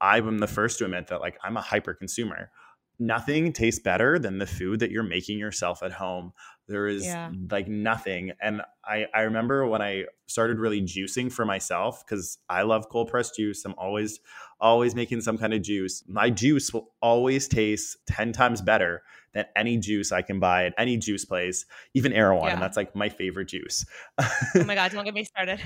I'm 0.02 0.40
the 0.40 0.48
first 0.48 0.80
to 0.80 0.86
admit 0.86 1.08
that 1.08 1.22
like 1.22 1.38
I'm 1.44 1.58
a 1.58 1.62
hyper 1.62 1.94
consumer. 1.94 2.52
Nothing 3.00 3.54
tastes 3.54 3.80
better 3.80 4.18
than 4.18 4.40
the 4.40 4.48
food 4.48 4.80
that 4.80 4.92
you're 4.92 5.04
making 5.04 5.38
yourself 5.38 5.84
at 5.84 5.92
home. 5.92 6.34
There 6.68 6.88
is 6.88 7.06
yeah. 7.06 7.32
like 7.50 7.68
nothing. 7.68 8.32
And 8.42 8.62
I, 8.84 9.06
I 9.14 9.22
remember 9.22 9.66
when 9.68 9.82
I 9.82 10.06
started 10.26 10.60
really 10.60 10.82
juicing 10.82 11.32
for 11.32 11.46
myself 11.46 12.04
because 12.06 12.40
I 12.50 12.64
love 12.64 12.90
cold 12.90 13.10
pressed 13.10 13.36
juice. 13.36 13.64
I'm 13.66 13.76
always 13.78 14.20
always 14.60 14.96
making 14.96 15.22
some 15.22 15.38
kind 15.38 15.54
of 15.54 15.62
juice. 15.62 16.04
My 16.08 16.30
juice 16.30 16.74
will 16.74 16.92
always 17.02 17.48
taste 17.48 17.98
10 18.08 18.34
times 18.34 18.62
better 18.62 19.04
than 19.34 19.46
any 19.56 19.78
juice 19.78 20.12
I 20.12 20.22
can 20.22 20.40
buy 20.40 20.66
at 20.66 20.74
any 20.78 20.98
juice 20.98 21.26
place, 21.26 21.66
even 21.94 22.14
Erewhon. 22.14 22.48
Yeah. 22.48 22.54
And 22.54 22.62
that's 22.62 22.78
like 22.78 22.96
my 22.96 23.10
favorite 23.10 23.48
juice. 23.48 23.86
oh 24.20 24.30
my 24.66 24.76
God, 24.76 24.92
don't 24.92 25.06
get 25.06 25.14
me 25.14 25.24
started. 25.24 25.60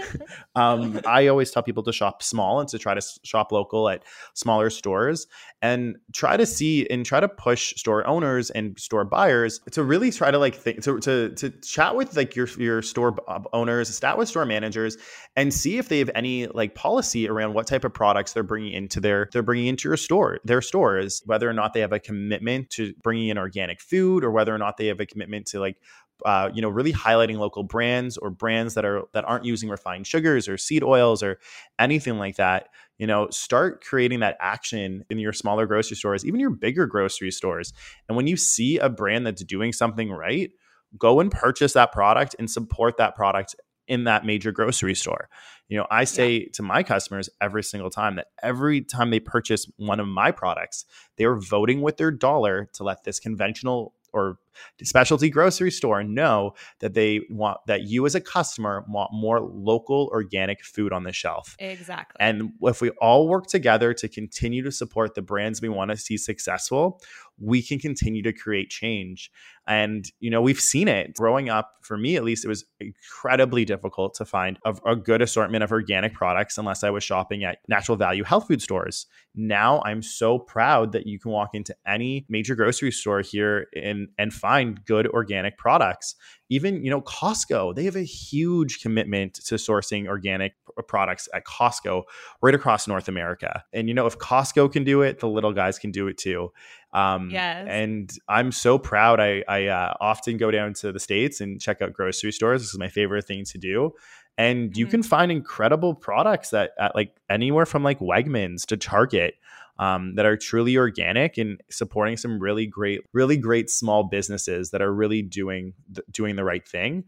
um, 0.54 1.00
I 1.06 1.26
always 1.28 1.50
tell 1.50 1.62
people 1.62 1.82
to 1.84 1.92
shop 1.92 2.22
small 2.22 2.60
and 2.60 2.68
to 2.68 2.78
try 2.78 2.94
to 2.94 3.02
shop 3.22 3.52
local 3.52 3.88
at 3.88 4.04
smaller 4.34 4.70
stores 4.70 5.26
and 5.62 5.96
try 6.12 6.36
to 6.36 6.46
see 6.46 6.86
and 6.88 7.04
try 7.04 7.20
to 7.20 7.28
push 7.28 7.74
store 7.76 8.06
owners 8.06 8.50
and 8.50 8.78
store 8.78 9.04
buyers 9.04 9.60
to 9.72 9.82
really 9.82 10.10
try 10.10 10.30
to 10.30 10.38
like 10.38 10.54
think 10.54 10.82
to, 10.82 10.98
to, 11.00 11.30
to 11.34 11.50
chat 11.60 11.96
with 11.96 12.16
like 12.16 12.36
your, 12.36 12.48
your 12.58 12.82
store 12.82 13.16
owners, 13.52 13.98
chat 14.00 14.16
with 14.16 14.28
store 14.28 14.46
managers 14.46 14.96
and 15.36 15.52
see 15.52 15.78
if 15.78 15.88
they 15.88 15.98
have 15.98 16.10
any 16.14 16.46
like 16.48 16.74
policy 16.74 17.28
around 17.28 17.54
what 17.54 17.66
type 17.66 17.84
of 17.84 17.92
products 17.92 18.32
they're 18.32 18.42
bringing 18.42 18.72
into 18.72 19.00
their 19.00 19.28
they're 19.32 19.42
bringing 19.42 19.66
into 19.66 19.88
your 19.88 19.96
store 19.96 20.38
their 20.44 20.60
stores 20.60 21.22
whether 21.26 21.48
or 21.48 21.52
not 21.52 21.72
they 21.72 21.80
have 21.80 21.92
a 21.92 21.98
commitment 21.98 22.68
to 22.70 22.92
bringing 23.10 23.28
in 23.28 23.38
organic 23.38 23.80
food 23.80 24.22
or 24.22 24.30
whether 24.30 24.54
or 24.54 24.58
not 24.58 24.76
they 24.76 24.86
have 24.86 25.00
a 25.00 25.06
commitment 25.06 25.46
to 25.46 25.58
like 25.58 25.76
uh, 26.24 26.48
you 26.54 26.62
know 26.62 26.68
really 26.68 26.92
highlighting 26.92 27.38
local 27.38 27.64
brands 27.64 28.16
or 28.16 28.30
brands 28.30 28.74
that 28.74 28.84
are 28.84 29.02
that 29.12 29.24
aren't 29.24 29.44
using 29.44 29.68
refined 29.68 30.06
sugars 30.06 30.48
or 30.48 30.56
seed 30.56 30.84
oils 30.84 31.24
or 31.24 31.40
anything 31.80 32.18
like 32.18 32.36
that 32.36 32.68
you 32.98 33.06
know 33.06 33.26
start 33.30 33.82
creating 33.82 34.20
that 34.20 34.36
action 34.38 35.04
in 35.10 35.18
your 35.18 35.32
smaller 35.32 35.66
grocery 35.66 35.96
stores 35.96 36.24
even 36.24 36.38
your 36.38 36.50
bigger 36.50 36.86
grocery 36.86 37.32
stores. 37.32 37.72
And 38.08 38.16
when 38.16 38.28
you 38.28 38.36
see 38.36 38.78
a 38.78 38.88
brand 38.88 39.26
that's 39.26 39.42
doing 39.42 39.72
something 39.72 40.12
right 40.12 40.52
go 40.96 41.18
and 41.18 41.32
purchase 41.32 41.72
that 41.72 41.90
product 41.90 42.36
and 42.38 42.48
support 42.48 42.96
that 42.98 43.16
product 43.16 43.56
in 43.90 44.04
that 44.04 44.24
major 44.24 44.52
grocery 44.52 44.94
store. 44.94 45.28
You 45.68 45.76
know, 45.76 45.86
I 45.90 46.04
say 46.04 46.32
yeah. 46.32 46.46
to 46.54 46.62
my 46.62 46.84
customers 46.84 47.28
every 47.40 47.64
single 47.64 47.90
time 47.90 48.14
that 48.16 48.28
every 48.40 48.82
time 48.82 49.10
they 49.10 49.18
purchase 49.18 49.70
one 49.76 49.98
of 49.98 50.06
my 50.06 50.30
products, 50.30 50.84
they 51.16 51.24
are 51.24 51.36
voting 51.36 51.82
with 51.82 51.96
their 51.96 52.12
dollar 52.12 52.70
to 52.74 52.84
let 52.84 53.02
this 53.02 53.18
conventional 53.18 53.94
or 54.12 54.38
specialty 54.82 55.30
grocery 55.30 55.70
store 55.70 56.02
know 56.02 56.52
that 56.80 56.94
they 56.94 57.20
want 57.30 57.58
that 57.66 57.82
you 57.82 58.06
as 58.06 58.14
a 58.14 58.20
customer 58.20 58.84
want 58.88 59.10
more 59.12 59.40
local 59.40 60.08
organic 60.12 60.64
food 60.64 60.92
on 60.92 61.04
the 61.04 61.12
shelf. 61.12 61.56
Exactly. 61.58 62.16
And 62.20 62.52
if 62.62 62.80
we 62.80 62.90
all 63.00 63.28
work 63.28 63.46
together 63.46 63.94
to 63.94 64.08
continue 64.08 64.62
to 64.62 64.72
support 64.72 65.14
the 65.14 65.22
brands 65.22 65.60
we 65.60 65.68
want 65.68 65.90
to 65.90 65.96
see 65.96 66.16
successful, 66.16 67.00
we 67.40 67.62
can 67.62 67.78
continue 67.78 68.22
to 68.22 68.32
create 68.32 68.70
change. 68.70 69.30
And, 69.66 70.04
you 70.20 70.30
know, 70.30 70.42
we've 70.42 70.60
seen 70.60 70.88
it 70.88 71.14
growing 71.14 71.48
up. 71.48 71.72
For 71.82 71.96
me, 71.96 72.16
at 72.16 72.24
least, 72.24 72.44
it 72.44 72.48
was 72.48 72.64
incredibly 72.80 73.64
difficult 73.64 74.14
to 74.14 74.24
find 74.24 74.58
a, 74.64 74.74
a, 74.84 74.96
good 74.96 75.22
assortment 75.22 75.64
of 75.64 75.72
organic 75.72 76.12
products 76.12 76.58
unless 76.58 76.84
I 76.84 76.90
was 76.90 77.04
shopping 77.04 77.44
at 77.44 77.58
natural 77.68 77.96
value 77.96 78.24
health 78.24 78.48
food 78.48 78.60
stores. 78.60 79.06
Now 79.34 79.80
I'm 79.84 80.02
so 80.02 80.38
proud 80.38 80.92
that 80.92 81.06
you 81.06 81.18
can 81.18 81.30
walk 81.30 81.50
into 81.54 81.74
any 81.86 82.26
major 82.28 82.54
grocery 82.54 82.92
store 82.92 83.20
here 83.20 83.68
and, 83.74 84.08
and 84.18 84.32
find 84.32 84.84
good 84.84 85.06
organic 85.06 85.56
products 85.56 86.16
even 86.50 86.84
you 86.84 86.90
know 86.90 87.00
costco 87.00 87.74
they 87.74 87.84
have 87.84 87.96
a 87.96 88.02
huge 88.02 88.82
commitment 88.82 89.34
to 89.34 89.54
sourcing 89.54 90.06
organic 90.06 90.52
products 90.86 91.28
at 91.32 91.44
costco 91.46 92.02
right 92.42 92.54
across 92.54 92.86
north 92.86 93.08
america 93.08 93.64
and 93.72 93.88
you 93.88 93.94
know 93.94 94.06
if 94.06 94.18
costco 94.18 94.70
can 94.70 94.84
do 94.84 95.00
it 95.00 95.20
the 95.20 95.28
little 95.28 95.52
guys 95.52 95.78
can 95.78 95.90
do 95.90 96.08
it 96.08 96.18
too 96.18 96.52
um, 96.92 97.30
yes. 97.30 97.66
and 97.68 98.18
i'm 98.28 98.50
so 98.52 98.78
proud 98.78 99.20
i, 99.20 99.42
I 99.48 99.66
uh, 99.66 99.94
often 100.00 100.36
go 100.36 100.50
down 100.50 100.74
to 100.74 100.92
the 100.92 101.00
states 101.00 101.40
and 101.40 101.60
check 101.60 101.80
out 101.82 101.92
grocery 101.92 102.32
stores 102.32 102.62
this 102.62 102.70
is 102.70 102.78
my 102.78 102.88
favorite 102.88 103.26
thing 103.26 103.44
to 103.46 103.58
do 103.58 103.92
and 104.38 104.76
you 104.76 104.86
mm-hmm. 104.86 104.90
can 104.90 105.02
find 105.02 105.30
incredible 105.30 105.94
products 105.94 106.50
that 106.50 106.70
at 106.78 106.94
like 106.94 107.14
anywhere 107.28 107.66
from 107.66 107.82
like 107.82 107.98
wegmans 107.98 108.64
to 108.66 108.76
target 108.76 109.34
um, 109.80 110.14
that 110.16 110.26
are 110.26 110.36
truly 110.36 110.76
organic 110.76 111.38
and 111.38 111.60
supporting 111.70 112.18
some 112.18 112.38
really 112.38 112.66
great, 112.66 113.00
really 113.14 113.38
great 113.38 113.70
small 113.70 114.04
businesses 114.04 114.70
that 114.70 114.82
are 114.82 114.92
really 114.92 115.22
doing 115.22 115.72
doing 116.10 116.36
the 116.36 116.44
right 116.44 116.68
thing. 116.68 117.04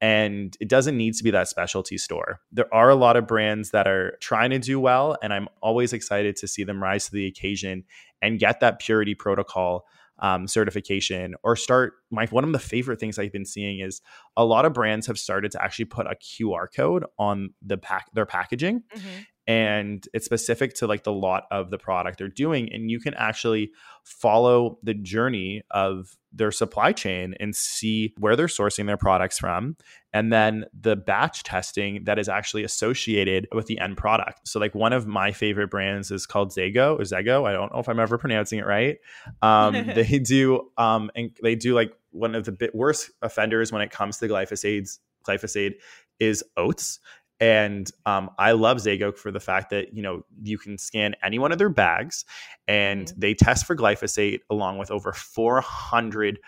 And 0.00 0.56
it 0.60 0.68
doesn't 0.68 0.96
need 0.96 1.14
to 1.14 1.24
be 1.24 1.30
that 1.30 1.48
specialty 1.48 1.96
store. 1.96 2.40
There 2.52 2.72
are 2.72 2.90
a 2.90 2.94
lot 2.94 3.16
of 3.16 3.26
brands 3.26 3.70
that 3.70 3.86
are 3.86 4.18
trying 4.20 4.50
to 4.50 4.58
do 4.58 4.78
well, 4.78 5.16
and 5.22 5.32
I'm 5.32 5.48
always 5.62 5.92
excited 5.92 6.36
to 6.36 6.48
see 6.48 6.64
them 6.64 6.82
rise 6.82 7.06
to 7.06 7.12
the 7.12 7.26
occasion 7.26 7.84
and 8.20 8.38
get 8.38 8.60
that 8.60 8.78
purity 8.78 9.14
protocol 9.14 9.86
um, 10.18 10.48
certification 10.48 11.34
or 11.42 11.56
start 11.56 11.94
my 12.10 12.24
one 12.26 12.44
of 12.44 12.52
the 12.52 12.58
favorite 12.58 12.98
things 12.98 13.18
I've 13.18 13.32
been 13.32 13.44
seeing 13.44 13.80
is 13.80 14.00
a 14.34 14.46
lot 14.46 14.64
of 14.64 14.72
brands 14.72 15.06
have 15.08 15.18
started 15.18 15.52
to 15.52 15.62
actually 15.62 15.84
put 15.84 16.06
a 16.06 16.14
QR 16.14 16.68
code 16.74 17.04
on 17.18 17.50
the 17.60 17.76
pack 17.76 18.06
their 18.14 18.24
packaging 18.24 18.82
mm-hmm 18.94 19.22
and 19.46 20.08
it's 20.12 20.26
specific 20.26 20.74
to 20.74 20.86
like 20.86 21.04
the 21.04 21.12
lot 21.12 21.44
of 21.50 21.70
the 21.70 21.78
product 21.78 22.18
they're 22.18 22.28
doing 22.28 22.72
and 22.72 22.90
you 22.90 22.98
can 22.98 23.14
actually 23.14 23.70
follow 24.04 24.78
the 24.82 24.94
journey 24.94 25.62
of 25.70 26.16
their 26.36 26.52
supply 26.52 26.92
chain 26.92 27.34
and 27.40 27.54
see 27.54 28.14
where 28.18 28.36
they're 28.36 28.46
sourcing 28.46 28.86
their 28.86 28.96
products 28.96 29.38
from 29.38 29.76
and 30.12 30.32
then 30.32 30.64
the 30.78 30.96
batch 30.96 31.42
testing 31.42 32.04
that 32.04 32.18
is 32.18 32.28
actually 32.28 32.64
associated 32.64 33.46
with 33.52 33.66
the 33.66 33.78
end 33.78 33.96
product. 33.96 34.48
So 34.48 34.58
like 34.58 34.74
one 34.74 34.92
of 34.92 35.06
my 35.06 35.32
favorite 35.32 35.68
brands 35.68 36.10
is 36.10 36.26
called 36.26 36.50
zago 36.50 36.98
or 36.98 37.02
zego 37.02 37.48
i 37.48 37.52
don't 37.52 37.72
know 37.72 37.80
if 37.80 37.88
i'm 37.88 38.00
ever 38.00 38.18
pronouncing 38.18 38.58
it 38.58 38.66
right. 38.66 38.98
Um, 39.42 39.72
they 39.94 40.18
do 40.18 40.70
um, 40.78 41.10
and 41.14 41.36
they 41.42 41.54
do 41.54 41.74
like 41.74 41.92
one 42.10 42.34
of 42.34 42.44
the 42.44 42.52
bit 42.52 42.74
worst 42.74 43.10
offenders 43.22 43.72
when 43.72 43.82
it 43.82 43.90
comes 43.90 44.18
to 44.18 44.28
glyphosate 44.28 44.98
glyphosate 45.26 45.74
is 46.18 46.44
oats 46.56 47.00
and 47.40 47.90
um, 48.06 48.30
I 48.38 48.52
love 48.52 48.78
Zago 48.78 49.14
for 49.16 49.30
the 49.30 49.40
fact 49.40 49.70
that 49.70 49.94
you 49.94 50.02
know 50.02 50.22
you 50.42 50.58
can 50.58 50.78
scan 50.78 51.14
any 51.22 51.38
one 51.38 51.52
of 51.52 51.58
their 51.58 51.68
bags, 51.68 52.24
and 52.66 53.06
mm-hmm. 53.06 53.20
they 53.20 53.34
test 53.34 53.66
for 53.66 53.76
glyphosate 53.76 54.40
along 54.50 54.78
with 54.78 54.90
over 54.90 55.12
400 55.12 56.38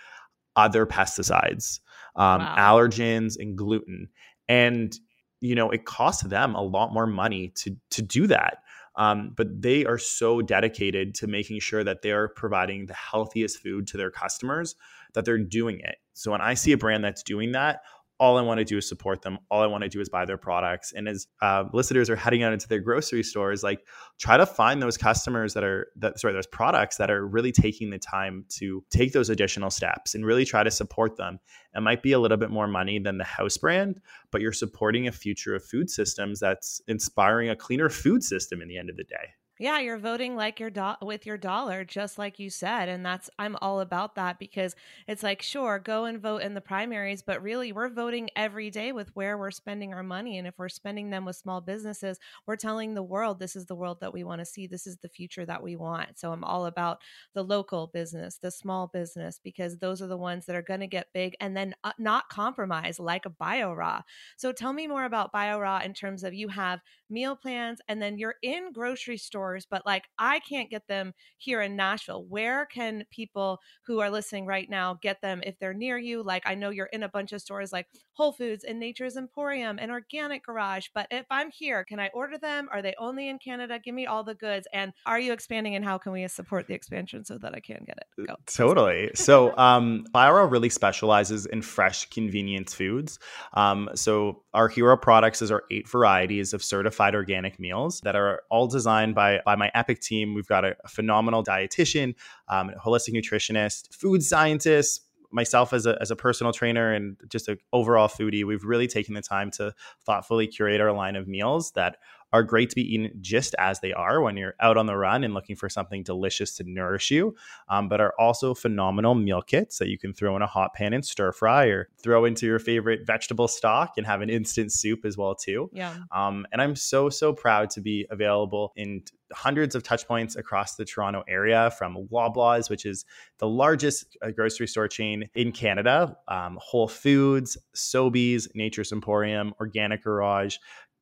other 0.57 0.87
pesticides, 0.87 1.81
um, 2.17 2.41
wow. 2.41 2.55
allergens, 2.57 3.37
and 3.39 3.57
gluten. 3.57 4.09
And 4.49 4.99
you 5.41 5.55
know 5.55 5.71
it 5.71 5.85
costs 5.85 6.23
them 6.23 6.55
a 6.55 6.63
lot 6.63 6.93
more 6.93 7.07
money 7.07 7.53
to 7.57 7.77
to 7.91 8.03
do 8.03 8.27
that. 8.29 8.59
Um, 8.97 9.33
but 9.37 9.63
they 9.63 9.85
are 9.85 9.99
so 9.99 10.43
dedicated 10.43 11.15
to 11.17 11.29
making 11.29 11.61
sure 11.61 11.85
that 11.85 12.03
they're 12.03 12.29
providing 12.29 12.87
the 12.87 12.95
healthiest 12.95 13.59
food 13.63 13.87
to 13.89 13.97
their 13.97 14.11
customers 14.11 14.75
that 15.15 15.25
they're 15.25 15.39
doing 15.39 15.79
it. 15.81 15.97
So 16.15 16.33
when 16.33 16.41
I 16.41 16.55
see 16.55 16.73
a 16.73 16.77
brand 16.77 17.05
that's 17.05 17.23
doing 17.23 17.53
that, 17.53 17.83
all 18.21 18.37
I 18.37 18.43
want 18.43 18.59
to 18.59 18.65
do 18.65 18.79
is 18.79 18.89
support 18.89 19.23
them. 19.23 19.39
All 19.51 19.63
I 19.63 19.67
want 19.67 19.85
to 19.85 19.89
do 19.89 20.01
is 20.01 20.09
buy 20.09 20.25
their 20.25 20.37
products. 20.37 20.93
And 20.93 21.09
as 21.09 21.29
uh, 21.41 21.65
listeners 21.73 22.11
are 22.11 22.17
heading 22.17 22.43
out 22.43 22.53
into 22.53 22.67
their 22.67 22.81
grocery 22.81 23.23
stores, 23.23 23.63
like 23.63 23.81
try 24.19 24.37
to 24.37 24.47
find 24.47 24.83
those 24.83 24.97
customers 24.97 25.55
that 25.55 25.63
are 25.63 25.89
that 25.97 26.19
sorry, 26.19 26.35
those 26.35 26.47
products 26.47 26.97
that 26.97 27.11
are 27.11 27.27
really 27.27 27.53
taking 27.53 27.91
the 27.91 27.99
time 27.99 28.45
to 28.51 28.85
take 28.91 29.13
those 29.13 29.31
additional 29.31 29.71
steps 29.71 30.15
and 30.15 30.27
really 30.27 30.45
try 30.45 30.65
to 30.65 30.71
support 30.71 31.17
them. 31.17 31.39
It 31.75 31.81
might 31.81 32.03
be 32.03 32.13
a 32.13 32.19
little 32.19 32.37
bit 32.37 32.51
more 32.51 32.67
money 32.67 32.99
than 32.99 33.19
the 33.19 33.25
house 33.25 33.57
brand, 33.57 34.01
but 34.33 34.41
you're 34.41 34.53
supporting 34.53 35.07
a 35.07 35.13
future 35.13 35.55
of 35.55 35.65
food 35.65 35.89
systems 35.89 36.41
that's 36.41 36.81
inspiring 36.89 37.51
a 37.51 37.57
cleaner 37.57 37.89
food 37.89 38.25
system 38.25 38.61
in 38.61 38.69
the 38.69 38.79
end 38.79 38.91
of 38.91 38.97
the 38.97 39.05
day. 39.05 39.35
Yeah, 39.59 39.81
you're 39.81 39.99
voting 39.99 40.37
like 40.37 40.61
your 40.61 40.71
do- 40.71 40.95
with 41.03 41.27
your 41.27 41.37
dollar, 41.37 41.85
just 41.85 42.17
like 42.17 42.39
you 42.39 42.49
said, 42.49 42.89
and 42.89 43.05
that's 43.05 43.29
I'm 43.39 43.57
all 43.61 43.81
about 43.81 44.15
that 44.15 44.39
because 44.39 44.77
it's 45.09 45.23
like, 45.23 45.43
sure, 45.43 45.79
go 45.81 46.05
and 46.05 46.21
vote 46.21 46.43
in 46.43 46.55
the 46.55 46.61
primaries, 46.61 47.23
but 47.23 47.43
really, 47.43 47.73
we're 47.73 47.89
voting 47.89 48.31
every 48.37 48.71
day 48.71 48.93
with 48.93 49.15
where 49.17 49.37
we're 49.37 49.51
spending 49.51 49.93
our 49.93 50.03
money, 50.05 50.39
and 50.39 50.47
if 50.47 50.59
we're 50.59 50.69
spending 50.69 51.11
them 51.11 51.25
with 51.25 51.37
small 51.37 51.61
businesses, 51.61 52.19
we're 52.47 52.57
telling 52.57 52.95
the 52.95 53.03
world 53.03 53.39
this 53.41 53.57
is 53.57 53.67
the 53.67 53.75
world 53.75 53.99
that 54.01 54.13
we 54.13 54.23
want 54.23 54.41
to 54.41 54.45
see, 54.45 54.67
this 54.69 54.87
is 54.87 54.99
the 54.99 55.09
future 55.09 55.45
that 55.45 55.63
we 55.63 55.75
want. 55.77 56.19
So 56.19 56.33
I'm 56.33 56.45
all 56.45 56.67
about 56.67 57.01
the 57.35 57.43
local 57.43 57.89
business, 57.89 58.39
the 58.39 58.51
small 58.51 58.87
business, 58.87 59.41
because 59.43 59.79
those 59.79 60.01
are 60.01 60.07
the 60.07 60.17
ones 60.17 60.47
that 60.47 60.57
are 60.57 60.63
going 60.63 60.81
to 60.81 60.87
get 60.87 61.13
big 61.13 61.35
and 61.41 61.57
then 61.57 61.75
uh, 61.85 61.93
not 61.99 62.29
compromise, 62.29 63.01
like 63.01 63.27
a 63.27 63.31
BioRaw. 63.31 64.03
So 64.37 64.53
tell 64.53 64.73
me 64.73 64.87
more 64.87 65.05
about 65.05 65.33
BioRaw 65.33 65.85
in 65.85 65.95
terms 65.95 66.23
of 66.25 66.35
you 66.35 66.49
have 66.49 66.81
meal 67.11 67.37
plans, 67.37 67.81
and 67.89 68.01
then 68.01 68.19
you're 68.19 68.37
in 68.43 68.73
grocery 68.73 69.17
stores 69.17 69.67
but 69.71 69.85
like 69.87 70.05
I 70.19 70.41
can't 70.41 70.71
get 70.71 70.87
them 70.89 71.13
here 71.37 71.61
in 71.61 71.77
Nashville. 71.77 72.25
Where 72.29 72.67
can 72.67 73.05
people 73.11 73.61
who 73.87 74.01
are 74.01 74.11
listening 74.11 74.47
right 74.47 74.69
now 74.69 74.99
get 75.01 75.21
them 75.23 75.41
if 75.45 75.59
they're 75.59 75.75
near 75.75 75.99
you? 75.99 76.23
Like 76.23 76.43
I 76.47 76.55
know 76.55 76.71
you're 76.71 76.87
in 76.87 77.03
a 77.03 77.09
bunch 77.09 77.33
of 77.33 77.41
stores 77.41 77.73
like 77.73 77.87
Whole 78.13 78.33
Foods 78.33 78.65
and 78.65 78.79
Nature's 78.79 79.17
Emporium 79.17 79.79
and 79.79 79.91
Organic 79.91 80.45
Garage, 80.45 80.87
but 80.95 81.07
if 81.11 81.27
I'm 81.31 81.51
here, 81.51 81.85
can 81.85 82.01
I 82.01 82.11
order 82.15 82.39
them? 82.39 82.69
Are 82.73 82.83
they 82.83 82.95
only 82.99 83.29
in 83.29 83.39
Canada? 83.39 83.79
Give 83.83 83.95
me 83.95 84.07
all 84.07 84.25
the 84.25 84.35
goods. 84.35 84.67
And 84.73 84.93
are 85.07 85.21
you 85.21 85.33
expanding 85.33 85.75
and 85.75 85.85
how 85.85 85.99
can 85.99 86.13
we 86.13 86.27
support 86.29 86.67
the 86.67 86.75
expansion 86.75 87.25
so 87.25 87.39
that 87.39 87.55
I 87.55 87.61
can 87.61 87.85
get 87.87 87.99
it? 87.99 88.27
Go. 88.27 88.35
Totally. 88.47 89.11
So 89.15 89.57
um 89.57 90.05
really 90.15 90.69
specializes 90.69 91.47
in 91.47 91.63
fresh 91.63 92.07
convenience 92.11 92.75
foods. 92.75 93.19
Um, 93.55 93.91
so 93.95 94.43
our 94.55 94.69
hero 94.69 94.97
products 94.97 95.43
is 95.43 95.51
our 95.51 95.65
eight 95.71 95.89
varieties 95.89 96.53
of 96.53 96.63
certified 96.63 96.98
organic 97.15 97.59
meals 97.59 98.01
that 98.01 98.17
are 98.17 98.43
all 98.51 98.67
designed 98.67 99.15
by 99.15 99.41
by 99.45 99.57
my 99.57 99.71
Epic 99.75 100.01
team. 100.01 100.35
We've 100.35 100.47
got 100.47 100.65
a, 100.65 100.77
a 100.85 100.89
phenomenal 100.89 101.45
dietitian, 101.45 102.15
um, 102.49 102.73
holistic 102.85 103.15
nutritionist, 103.15 103.95
food 103.95 104.23
scientist, 104.23 105.03
myself 105.31 105.73
as 105.73 105.87
a, 105.87 105.97
as 106.01 106.11
a 106.11 106.17
personal 106.17 106.53
trainer 106.53 106.93
and 106.93 107.17
just 107.29 107.49
an 107.49 107.59
overall 107.73 108.09
foodie, 108.09 108.45
we've 108.45 108.65
really 108.65 108.87
taken 108.87 109.15
the 109.15 109.21
time 109.21 109.51
to 109.53 109.75
thoughtfully 110.05 110.47
curate 110.47 110.81
our 110.81 110.93
line 110.93 111.17
of 111.17 111.29
meals 111.29 111.73
that 111.73 111.97
are 112.33 112.43
great 112.43 112.71
to 112.71 112.77
be 112.77 112.95
eaten 112.95 113.11
just 113.21 113.55
as 113.59 113.81
they 113.81 113.93
are 113.93 114.21
when 114.21 114.37
you're 114.37 114.55
out 114.61 114.77
on 114.77 114.87
the 114.87 114.97
run 114.97 115.25
and 115.25 115.35
looking 115.35 115.57
for 115.57 115.69
something 115.69 116.03
delicious 116.03 116.55
to 116.57 116.65
nourish 116.65 117.11
you, 117.11 117.35
um, 117.69 117.89
but 117.89 118.01
are 118.01 118.15
also 118.19 118.55
phenomenal 118.55 119.15
meal 119.15 119.43
kits 119.43 119.79
that 119.79 119.89
you 119.89 119.99
can 119.99 120.13
throw 120.13 120.37
in 120.37 120.43
a 120.43 120.47
hot 120.47 120.75
pan 120.75 120.93
and 120.93 121.05
stir 121.05 121.33
fry 121.33 121.67
or 121.67 121.89
throw 122.03 122.25
into 122.25 122.47
your 122.47 122.59
favorite 122.59 123.07
vegetable 123.07 123.49
stock 123.49 123.95
and 123.97 124.07
have 124.07 124.21
an 124.21 124.31
instant 124.31 124.73
soup 124.73 125.05
as 125.05 125.17
well 125.17 125.35
too. 125.35 125.71
Yeah. 125.73 125.97
Um, 126.13 126.47
and 126.53 126.61
I'm 126.61 126.77
so 126.77 127.09
so 127.09 127.33
proud 127.33 127.71
to 127.71 127.81
be 127.81 128.07
available 128.11 128.73
in 128.77 129.03
hundreds 129.33 129.75
of 129.75 129.83
touch 129.83 130.07
points 130.07 130.37
across 130.37 130.77
the 130.77 130.85
Toronto 130.85 131.23
area 131.29 131.71
from 131.77 132.09
Loblaws, 132.11 132.71
which 132.71 132.87
is 132.87 133.05
the 133.39 133.49
largest 133.49 134.17
uh, 134.23 134.31
grocery 134.31 134.67
store 134.67 134.89
chain 134.89 135.29
in 135.35 135.53
Canada, 135.53 136.17
um, 136.29 136.59
Whole 136.61 136.89
Foods, 136.89 137.59
Sobeys, 137.75 138.49
Nature's 138.55 138.93
Emporium, 138.93 139.55
Organic 139.61 140.03
Garage, 140.03 140.57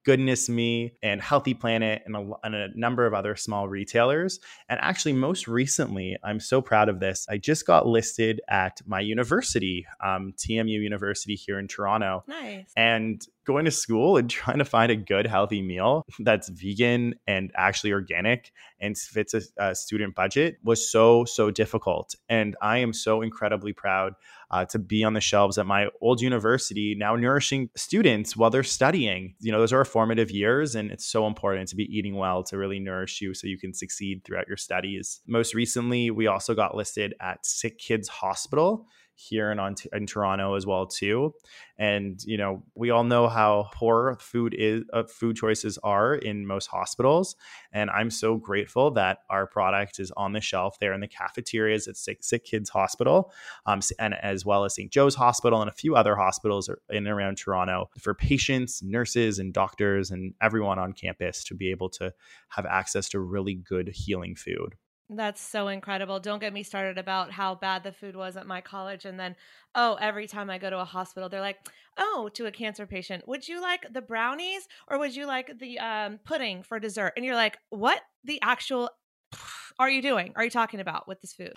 Goodness 0.07 0.49
Me 0.49 0.93
and 1.03 1.21
Healthy 1.21 1.55
Planet 1.55 2.03
and 2.07 2.15
a, 2.15 2.31
and 2.45 2.55
a, 2.55 2.69
number 2.77 3.07
of 3.07 3.13
other 3.13 3.35
small 3.35 3.69
retailers. 3.69 4.39
And 4.69 4.79
actually, 4.81 5.15
most 5.15 5.49
recently, 5.49 6.17
I'm 6.23 6.39
so 6.39 6.63
proud 6.63 6.89
of 6.89 7.01
this. 7.01 7.27
I 7.29 7.39
just 7.39 7.67
got 7.67 7.89
listed 7.89 8.41
at 8.49 8.81
my 8.87 9.01
university, 9.01 9.85
um, 10.01 10.33
TMU 10.39 10.81
University 10.81 11.35
here 11.35 11.59
in 11.59 11.67
Toronto. 11.67 12.23
Nice. 12.29 12.73
And 12.77 13.21
going 13.47 13.65
to 13.65 13.71
school 13.71 14.17
and 14.17 14.29
trying 14.31 14.59
to 14.59 14.65
find 14.65 14.93
a 14.93 14.97
good, 14.97 15.27
healthy 15.27 15.63
meal 15.63 16.05
that's 16.21 16.49
vegan 16.49 17.15
and 17.27 17.51
actually 17.55 17.93
organic 17.93 18.53
and 18.81 18.97
fits 18.99 19.35
a, 19.35 19.43
a 19.59 19.75
student 19.75 20.15
budget 20.15 20.59
was 20.63 20.91
so, 20.91 21.25
so 21.25 21.51
difficult. 21.51 22.15
And 22.29 22.57
I 22.61 22.79
am 22.79 22.93
so 22.93 23.23
incredibly 23.23 23.73
proud 23.73 24.15
uh, 24.51 24.65
to 24.67 24.79
be 24.79 25.03
on 25.03 25.15
the 25.15 25.21
shelves 25.21 25.59
at 25.59 25.67
my 25.67 25.89
old 26.01 26.21
university, 26.21 26.95
now 26.97 27.17
nourishing 27.17 27.69
students 27.77 28.37
while 28.37 28.51
they're 28.51 28.63
studying. 28.63 29.35
You 29.41 29.51
know, 29.51 29.59
those 29.59 29.73
are 29.73 29.85
formative 29.85 30.31
years, 30.31 30.75
and 30.75 30.91
it's 30.91 31.07
so 31.07 31.27
important 31.27 31.69
to 31.71 31.77
be 31.77 31.85
eating 31.85 32.17
well 32.17 32.43
to 32.45 32.57
really 32.57 32.79
nourish 32.79 33.21
you 33.21 33.35
so 33.35 33.47
you 33.47 33.59
can 33.59 33.75
succeed 33.75 34.23
throughout 34.25 34.47
your 34.47 34.57
studies. 34.57 35.21
Most 35.27 35.55
recently, 35.55 36.11
we 36.11 36.27
also 36.27 36.55
got 36.55 36.77
listed 36.77 37.15
at 37.21 37.45
Sick 37.45 37.79
Kids 37.79 38.09
Hospital 38.09 38.87
here 39.17 39.51
in, 39.51 39.59
in 39.93 40.07
Toronto 40.07 40.55
as 40.55 40.67
well 40.67 40.87
too. 40.87 41.35
And 41.79 42.23
you 42.25 42.37
know, 42.37 42.63
we 42.75 42.91
all 42.91 43.05
know 43.05 43.29
how 43.29 43.69
poor 43.75 44.17
food 44.21 44.55
is 44.57 44.85
uh, 44.93 45.05
food 45.05 45.37
choices 45.37 45.79
are 45.83 46.15
in 46.15 46.47
most 46.47 46.67
hospitals, 46.67 47.37
and 47.73 47.91
I'm 47.91 48.11
so 48.11 48.37
grateful 48.37 48.91
that 48.93 49.19
our 49.29 49.47
product 49.47 49.99
is 49.99 50.11
on 50.17 50.33
the 50.33 50.41
shelf 50.41 50.79
there 50.79 50.93
in 50.93 51.01
the 51.01 51.09
cafeterias 51.09 51.89
at 51.89 51.97
Sick, 51.97 52.23
Sick 52.23 52.45
Kids 52.45 52.71
Hospital, 52.71 53.33
um, 53.67 53.81
and 53.99 54.15
as 54.15 54.45
well 54.47 54.65
as 54.65 54.75
St. 54.75 54.91
Joe's 54.91 55.15
Hospital 55.15 55.61
and 55.61 55.71
a 55.71 55.75
few 55.75 55.97
other 55.97 56.17
hospitals 56.17 56.69
in 56.91 57.07
and 57.07 57.09
around 57.09 57.37
Toronto 57.37 57.91
for 57.99 58.15
patients, 58.15 58.83
nurses, 58.83 59.39
and 59.39 59.53
doctors 59.53 60.11
and 60.11 60.35
everyone 60.41 60.79
on 60.79 60.93
campus 60.93 61.45
to 61.45 61.55
be 61.55 61.71
able 61.71 61.89
to 61.91 62.13
have 62.49 62.67
access 62.67 63.09
to 63.11 63.21
really 63.21 63.55
good 63.55 63.89
healing 63.89 64.35
food. 64.35 64.75
That's 65.09 65.41
so 65.41 65.69
incredible. 65.69 66.19
Don't 66.19 66.41
get 66.41 66.53
me 66.53 66.65
started 66.65 66.99
about 66.99 67.31
how 67.31 67.55
bad 67.55 67.85
the 67.85 67.93
food 67.93 68.17
was 68.17 68.37
at 68.37 68.45
my 68.45 68.61
college. 68.61 69.05
And 69.05 69.21
then, 69.21 69.37
oh, 69.77 69.97
every 70.01 70.27
time 70.27 70.51
I 70.51 70.59
go 70.59 70.69
to 70.69 70.81
a 70.81 70.85
hospital, 70.85 71.29
they're 71.29 71.41
like, 71.41 71.59
oh, 71.97 72.29
to 72.35 72.47
a 72.47 72.51
cancer 72.51 72.87
patient, 72.87 73.27
would 73.29 73.47
you 73.47 73.61
like 73.61 73.87
the 73.93 74.01
brownies 74.01 74.67
or 74.89 74.99
would 74.99 75.15
you 75.15 75.27
like 75.27 75.61
the 75.61 75.79
um, 75.79 76.19
pudding 76.25 76.65
for 76.65 76.81
dessert? 76.81 77.13
And 77.17 77.25
you're 77.25 77.37
like, 77.37 77.57
what 77.71 78.01
the 78.25 78.41
actual 78.43 78.91
are 79.79 79.89
you 79.89 80.03
doing? 80.03 80.33
Are 80.35 80.43
you 80.43 80.51
talking 80.51 80.81
about 80.81 81.07
with 81.07 81.21
this 81.21 81.35
food? 81.35 81.53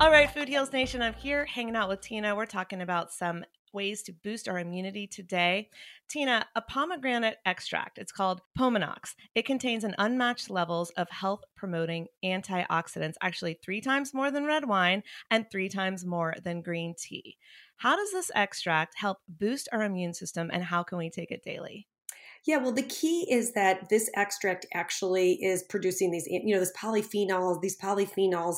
All 0.00 0.10
right, 0.10 0.30
Food 0.30 0.48
Heals 0.48 0.72
Nation, 0.72 1.02
I'm 1.02 1.12
here 1.12 1.44
hanging 1.44 1.76
out 1.76 1.90
with 1.90 2.00
Tina. 2.00 2.34
We're 2.34 2.46
talking 2.46 2.80
about 2.80 3.12
some 3.12 3.44
ways 3.72 4.02
to 4.02 4.12
boost 4.12 4.48
our 4.48 4.58
immunity 4.58 5.06
today. 5.06 5.70
Tina, 6.08 6.46
a 6.54 6.60
pomegranate 6.60 7.38
extract, 7.44 7.98
it's 7.98 8.12
called 8.12 8.40
Pomanox. 8.58 9.14
It 9.34 9.46
contains 9.46 9.84
an 9.84 9.94
unmatched 9.98 10.50
levels 10.50 10.90
of 10.90 11.08
health 11.10 11.42
promoting 11.56 12.08
antioxidants, 12.24 13.14
actually 13.22 13.58
three 13.62 13.80
times 13.80 14.14
more 14.14 14.30
than 14.30 14.44
red 14.44 14.66
wine 14.66 15.02
and 15.30 15.50
three 15.50 15.68
times 15.68 16.04
more 16.04 16.34
than 16.42 16.62
green 16.62 16.94
tea. 16.98 17.36
How 17.76 17.96
does 17.96 18.12
this 18.12 18.30
extract 18.34 18.98
help 18.98 19.18
boost 19.28 19.68
our 19.72 19.82
immune 19.82 20.14
system 20.14 20.50
and 20.52 20.64
how 20.64 20.82
can 20.82 20.98
we 20.98 21.08
take 21.10 21.30
it 21.30 21.42
daily? 21.42 21.86
Yeah, 22.46 22.56
well, 22.56 22.72
the 22.72 22.82
key 22.82 23.26
is 23.30 23.52
that 23.52 23.88
this 23.90 24.08
extract 24.14 24.66
actually 24.72 25.32
is 25.42 25.62
producing 25.62 26.10
these, 26.10 26.26
you 26.26 26.54
know, 26.54 26.60
this 26.60 26.72
polyphenols. 26.72 27.60
These 27.60 27.78
polyphenols 27.78 28.56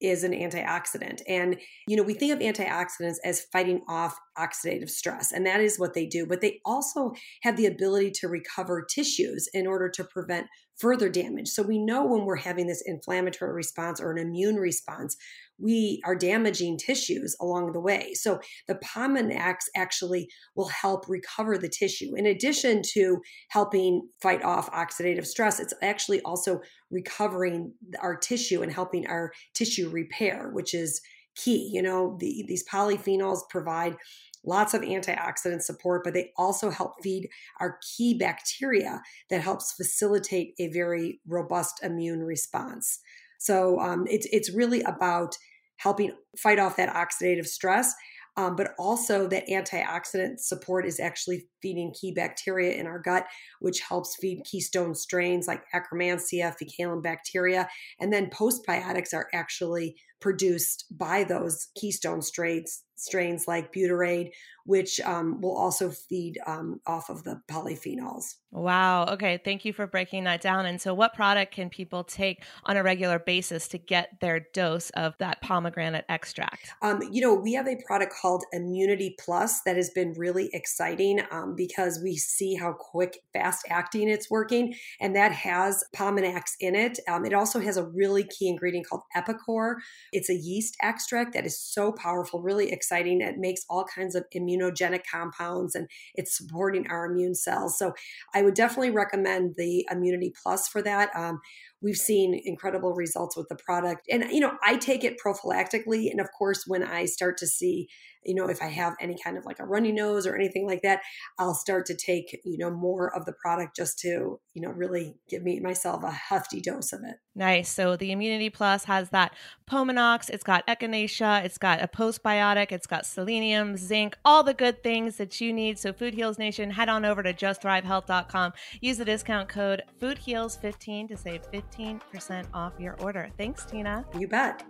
is 0.00 0.24
an 0.24 0.32
antioxidant. 0.32 1.22
And, 1.28 1.58
you 1.86 1.96
know, 1.96 2.02
we 2.02 2.14
think 2.14 2.32
of 2.32 2.38
antioxidants 2.38 3.16
as 3.24 3.46
fighting 3.52 3.82
off 3.88 4.18
oxidative 4.38 4.90
stress, 4.90 5.32
and 5.32 5.46
that 5.46 5.60
is 5.60 5.78
what 5.78 5.94
they 5.94 6.06
do. 6.06 6.26
But 6.26 6.40
they 6.40 6.60
also 6.64 7.12
have 7.42 7.56
the 7.56 7.66
ability 7.66 8.12
to 8.20 8.28
recover 8.28 8.84
tissues 8.84 9.48
in 9.52 9.66
order 9.66 9.88
to 9.90 10.04
prevent 10.04 10.46
further 10.78 11.10
damage. 11.10 11.48
So 11.48 11.62
we 11.62 11.78
know 11.78 12.06
when 12.06 12.24
we're 12.24 12.36
having 12.36 12.66
this 12.66 12.82
inflammatory 12.86 13.52
response 13.52 14.00
or 14.00 14.12
an 14.12 14.18
immune 14.18 14.56
response, 14.56 15.16
we 15.60 16.00
are 16.04 16.14
damaging 16.14 16.78
tissues 16.78 17.36
along 17.40 17.72
the 17.72 17.80
way. 17.80 18.14
So 18.14 18.40
the 18.66 18.76
Pomanox 18.76 19.56
actually 19.76 20.28
will 20.56 20.68
help 20.68 21.08
recover 21.08 21.58
the 21.58 21.68
tissue. 21.68 22.14
In 22.16 22.26
addition 22.26 22.82
to 22.94 23.18
helping 23.48 24.08
fight 24.22 24.42
off 24.42 24.70
oxidative 24.72 25.26
stress, 25.26 25.60
it's 25.60 25.74
actually 25.82 26.20
also 26.22 26.60
recovering 26.90 27.72
our 28.00 28.16
tissue 28.16 28.62
and 28.62 28.72
helping 28.72 29.06
our 29.06 29.32
tissue 29.54 29.88
repair, 29.88 30.50
which 30.52 30.74
is 30.74 31.00
key. 31.36 31.70
You 31.72 31.82
know, 31.82 32.16
the, 32.18 32.44
these 32.48 32.66
polyphenols 32.68 33.40
provide 33.48 33.96
lots 34.44 34.74
of 34.74 34.82
antioxidant 34.82 35.62
support, 35.62 36.02
but 36.04 36.14
they 36.14 36.32
also 36.36 36.70
help 36.70 36.94
feed 37.02 37.28
our 37.60 37.78
key 37.96 38.14
bacteria 38.14 39.02
that 39.28 39.42
helps 39.42 39.72
facilitate 39.72 40.54
a 40.58 40.68
very 40.68 41.20
robust 41.26 41.80
immune 41.82 42.22
response. 42.22 43.00
So 43.38 43.80
um, 43.80 44.06
it's 44.08 44.26
it's 44.32 44.52
really 44.52 44.82
about 44.82 45.36
helping 45.80 46.12
fight 46.36 46.58
off 46.58 46.76
that 46.76 46.94
oxidative 46.94 47.46
stress 47.46 47.94
um, 48.36 48.56
but 48.56 48.74
also 48.78 49.26
that 49.26 49.48
antioxidant 49.48 50.38
support 50.38 50.86
is 50.86 51.00
actually 51.00 51.46
feeding 51.62 51.92
key 51.92 52.12
bacteria 52.12 52.74
in 52.74 52.86
our 52.86 52.98
gut, 52.98 53.26
which 53.60 53.80
helps 53.80 54.16
feed 54.16 54.42
keystone 54.44 54.94
strains 54.94 55.46
like 55.46 55.62
Akkermansia, 55.74 56.54
Faecalibacterium. 56.60 57.66
And 58.00 58.12
then 58.12 58.30
postbiotics 58.30 59.14
are 59.14 59.28
actually 59.32 59.96
produced 60.20 60.84
by 60.90 61.24
those 61.24 61.68
keystone 61.74 62.22
strains, 62.22 62.82
strains 62.96 63.48
like 63.48 63.72
butyrate, 63.72 64.30
which 64.66 65.00
um, 65.00 65.40
will 65.40 65.56
also 65.56 65.90
feed 65.90 66.38
um, 66.46 66.80
off 66.86 67.08
of 67.08 67.24
the 67.24 67.40
polyphenols. 67.50 68.34
Wow. 68.52 69.06
Okay. 69.06 69.40
Thank 69.42 69.64
you 69.64 69.72
for 69.72 69.86
breaking 69.86 70.24
that 70.24 70.40
down. 70.40 70.66
And 70.66 70.80
so, 70.80 70.92
what 70.92 71.14
product 71.14 71.52
can 71.52 71.70
people 71.70 72.04
take 72.04 72.44
on 72.64 72.76
a 72.76 72.82
regular 72.82 73.18
basis 73.18 73.68
to 73.68 73.78
get 73.78 74.20
their 74.20 74.40
dose 74.52 74.90
of 74.90 75.16
that 75.18 75.40
pomegranate 75.40 76.04
extract? 76.08 76.70
Um, 76.82 77.02
you 77.10 77.20
know, 77.20 77.34
we 77.34 77.54
have 77.54 77.66
a 77.66 77.76
product 77.86 78.12
called 78.12 78.44
Immunity 78.52 79.16
Plus 79.18 79.62
that 79.62 79.76
has 79.76 79.90
been 79.90 80.12
really 80.16 80.50
exciting. 80.52 81.20
Um, 81.50 81.56
because 81.56 82.00
we 82.02 82.16
see 82.16 82.54
how 82.54 82.72
quick, 82.72 83.18
fast 83.32 83.66
acting 83.68 84.08
it's 84.08 84.30
working. 84.30 84.74
And 85.00 85.14
that 85.16 85.32
has 85.32 85.84
Pomanox 85.94 86.52
in 86.60 86.74
it. 86.74 86.98
Um, 87.08 87.24
it 87.24 87.34
also 87.34 87.60
has 87.60 87.76
a 87.76 87.86
really 87.86 88.24
key 88.24 88.48
ingredient 88.48 88.86
called 88.88 89.02
Epicor. 89.16 89.76
It's 90.12 90.30
a 90.30 90.34
yeast 90.34 90.76
extract 90.82 91.34
that 91.34 91.46
is 91.46 91.60
so 91.60 91.92
powerful, 91.92 92.42
really 92.42 92.70
exciting. 92.72 93.20
It 93.20 93.38
makes 93.38 93.64
all 93.68 93.84
kinds 93.84 94.14
of 94.14 94.24
immunogenic 94.34 95.02
compounds 95.10 95.74
and 95.74 95.88
it's 96.14 96.36
supporting 96.36 96.86
our 96.88 97.06
immune 97.06 97.34
cells. 97.34 97.78
So 97.78 97.92
I 98.34 98.42
would 98.42 98.54
definitely 98.54 98.90
recommend 98.90 99.54
the 99.56 99.86
Immunity 99.90 100.32
Plus 100.42 100.68
for 100.68 100.82
that. 100.82 101.10
Um, 101.14 101.40
we've 101.82 101.96
seen 101.96 102.40
incredible 102.44 102.94
results 102.94 103.36
with 103.36 103.48
the 103.48 103.56
product. 103.56 104.06
And, 104.10 104.24
you 104.30 104.40
know, 104.40 104.52
I 104.62 104.76
take 104.76 105.04
it 105.04 105.18
prophylactically. 105.24 106.10
And 106.10 106.20
of 106.20 106.28
course, 106.36 106.64
when 106.66 106.82
I 106.82 107.06
start 107.06 107.38
to 107.38 107.46
see 107.46 107.88
you 108.24 108.34
know, 108.34 108.48
if 108.48 108.62
I 108.62 108.66
have 108.66 108.94
any 109.00 109.16
kind 109.22 109.38
of 109.38 109.44
like 109.46 109.58
a 109.58 109.66
runny 109.66 109.92
nose 109.92 110.26
or 110.26 110.34
anything 110.34 110.66
like 110.66 110.82
that, 110.82 111.00
I'll 111.38 111.54
start 111.54 111.86
to 111.86 111.94
take, 111.94 112.38
you 112.44 112.58
know, 112.58 112.70
more 112.70 113.14
of 113.14 113.24
the 113.24 113.32
product 113.32 113.76
just 113.76 113.98
to, 114.00 114.40
you 114.54 114.62
know, 114.62 114.70
really 114.70 115.14
give 115.28 115.42
me 115.42 115.60
myself 115.60 116.02
a 116.04 116.10
hefty 116.10 116.60
dose 116.60 116.92
of 116.92 117.00
it. 117.04 117.16
Nice. 117.34 117.68
So 117.68 117.96
the 117.96 118.10
Immunity 118.10 118.50
Plus 118.50 118.84
has 118.84 119.10
that 119.10 119.34
Pomanox, 119.70 120.30
it's 120.30 120.42
got 120.42 120.66
echinacea, 120.66 121.44
it's 121.44 121.58
got 121.58 121.80
a 121.80 121.86
postbiotic, 121.86 122.72
it's 122.72 122.88
got 122.88 123.06
selenium, 123.06 123.76
zinc, 123.76 124.16
all 124.24 124.42
the 124.42 124.52
good 124.52 124.82
things 124.82 125.16
that 125.16 125.40
you 125.40 125.52
need. 125.52 125.78
So 125.78 125.92
Food 125.92 126.14
Heals 126.14 126.38
Nation, 126.38 126.70
head 126.70 126.88
on 126.88 127.04
over 127.04 127.22
to 127.22 127.32
justthrivehealth.com. 127.32 128.52
Use 128.80 128.98
the 128.98 129.04
discount 129.04 129.48
code 129.48 129.82
FoodHeals15 130.00 131.08
to 131.08 131.16
save 131.16 131.42
15% 131.52 132.46
off 132.52 132.72
your 132.80 132.96
order. 133.00 133.30
Thanks, 133.38 133.64
Tina. 133.64 134.04
You 134.18 134.26
bet. 134.26 134.64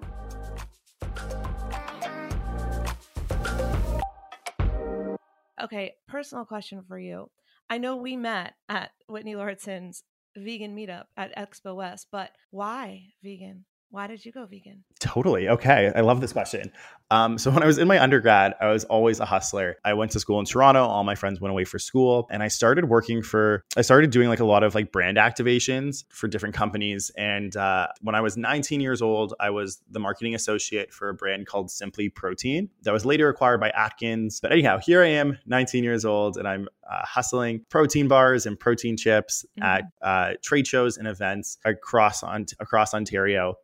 Okay, 5.63 5.95
personal 6.09 6.45
question 6.45 6.83
for 6.87 6.99
you. 6.99 7.31
I 7.71 7.79
know 7.79 7.97
we 7.97 8.17
met 8.17 8.55
at 8.69 8.91
Whitney 9.09 9.37
Lauritsen's 9.37 10.03
vegan 10.37 10.77
meetup 10.77 11.07
at 11.17 11.35
Expo 11.37 11.75
West, 11.77 12.09
but 12.11 12.31
why 12.51 13.13
vegan? 13.23 13.65
Why 13.91 14.07
did 14.07 14.25
you 14.25 14.31
go 14.31 14.47
vegan? 14.47 14.85
Totally. 15.01 15.49
Okay. 15.49 15.91
I 15.95 16.01
love 16.01 16.21
this 16.21 16.33
question. 16.33 16.71
Um, 17.11 17.39
so 17.39 17.51
when 17.53 17.63
I 17.63 17.67
was 17.67 17.77
in 17.79 17.89
my 17.89 18.01
undergrad, 18.01 18.55
I 18.61 18.69
was 18.69 18.85
always 18.85 19.19
a 19.19 19.25
hustler. 19.25 19.77
I 19.85 19.95
went 19.95 20.13
to 20.13 20.21
school 20.21 20.39
in 20.39 20.47
Toronto. 20.47 20.85
All 20.85 21.03
my 21.03 21.17
friends 21.17 21.41
went 21.41 21.51
away 21.51 21.65
for 21.65 21.81
school, 21.81 22.29
and 22.31 22.43
I 22.43 22.49
started 22.49 22.89
working 22.89 23.21
for. 23.23 23.65
I 23.77 23.83
started 23.83 24.11
doing 24.11 24.29
like 24.29 24.39
a 24.39 24.45
lot 24.45 24.63
of 24.63 24.77
like 24.77 24.93
brand 24.93 25.17
activations 25.17 26.05
for 26.11 26.29
different 26.29 26.55
companies. 26.55 27.11
And 27.17 27.57
uh, 27.57 27.89
when 28.01 28.15
I 28.15 28.21
was 28.21 28.37
19 28.37 28.81
years 28.81 29.03
old, 29.03 29.35
I 29.41 29.51
was 29.51 29.83
the 29.91 29.99
marketing 29.99 30.37
associate 30.37 30.93
for 30.93 31.09
a 31.09 31.15
brand 31.15 31.49
called 31.49 31.71
Simply 31.71 32.09
Protein 32.09 32.71
that 32.83 32.93
was 32.93 33.05
later 33.05 33.29
acquired 33.29 33.59
by 33.59 33.71
Atkins. 33.71 34.39
But 34.41 34.53
anyhow, 34.53 34.79
here 34.79 35.03
I 35.03 35.09
am, 35.09 35.37
19 35.47 35.83
years 35.83 36.05
old, 36.05 36.37
and 36.37 36.47
I'm 36.47 36.69
uh, 36.89 37.05
hustling 37.05 37.65
protein 37.69 38.09
bars 38.09 38.47
and 38.47 38.59
protein 38.59 38.97
chips 38.97 39.45
mm-hmm. 39.59 39.63
at 39.63 39.85
uh, 40.03 40.35
trade 40.43 40.67
shows 40.67 40.97
and 40.97 41.09
events 41.09 41.59
across 41.65 42.23
on 42.23 42.47
across 42.61 42.95
Ontario. 42.95 43.57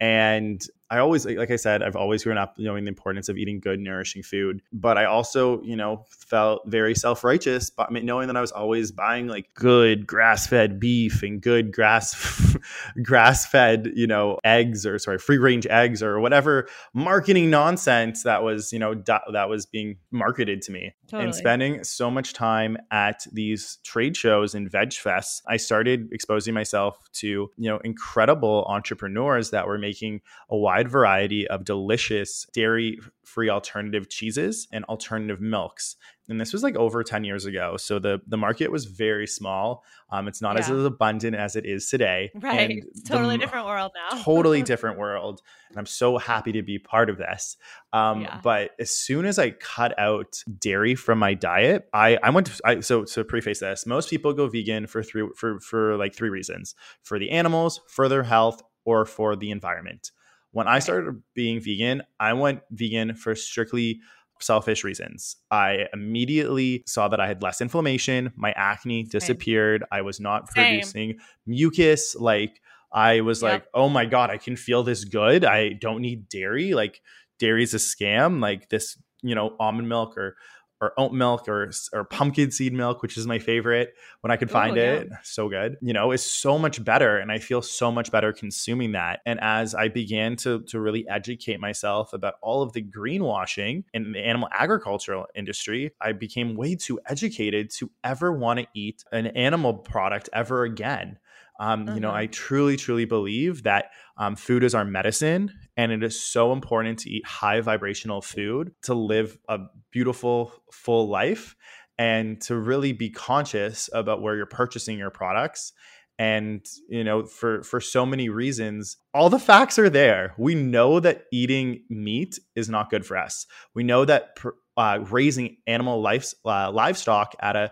And 0.00 0.62
I 0.90 0.98
always, 0.98 1.26
like 1.26 1.50
I 1.50 1.56
said, 1.56 1.82
I've 1.82 1.96
always 1.96 2.22
grown 2.22 2.38
up 2.38 2.58
knowing 2.58 2.84
the 2.84 2.88
importance 2.88 3.28
of 3.28 3.36
eating 3.36 3.58
good, 3.58 3.80
nourishing 3.80 4.22
food. 4.22 4.62
But 4.72 4.96
I 4.96 5.06
also, 5.06 5.60
you 5.62 5.74
know, 5.74 6.04
felt 6.08 6.62
very 6.66 6.94
self 6.94 7.24
righteous, 7.24 7.70
but 7.70 7.92
knowing 7.92 8.28
that 8.28 8.36
I 8.36 8.40
was 8.40 8.52
always 8.52 8.92
buying 8.92 9.26
like 9.26 9.52
good 9.54 10.06
grass 10.06 10.46
fed 10.46 10.78
beef 10.78 11.22
and 11.22 11.40
good 11.40 11.72
grass 11.72 12.56
grass 13.02 13.46
fed, 13.46 13.90
you 13.94 14.06
know, 14.06 14.38
eggs 14.44 14.86
or 14.86 14.98
sorry, 14.98 15.18
free 15.18 15.38
range 15.38 15.66
eggs 15.66 16.02
or 16.02 16.20
whatever 16.20 16.68
marketing 16.94 17.50
nonsense 17.50 18.22
that 18.22 18.42
was, 18.42 18.72
you 18.72 18.78
know, 18.78 18.94
that 18.94 19.48
was 19.48 19.66
being 19.66 19.96
marketed 20.12 20.62
to 20.62 20.72
me. 20.72 20.94
Totally. 21.08 21.24
And 21.24 21.34
spending 21.34 21.84
so 21.84 22.10
much 22.10 22.32
time 22.32 22.76
at 22.90 23.26
these 23.32 23.78
trade 23.84 24.16
shows 24.16 24.54
and 24.54 24.70
veg 24.70 24.90
fests, 24.90 25.42
I 25.48 25.56
started 25.56 26.08
exposing 26.12 26.54
myself 26.54 26.98
to, 27.14 27.26
you 27.26 27.70
know, 27.70 27.78
incredible 27.78 28.64
entrepreneurs 28.68 29.50
that 29.50 29.66
were 29.66 29.78
making 29.78 30.20
a 30.48 30.56
wide 30.56 30.75
wide 30.76 30.88
variety 30.90 31.48
of 31.48 31.64
delicious 31.64 32.46
dairy 32.52 32.98
free 33.24 33.48
alternative 33.48 34.08
cheeses 34.08 34.68
and 34.72 34.84
alternative 34.84 35.40
milks. 35.40 35.96
And 36.28 36.40
this 36.40 36.52
was 36.52 36.62
like 36.62 36.76
over 36.76 37.02
10 37.02 37.24
years 37.24 37.46
ago. 37.46 37.76
So 37.76 37.98
the, 37.98 38.20
the 38.26 38.36
market 38.36 38.70
was 38.70 38.84
very 38.84 39.26
small. 39.26 39.84
Um, 40.10 40.28
it's 40.28 40.42
not 40.42 40.56
yeah. 40.56 40.62
as 40.62 40.84
abundant 40.84 41.34
as 41.34 41.56
it 41.56 41.64
is 41.64 41.88
today. 41.88 42.30
Right. 42.34 42.70
And 42.70 42.82
totally 43.06 43.36
the, 43.36 43.44
different 43.44 43.66
world 43.66 43.92
now. 43.94 44.22
totally 44.22 44.62
different 44.72 44.98
world. 44.98 45.40
And 45.70 45.78
I'm 45.78 45.86
so 45.86 46.18
happy 46.18 46.52
to 46.52 46.62
be 46.62 46.78
part 46.78 47.08
of 47.08 47.16
this. 47.16 47.56
Um, 47.92 48.22
yeah. 48.22 48.40
But 48.42 48.72
as 48.78 48.90
soon 48.90 49.24
as 49.24 49.38
I 49.38 49.50
cut 49.50 49.98
out 49.98 50.42
dairy 50.58 50.94
from 50.94 51.18
my 51.18 51.34
diet, 51.34 51.88
I, 51.92 52.18
I 52.22 52.30
went 52.30 52.48
to, 52.48 52.60
I, 52.64 52.80
so 52.80 53.04
to 53.04 53.24
preface 53.24 53.60
this, 53.60 53.86
most 53.86 54.10
people 54.10 54.32
go 54.32 54.46
vegan 54.48 54.86
for 54.86 55.02
three, 55.02 55.28
for, 55.36 55.58
for 55.60 55.96
like 55.96 56.14
three 56.14 56.30
reasons 56.30 56.74
for 57.02 57.18
the 57.18 57.30
animals, 57.30 57.80
for 57.88 58.08
their 58.08 58.24
health, 58.24 58.62
or 58.84 59.04
for 59.04 59.36
the 59.36 59.50
environment. 59.50 60.12
When 60.56 60.66
I 60.66 60.78
started 60.78 61.22
being 61.34 61.60
vegan, 61.60 62.02
I 62.18 62.32
went 62.32 62.62
vegan 62.70 63.14
for 63.14 63.34
strictly 63.34 64.00
selfish 64.40 64.84
reasons. 64.84 65.36
I 65.50 65.88
immediately 65.92 66.82
saw 66.86 67.08
that 67.08 67.20
I 67.20 67.26
had 67.26 67.42
less 67.42 67.60
inflammation, 67.60 68.32
my 68.36 68.52
acne 68.56 69.02
disappeared, 69.02 69.82
Same. 69.82 69.88
I 69.98 70.00
was 70.00 70.18
not 70.18 70.50
Same. 70.50 70.64
producing 70.64 71.18
mucus 71.44 72.16
like 72.18 72.62
I 72.90 73.20
was 73.20 73.42
yep. 73.42 73.52
like, 73.52 73.64
"Oh 73.74 73.90
my 73.90 74.06
god, 74.06 74.30
I 74.30 74.38
can 74.38 74.56
feel 74.56 74.82
this 74.82 75.04
good. 75.04 75.44
I 75.44 75.74
don't 75.74 76.00
need 76.00 76.30
dairy. 76.30 76.72
Like 76.72 77.02
dairy 77.38 77.62
is 77.62 77.74
a 77.74 77.76
scam. 77.76 78.40
Like 78.40 78.70
this, 78.70 78.96
you 79.20 79.34
know, 79.34 79.56
almond 79.60 79.90
milk 79.90 80.16
or 80.16 80.38
or 80.80 80.92
oat 80.98 81.12
milk 81.12 81.48
or 81.48 81.70
or 81.92 82.04
pumpkin 82.04 82.50
seed 82.50 82.72
milk, 82.72 83.02
which 83.02 83.16
is 83.16 83.26
my 83.26 83.38
favorite 83.38 83.94
when 84.20 84.30
I 84.30 84.36
could 84.36 84.50
find 84.50 84.76
Ooh, 84.76 84.80
it. 84.80 85.08
So 85.22 85.48
good. 85.48 85.76
You 85.80 85.92
know, 85.92 86.12
is 86.12 86.22
so 86.22 86.58
much 86.58 86.84
better 86.84 87.16
and 87.18 87.32
I 87.32 87.38
feel 87.38 87.62
so 87.62 87.90
much 87.90 88.10
better 88.10 88.32
consuming 88.32 88.92
that. 88.92 89.20
And 89.24 89.40
as 89.40 89.74
I 89.74 89.88
began 89.88 90.36
to 90.36 90.62
to 90.68 90.80
really 90.80 91.06
educate 91.08 91.60
myself 91.60 92.12
about 92.12 92.34
all 92.42 92.62
of 92.62 92.72
the 92.72 92.82
greenwashing 92.82 93.84
in 93.94 94.12
the 94.12 94.20
animal 94.20 94.48
agricultural 94.52 95.26
industry, 95.34 95.92
I 96.00 96.12
became 96.12 96.56
way 96.56 96.74
too 96.74 97.00
educated 97.06 97.70
to 97.78 97.90
ever 98.04 98.32
want 98.32 98.60
to 98.60 98.66
eat 98.74 99.04
an 99.12 99.28
animal 99.28 99.74
product 99.74 100.28
ever 100.32 100.64
again. 100.64 101.18
Um, 101.58 101.88
You 101.88 102.00
know, 102.00 102.08
mm-hmm. 102.08 102.16
I 102.18 102.26
truly, 102.26 102.76
truly 102.76 103.06
believe 103.06 103.62
that 103.62 103.86
um, 104.18 104.36
food 104.36 104.62
is 104.62 104.74
our 104.74 104.84
medicine, 104.84 105.52
and 105.76 105.92
it 105.92 106.02
is 106.02 106.20
so 106.20 106.52
important 106.52 107.00
to 107.00 107.10
eat 107.10 107.26
high 107.26 107.60
vibrational 107.60 108.22
food 108.22 108.72
to 108.82 108.94
live 108.94 109.38
a 109.48 109.58
beautiful, 109.92 110.52
full 110.72 111.08
life 111.08 111.54
and 111.98 112.40
to 112.42 112.56
really 112.56 112.92
be 112.92 113.10
conscious 113.10 113.88
about 113.92 114.22
where 114.22 114.36
you're 114.36 114.46
purchasing 114.46 114.98
your 114.98 115.10
products. 115.10 115.72
And 116.18 116.64
you 116.88 117.04
know 117.04 117.26
for 117.26 117.62
for 117.62 117.78
so 117.78 118.06
many 118.06 118.30
reasons 118.30 118.96
all 119.12 119.28
the 119.28 119.38
facts 119.38 119.78
are 119.78 119.90
there. 119.90 120.32
We 120.38 120.54
know 120.54 120.98
that 120.98 121.24
eating 121.30 121.82
meat 121.90 122.38
is 122.54 122.70
not 122.70 122.88
good 122.88 123.04
for 123.04 123.18
us. 123.18 123.44
We 123.74 123.82
know 123.82 124.06
that 124.06 124.38
uh, 124.78 125.00
raising 125.10 125.58
animal 125.66 126.00
life 126.00 126.32
uh, 126.46 126.72
livestock 126.72 127.34
at 127.40 127.54
a 127.54 127.70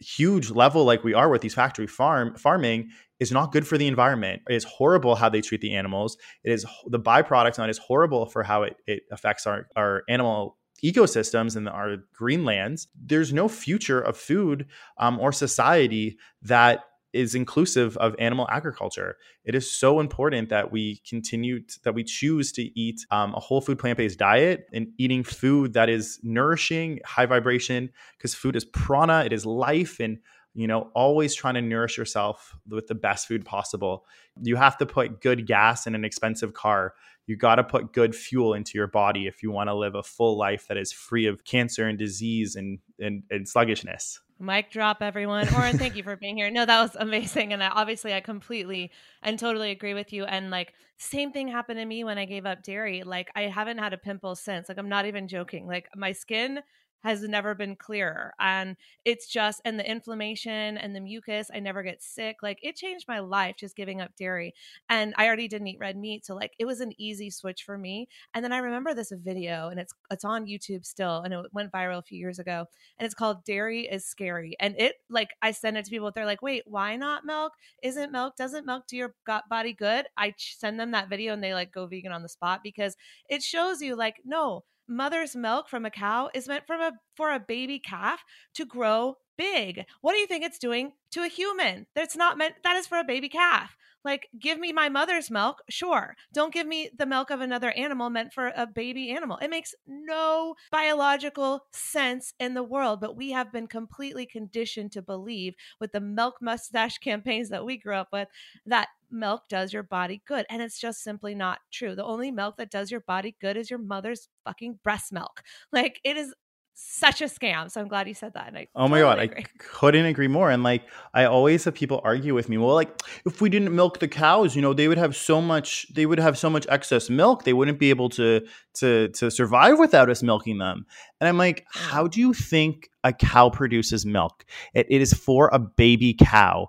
huge 0.00 0.50
level 0.50 0.84
like 0.84 1.04
we 1.04 1.14
are 1.14 1.28
with 1.28 1.42
these 1.42 1.54
factory 1.54 1.86
farm 1.86 2.34
farming 2.36 2.88
is 3.18 3.30
not 3.30 3.52
good 3.52 3.66
for 3.66 3.76
the 3.76 3.86
environment. 3.86 4.42
It 4.48 4.54
is 4.54 4.64
horrible 4.64 5.14
how 5.14 5.28
they 5.28 5.42
treat 5.42 5.60
the 5.60 5.74
animals. 5.74 6.16
It 6.42 6.52
is 6.52 6.64
the 6.86 6.98
byproducts 6.98 7.58
on 7.58 7.68
it 7.68 7.70
is 7.70 7.78
horrible 7.78 8.26
for 8.26 8.42
how 8.42 8.62
it, 8.62 8.76
it 8.86 9.02
affects 9.12 9.46
our, 9.46 9.68
our 9.76 10.02
animal 10.08 10.56
ecosystems 10.82 11.56
and 11.56 11.68
our 11.68 11.96
green 12.14 12.44
lands. 12.44 12.88
There's 12.98 13.32
no 13.32 13.48
future 13.48 14.00
of 14.00 14.16
food 14.16 14.66
um, 14.98 15.20
or 15.20 15.32
society 15.32 16.16
that 16.42 16.84
is 17.12 17.34
inclusive 17.34 17.96
of 17.96 18.14
animal 18.18 18.46
agriculture. 18.50 19.16
It 19.44 19.54
is 19.54 19.70
so 19.70 20.00
important 20.00 20.48
that 20.50 20.70
we 20.70 21.02
continue 21.08 21.60
to, 21.60 21.82
that 21.84 21.94
we 21.94 22.04
choose 22.04 22.52
to 22.52 22.62
eat 22.78 23.00
um, 23.10 23.34
a 23.34 23.40
whole 23.40 23.60
food 23.60 23.78
plant 23.78 23.98
based 23.98 24.18
diet 24.18 24.66
and 24.72 24.88
eating 24.98 25.24
food 25.24 25.72
that 25.72 25.88
is 25.88 26.20
nourishing, 26.22 27.00
high 27.04 27.26
vibration, 27.26 27.90
because 28.16 28.34
food 28.34 28.56
is 28.56 28.64
prana, 28.64 29.24
it 29.24 29.32
is 29.32 29.44
life, 29.44 29.98
and 30.00 30.18
you 30.54 30.66
know, 30.66 30.90
always 30.94 31.34
trying 31.34 31.54
to 31.54 31.62
nourish 31.62 31.96
yourself 31.96 32.56
with 32.68 32.88
the 32.88 32.94
best 32.94 33.28
food 33.28 33.44
possible. 33.44 34.04
You 34.42 34.56
have 34.56 34.76
to 34.78 34.86
put 34.86 35.20
good 35.20 35.46
gas 35.46 35.86
in 35.86 35.94
an 35.94 36.04
expensive 36.04 36.54
car. 36.54 36.94
You 37.26 37.36
got 37.36 37.56
to 37.56 37.64
put 37.64 37.92
good 37.92 38.16
fuel 38.16 38.54
into 38.54 38.72
your 38.74 38.88
body 38.88 39.26
if 39.28 39.42
you 39.42 39.52
want 39.52 39.68
to 39.68 39.74
live 39.74 39.94
a 39.94 40.02
full 40.02 40.36
life 40.36 40.66
that 40.68 40.76
is 40.76 40.92
free 40.92 41.26
of 41.26 41.44
cancer 41.44 41.86
and 41.86 41.96
disease 41.96 42.56
and, 42.56 42.80
and, 42.98 43.22
and 43.30 43.48
sluggishness. 43.48 44.20
Mic 44.40 44.70
drop, 44.70 45.02
everyone. 45.02 45.52
Oren, 45.54 45.76
thank 45.76 45.96
you 45.96 46.02
for 46.02 46.16
being 46.16 46.38
here. 46.38 46.50
No, 46.50 46.64
that 46.64 46.80
was 46.80 46.96
amazing. 46.98 47.52
And 47.52 47.62
I, 47.62 47.68
obviously, 47.68 48.14
I 48.14 48.20
completely 48.20 48.90
and 49.22 49.38
totally 49.38 49.70
agree 49.70 49.92
with 49.92 50.14
you. 50.14 50.24
And 50.24 50.50
like, 50.50 50.72
same 50.96 51.30
thing 51.30 51.48
happened 51.48 51.78
to 51.78 51.84
me 51.84 52.04
when 52.04 52.16
I 52.16 52.24
gave 52.24 52.46
up 52.46 52.62
dairy. 52.62 53.02
Like, 53.02 53.30
I 53.36 53.42
haven't 53.42 53.76
had 53.78 53.92
a 53.92 53.98
pimple 53.98 54.34
since. 54.34 54.68
Like, 54.68 54.78
I'm 54.78 54.88
not 54.88 55.04
even 55.04 55.28
joking. 55.28 55.66
Like, 55.66 55.90
my 55.94 56.12
skin 56.12 56.60
has 57.02 57.22
never 57.22 57.54
been 57.54 57.76
clearer. 57.76 58.32
And 58.38 58.76
it's 59.04 59.26
just, 59.26 59.60
and 59.64 59.78
the 59.78 59.90
inflammation 59.90 60.76
and 60.76 60.94
the 60.94 61.00
mucus, 61.00 61.50
I 61.52 61.60
never 61.60 61.82
get 61.82 62.02
sick. 62.02 62.36
Like 62.42 62.58
it 62.62 62.76
changed 62.76 63.06
my 63.08 63.20
life 63.20 63.56
just 63.58 63.76
giving 63.76 64.00
up 64.00 64.16
dairy. 64.16 64.54
And 64.88 65.14
I 65.16 65.26
already 65.26 65.48
didn't 65.48 65.68
eat 65.68 65.78
red 65.80 65.96
meat. 65.96 66.26
So 66.26 66.34
like 66.34 66.52
it 66.58 66.66
was 66.66 66.80
an 66.80 66.92
easy 66.98 67.30
switch 67.30 67.62
for 67.62 67.78
me. 67.78 68.08
And 68.34 68.44
then 68.44 68.52
I 68.52 68.58
remember 68.58 68.94
this 68.94 69.12
video 69.12 69.68
and 69.68 69.80
it's, 69.80 69.94
it's 70.10 70.24
on 70.24 70.46
YouTube 70.46 70.84
still. 70.84 71.22
And 71.22 71.32
it 71.32 71.46
went 71.52 71.72
viral 71.72 71.98
a 71.98 72.02
few 72.02 72.18
years 72.18 72.38
ago. 72.38 72.66
And 72.98 73.06
it's 73.06 73.14
called 73.14 73.44
Dairy 73.44 73.86
is 73.86 74.06
Scary. 74.06 74.56
And 74.60 74.74
it 74.78 74.96
like, 75.08 75.30
I 75.42 75.52
send 75.52 75.76
it 75.76 75.84
to 75.86 75.90
people. 75.90 76.10
They're 76.10 76.26
like, 76.26 76.42
wait, 76.42 76.64
why 76.66 76.96
not 76.96 77.24
milk? 77.24 77.54
Isn't 77.82 78.12
milk, 78.12 78.36
doesn't 78.36 78.66
milk 78.66 78.86
do 78.86 78.96
your 78.96 79.14
gut 79.26 79.44
body 79.48 79.72
good? 79.72 80.06
I 80.16 80.34
send 80.36 80.78
them 80.78 80.90
that 80.92 81.08
video 81.08 81.32
and 81.32 81.42
they 81.42 81.54
like 81.54 81.72
go 81.72 81.86
vegan 81.86 82.12
on 82.12 82.22
the 82.22 82.28
spot 82.28 82.60
because 82.62 82.96
it 83.28 83.42
shows 83.42 83.80
you 83.80 83.96
like, 83.96 84.16
no, 84.24 84.64
mother's 84.90 85.36
milk 85.36 85.68
from 85.68 85.86
a 85.86 85.90
cow 85.90 86.28
is 86.34 86.48
meant 86.48 86.66
from 86.66 86.80
a 86.80 86.92
for 87.16 87.32
a 87.32 87.40
baby 87.40 87.78
calf 87.78 88.22
to 88.54 88.66
grow 88.66 89.16
big. 89.38 89.84
What 90.02 90.12
do 90.12 90.18
you 90.18 90.26
think 90.26 90.44
it's 90.44 90.58
doing 90.58 90.92
to 91.12 91.22
a 91.22 91.28
human? 91.28 91.86
That's 91.94 92.16
not 92.16 92.36
meant 92.36 92.56
that 92.64 92.76
is 92.76 92.86
for 92.86 92.98
a 92.98 93.04
baby 93.04 93.28
calf. 93.28 93.76
Like 94.04 94.28
give 94.38 94.58
me 94.58 94.72
my 94.72 94.88
mother's 94.88 95.30
milk, 95.30 95.62
sure. 95.68 96.16
Don't 96.32 96.52
give 96.52 96.66
me 96.66 96.90
the 96.96 97.06
milk 97.06 97.30
of 97.30 97.40
another 97.40 97.70
animal 97.72 98.10
meant 98.10 98.32
for 98.32 98.52
a 98.56 98.66
baby 98.66 99.10
animal. 99.10 99.36
It 99.38 99.50
makes 99.50 99.74
no 99.86 100.54
biological 100.70 101.66
sense 101.72 102.32
in 102.38 102.54
the 102.54 102.62
world, 102.62 103.00
but 103.00 103.16
we 103.16 103.30
have 103.32 103.52
been 103.52 103.66
completely 103.66 104.26
conditioned 104.26 104.92
to 104.92 105.02
believe 105.02 105.54
with 105.80 105.92
the 105.92 106.00
milk 106.00 106.36
mustache 106.40 106.98
campaigns 106.98 107.48
that 107.50 107.64
we 107.64 107.76
grew 107.76 107.94
up 107.94 108.08
with 108.12 108.28
that 108.66 108.88
milk 109.10 109.48
does 109.48 109.72
your 109.72 109.82
body 109.82 110.22
good. 110.26 110.46
And 110.48 110.62
it's 110.62 110.78
just 110.78 111.02
simply 111.02 111.34
not 111.34 111.58
true. 111.72 111.94
The 111.94 112.04
only 112.04 112.30
milk 112.30 112.56
that 112.58 112.70
does 112.70 112.90
your 112.90 113.00
body 113.00 113.36
good 113.40 113.56
is 113.56 113.70
your 113.70 113.78
mother's 113.78 114.28
fucking 114.44 114.78
breast 114.82 115.12
milk. 115.12 115.42
Like 115.72 116.00
it 116.04 116.16
is 116.16 116.34
such 116.82 117.20
a 117.20 117.24
scam. 117.24 117.70
So 117.70 117.80
I'm 117.80 117.88
glad 117.88 118.08
you 118.08 118.14
said 118.14 118.34
that. 118.34 118.52
I 118.54 118.68
oh 118.74 118.88
my 118.88 119.00
totally 119.00 119.26
god, 119.26 119.32
agree. 119.32 119.44
I 119.44 119.58
couldn't 119.58 120.06
agree 120.06 120.28
more. 120.28 120.50
And 120.50 120.62
like 120.62 120.82
I 121.14 121.24
always 121.24 121.64
have 121.64 121.74
people 121.74 122.00
argue 122.04 122.34
with 122.34 122.48
me. 122.48 122.58
Well, 122.58 122.74
like 122.74 123.02
if 123.26 123.40
we 123.40 123.48
didn't 123.48 123.74
milk 123.74 123.98
the 123.98 124.08
cows, 124.08 124.56
you 124.56 124.62
know, 124.62 124.72
they 124.72 124.88
would 124.88 124.98
have 124.98 125.14
so 125.14 125.40
much. 125.40 125.86
They 125.94 126.06
would 126.06 126.18
have 126.18 126.38
so 126.38 126.48
much 126.48 126.66
excess 126.68 127.10
milk. 127.10 127.44
They 127.44 127.52
wouldn't 127.52 127.78
be 127.78 127.90
able 127.90 128.08
to 128.10 128.40
to 128.74 129.08
to 129.08 129.30
survive 129.30 129.78
without 129.78 130.10
us 130.10 130.22
milking 130.22 130.58
them. 130.58 130.86
And 131.20 131.28
I'm 131.28 131.38
like, 131.38 131.66
mm. 131.66 131.80
how 131.80 132.06
do 132.06 132.20
you 132.20 132.32
think 132.32 132.90
a 133.04 133.12
cow 133.12 133.50
produces 133.50 134.06
milk? 134.06 134.44
it, 134.74 134.86
it 134.90 135.00
is 135.00 135.12
for 135.12 135.50
a 135.52 135.58
baby 135.58 136.14
cow 136.14 136.68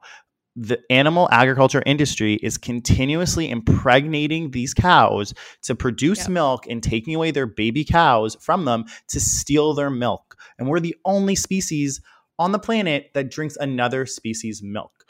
the 0.56 0.82
animal 0.90 1.30
agriculture 1.32 1.82
industry 1.86 2.36
is 2.44 2.58
continuously 2.58 3.50
impregnating 3.50 4.52
these 4.52 4.74
cows 4.74 5.34
to 5.64 5.76
produce 5.76 6.20
yep. 6.20 6.30
milk 6.30 6.68
and 6.68 6.84
taking 6.84 7.16
away 7.16 7.32
their 7.32 7.46
baby 7.46 7.86
cows 7.86 8.36
from 8.40 8.66
them 8.66 8.86
to 9.08 9.20
steal 9.20 9.74
their 9.74 9.90
milk. 9.90 10.36
And 10.60 10.68
we're 10.68 10.80
the 10.80 10.96
only 11.06 11.36
species 11.36 12.02
on 12.38 12.52
the 12.52 12.60
planet 12.60 13.12
that 13.14 13.32
drinks 13.32 13.56
another 13.58 14.06
species' 14.06 14.62
milk 14.62 15.06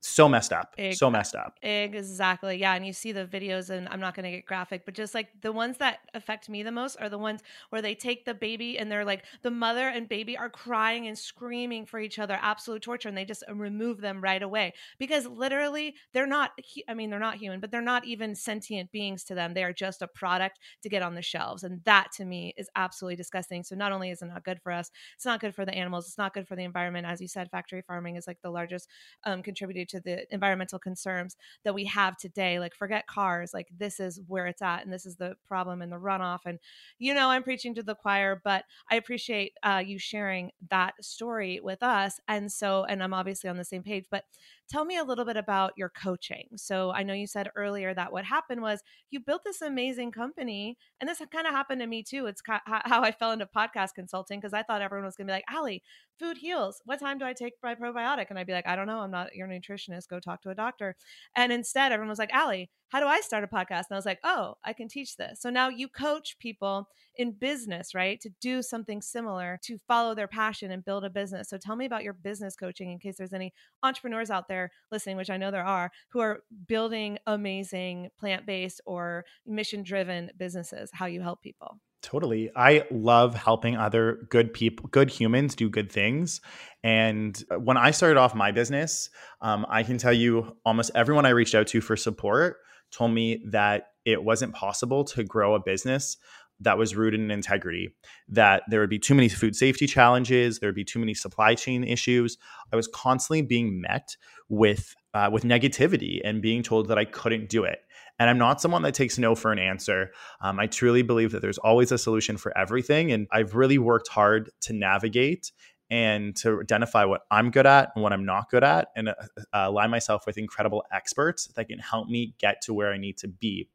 so 0.00 0.28
messed 0.28 0.52
up 0.52 0.74
exactly. 0.78 0.96
so 0.96 1.10
messed 1.10 1.34
up 1.34 1.58
exactly 1.62 2.56
yeah 2.56 2.74
and 2.74 2.86
you 2.86 2.92
see 2.92 3.12
the 3.12 3.26
videos 3.26 3.68
and 3.68 3.86
i'm 3.90 4.00
not 4.00 4.14
going 4.14 4.24
to 4.24 4.30
get 4.30 4.46
graphic 4.46 4.84
but 4.86 4.94
just 4.94 5.14
like 5.14 5.28
the 5.42 5.52
ones 5.52 5.76
that 5.76 5.98
affect 6.14 6.48
me 6.48 6.62
the 6.62 6.72
most 6.72 6.96
are 7.00 7.10
the 7.10 7.18
ones 7.18 7.42
where 7.68 7.82
they 7.82 7.94
take 7.94 8.24
the 8.24 8.32
baby 8.32 8.78
and 8.78 8.90
they're 8.90 9.04
like 9.04 9.24
the 9.42 9.50
mother 9.50 9.88
and 9.88 10.08
baby 10.08 10.38
are 10.38 10.48
crying 10.48 11.06
and 11.06 11.18
screaming 11.18 11.84
for 11.84 12.00
each 12.00 12.18
other 12.18 12.38
absolute 12.40 12.80
torture 12.80 13.08
and 13.08 13.16
they 13.16 13.26
just 13.26 13.44
remove 13.52 14.00
them 14.00 14.22
right 14.22 14.42
away 14.42 14.72
because 14.98 15.26
literally 15.26 15.94
they're 16.14 16.26
not 16.26 16.52
i 16.88 16.94
mean 16.94 17.10
they're 17.10 17.18
not 17.18 17.36
human 17.36 17.60
but 17.60 17.70
they're 17.70 17.82
not 17.82 18.06
even 18.06 18.34
sentient 18.34 18.90
beings 18.92 19.22
to 19.22 19.34
them 19.34 19.52
they 19.52 19.64
are 19.64 19.72
just 19.72 20.00
a 20.00 20.08
product 20.08 20.58
to 20.82 20.88
get 20.88 21.02
on 21.02 21.14
the 21.14 21.20
shelves 21.20 21.62
and 21.62 21.84
that 21.84 22.10
to 22.10 22.24
me 22.24 22.54
is 22.56 22.70
absolutely 22.74 23.16
disgusting 23.16 23.62
so 23.62 23.74
not 23.74 23.92
only 23.92 24.10
is 24.10 24.22
it 24.22 24.26
not 24.26 24.44
good 24.44 24.60
for 24.62 24.72
us 24.72 24.90
it's 25.14 25.26
not 25.26 25.40
good 25.40 25.54
for 25.54 25.66
the 25.66 25.74
animals 25.74 26.06
it's 26.06 26.16
not 26.16 26.32
good 26.32 26.48
for 26.48 26.56
the 26.56 26.64
environment 26.64 27.06
as 27.06 27.20
you 27.20 27.28
said 27.28 27.50
factory 27.50 27.82
farming 27.86 28.16
is 28.16 28.26
like 28.26 28.40
the 28.42 28.50
largest 28.50 28.88
um, 29.24 29.42
contributor 29.42 29.89
to 29.90 30.00
the 30.00 30.32
environmental 30.32 30.78
concerns 30.78 31.36
that 31.64 31.74
we 31.74 31.84
have 31.84 32.16
today. 32.16 32.58
Like, 32.58 32.74
forget 32.74 33.06
cars, 33.06 33.54
like, 33.54 33.68
this 33.76 34.00
is 34.00 34.20
where 34.26 34.46
it's 34.46 34.62
at, 34.62 34.84
and 34.84 34.92
this 34.92 35.06
is 35.06 35.16
the 35.16 35.36
problem 35.46 35.82
and 35.82 35.92
the 35.92 35.96
runoff. 35.96 36.40
And, 36.46 36.58
you 36.98 37.14
know, 37.14 37.28
I'm 37.28 37.42
preaching 37.42 37.74
to 37.74 37.82
the 37.82 37.94
choir, 37.94 38.40
but 38.42 38.64
I 38.90 38.96
appreciate 38.96 39.52
uh, 39.62 39.82
you 39.84 39.98
sharing 39.98 40.50
that 40.70 40.94
story 41.04 41.60
with 41.60 41.82
us. 41.82 42.20
And 42.28 42.50
so, 42.50 42.84
and 42.84 43.02
I'm 43.02 43.14
obviously 43.14 43.50
on 43.50 43.56
the 43.56 43.64
same 43.64 43.82
page, 43.82 44.06
but 44.10 44.24
Tell 44.70 44.84
me 44.84 44.96
a 44.98 45.04
little 45.04 45.24
bit 45.24 45.36
about 45.36 45.72
your 45.76 45.88
coaching. 45.88 46.48
So 46.56 46.92
I 46.92 47.02
know 47.02 47.12
you 47.12 47.26
said 47.26 47.50
earlier 47.56 47.92
that 47.92 48.12
what 48.12 48.24
happened 48.24 48.62
was 48.62 48.82
you 49.10 49.18
built 49.18 49.42
this 49.44 49.62
amazing 49.62 50.12
company, 50.12 50.78
and 51.00 51.08
this 51.10 51.20
kind 51.32 51.46
of 51.48 51.52
happened 51.52 51.80
to 51.80 51.88
me 51.88 52.04
too. 52.04 52.26
It's 52.26 52.40
how 52.46 53.02
I 53.02 53.10
fell 53.10 53.32
into 53.32 53.46
podcast 53.46 53.94
consulting 53.94 54.38
because 54.38 54.54
I 54.54 54.62
thought 54.62 54.80
everyone 54.80 55.06
was 55.06 55.16
going 55.16 55.26
to 55.26 55.32
be 55.32 55.34
like, 55.34 55.44
"Ali, 55.52 55.82
food 56.20 56.38
heals. 56.38 56.80
What 56.84 57.00
time 57.00 57.18
do 57.18 57.24
I 57.24 57.32
take 57.32 57.54
my 57.64 57.74
probiotic?" 57.74 58.26
And 58.30 58.38
I'd 58.38 58.46
be 58.46 58.52
like, 58.52 58.68
"I 58.68 58.76
don't 58.76 58.86
know. 58.86 59.00
I'm 59.00 59.10
not 59.10 59.34
your 59.34 59.48
nutritionist. 59.48 60.08
Go 60.08 60.20
talk 60.20 60.40
to 60.42 60.50
a 60.50 60.54
doctor." 60.54 60.94
And 61.34 61.52
instead, 61.52 61.90
everyone 61.90 62.08
was 62.10 62.20
like, 62.20 62.30
"Ali, 62.32 62.70
how 62.90 63.00
do 63.00 63.06
I 63.06 63.20
start 63.20 63.44
a 63.44 63.46
podcast? 63.46 63.86
And 63.88 63.92
I 63.92 63.96
was 63.96 64.06
like, 64.06 64.20
oh, 64.24 64.54
I 64.64 64.72
can 64.72 64.88
teach 64.88 65.16
this. 65.16 65.40
So 65.40 65.48
now 65.48 65.68
you 65.68 65.88
coach 65.88 66.38
people 66.38 66.88
in 67.16 67.32
business, 67.32 67.94
right? 67.94 68.20
To 68.20 68.30
do 68.40 68.62
something 68.62 69.00
similar, 69.00 69.58
to 69.64 69.78
follow 69.86 70.14
their 70.14 70.28
passion 70.28 70.70
and 70.72 70.84
build 70.84 71.04
a 71.04 71.10
business. 71.10 71.48
So 71.48 71.56
tell 71.56 71.76
me 71.76 71.84
about 71.86 72.04
your 72.04 72.12
business 72.12 72.56
coaching 72.56 72.90
in 72.90 72.98
case 72.98 73.16
there's 73.16 73.32
any 73.32 73.52
entrepreneurs 73.82 74.30
out 74.30 74.48
there 74.48 74.70
listening, 74.90 75.16
which 75.16 75.30
I 75.30 75.36
know 75.36 75.50
there 75.50 75.64
are, 75.64 75.90
who 76.10 76.20
are 76.20 76.42
building 76.66 77.18
amazing 77.26 78.10
plant 78.18 78.44
based 78.44 78.80
or 78.86 79.24
mission 79.46 79.82
driven 79.82 80.30
businesses, 80.36 80.90
how 80.92 81.06
you 81.06 81.20
help 81.20 81.42
people. 81.42 81.78
Totally. 82.02 82.50
I 82.56 82.84
love 82.90 83.34
helping 83.34 83.76
other 83.76 84.26
good 84.30 84.54
people, 84.54 84.88
good 84.90 85.10
humans 85.10 85.54
do 85.54 85.68
good 85.68 85.92
things. 85.92 86.40
And 86.82 87.42
when 87.58 87.76
I 87.76 87.90
started 87.90 88.18
off 88.18 88.34
my 88.34 88.52
business, 88.52 89.10
um, 89.42 89.66
I 89.68 89.82
can 89.82 89.98
tell 89.98 90.12
you 90.12 90.56
almost 90.64 90.90
everyone 90.94 91.26
I 91.26 91.30
reached 91.30 91.54
out 91.54 91.66
to 91.68 91.80
for 91.82 91.96
support 91.96 92.56
told 92.90 93.12
me 93.12 93.44
that 93.50 93.88
it 94.06 94.24
wasn't 94.24 94.54
possible 94.54 95.04
to 95.04 95.22
grow 95.22 95.54
a 95.54 95.60
business 95.60 96.16
that 96.60 96.78
was 96.78 96.94
rooted 96.94 97.20
in 97.20 97.30
integrity, 97.30 97.94
that 98.28 98.62
there 98.68 98.80
would 98.80 98.90
be 98.90 98.98
too 98.98 99.14
many 99.14 99.28
food 99.28 99.56
safety 99.56 99.86
challenges, 99.86 100.58
there 100.58 100.68
would 100.68 100.74
be 100.74 100.84
too 100.84 100.98
many 100.98 101.14
supply 101.14 101.54
chain 101.54 101.84
issues. 101.84 102.36
I 102.72 102.76
was 102.76 102.86
constantly 102.88 103.42
being 103.42 103.80
met 103.80 104.16
with 104.48 104.94
uh, 105.12 105.28
with 105.32 105.42
negativity 105.42 106.20
and 106.22 106.40
being 106.40 106.62
told 106.62 106.88
that 106.88 106.98
I 106.98 107.04
couldn't 107.04 107.48
do 107.48 107.64
it. 107.64 107.80
And 108.20 108.28
I'm 108.28 108.38
not 108.38 108.60
someone 108.60 108.82
that 108.82 108.94
takes 108.94 109.18
no 109.18 109.34
for 109.34 109.50
an 109.50 109.58
answer. 109.58 110.12
Um, 110.42 110.60
I 110.60 110.66
truly 110.66 111.02
believe 111.02 111.32
that 111.32 111.40
there's 111.40 111.58
always 111.58 111.90
a 111.90 111.98
solution 111.98 112.36
for 112.36 112.56
everything, 112.56 113.10
and 113.10 113.26
I've 113.32 113.54
really 113.54 113.78
worked 113.78 114.08
hard 114.08 114.50
to 114.60 114.74
navigate 114.74 115.50
and 115.90 116.36
to 116.36 116.60
identify 116.60 117.04
what 117.04 117.22
I'm 117.30 117.50
good 117.50 117.66
at 117.66 117.90
and 117.94 118.02
what 118.02 118.12
I'm 118.12 118.24
not 118.24 118.50
good 118.50 118.62
at, 118.62 118.88
and 118.94 119.08
uh, 119.08 119.14
uh, 119.52 119.64
align 119.64 119.90
myself 119.90 120.26
with 120.26 120.36
incredible 120.36 120.84
experts 120.92 121.46
that 121.56 121.68
can 121.68 121.78
help 121.78 122.08
me 122.08 122.34
get 122.38 122.60
to 122.62 122.74
where 122.74 122.92
I 122.92 122.98
need 122.98 123.16
to 123.18 123.28
be. 123.28 123.68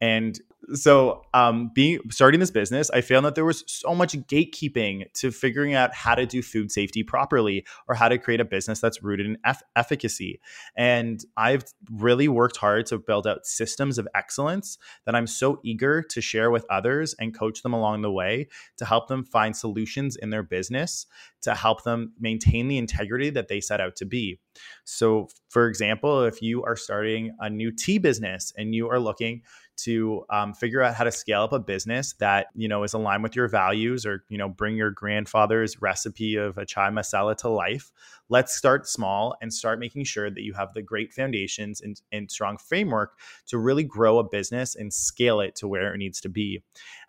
And 0.00 0.38
so, 0.72 1.22
um, 1.34 1.70
being 1.74 2.00
starting 2.10 2.40
this 2.40 2.50
business, 2.50 2.90
I 2.90 3.00
found 3.00 3.26
that 3.26 3.34
there 3.34 3.44
was 3.44 3.64
so 3.66 3.94
much 3.94 4.14
gatekeeping 4.14 5.12
to 5.14 5.30
figuring 5.30 5.74
out 5.74 5.94
how 5.94 6.14
to 6.14 6.26
do 6.26 6.42
food 6.42 6.72
safety 6.72 7.02
properly 7.02 7.66
or 7.88 7.94
how 7.94 8.08
to 8.08 8.18
create 8.18 8.40
a 8.40 8.44
business 8.44 8.80
that's 8.80 9.02
rooted 9.02 9.26
in 9.26 9.38
eff- 9.44 9.62
efficacy. 9.76 10.40
And 10.76 11.24
I've 11.36 11.64
really 11.90 12.28
worked 12.28 12.56
hard 12.56 12.86
to 12.86 12.98
build 12.98 13.26
out 13.26 13.46
systems 13.46 13.98
of 13.98 14.08
excellence 14.14 14.78
that 15.04 15.14
I'm 15.14 15.26
so 15.26 15.60
eager 15.64 16.02
to 16.02 16.20
share 16.20 16.50
with 16.50 16.64
others 16.70 17.14
and 17.18 17.36
coach 17.36 17.62
them 17.62 17.72
along 17.72 18.02
the 18.02 18.12
way 18.12 18.48
to 18.78 18.84
help 18.84 19.08
them 19.08 19.24
find 19.24 19.56
solutions 19.56 20.16
in 20.16 20.30
their 20.30 20.42
business 20.42 21.06
to 21.44 21.54
help 21.54 21.84
them 21.84 22.12
maintain 22.18 22.68
the 22.68 22.78
integrity 22.78 23.28
that 23.30 23.48
they 23.48 23.60
set 23.60 23.80
out 23.80 23.96
to 23.96 24.06
be. 24.06 24.40
So, 24.84 25.28
for 25.50 25.68
example, 25.68 26.24
if 26.24 26.40
you 26.40 26.64
are 26.64 26.76
starting 26.76 27.32
a 27.38 27.50
new 27.50 27.70
tea 27.70 27.98
business 27.98 28.52
and 28.56 28.74
you 28.74 28.88
are 28.88 28.98
looking 28.98 29.42
to 29.76 30.24
um, 30.30 30.53
figure 30.54 30.82
out 30.82 30.94
how 30.94 31.04
to 31.04 31.12
scale 31.12 31.42
up 31.42 31.52
a 31.52 31.58
business 31.58 32.14
that 32.14 32.46
you 32.54 32.68
know 32.68 32.82
is 32.82 32.94
aligned 32.94 33.22
with 33.22 33.36
your 33.36 33.48
values 33.48 34.06
or 34.06 34.24
you 34.28 34.38
know 34.38 34.48
bring 34.48 34.76
your 34.76 34.90
grandfather's 34.90 35.80
recipe 35.80 36.36
of 36.36 36.56
a 36.58 36.64
chai 36.64 36.90
masala 36.90 37.36
to 37.36 37.48
life 37.48 37.92
let's 38.28 38.54
start 38.54 38.88
small 38.88 39.36
and 39.42 39.52
start 39.52 39.78
making 39.78 40.04
sure 40.04 40.30
that 40.30 40.42
you 40.42 40.54
have 40.54 40.72
the 40.72 40.82
great 40.82 41.12
foundations 41.12 41.80
and, 41.80 42.00
and 42.12 42.30
strong 42.30 42.56
framework 42.56 43.18
to 43.46 43.58
really 43.58 43.84
grow 43.84 44.18
a 44.18 44.24
business 44.24 44.74
and 44.74 44.92
scale 44.92 45.40
it 45.40 45.54
to 45.54 45.68
where 45.68 45.94
it 45.94 45.98
needs 45.98 46.20
to 46.20 46.28
be 46.28 46.62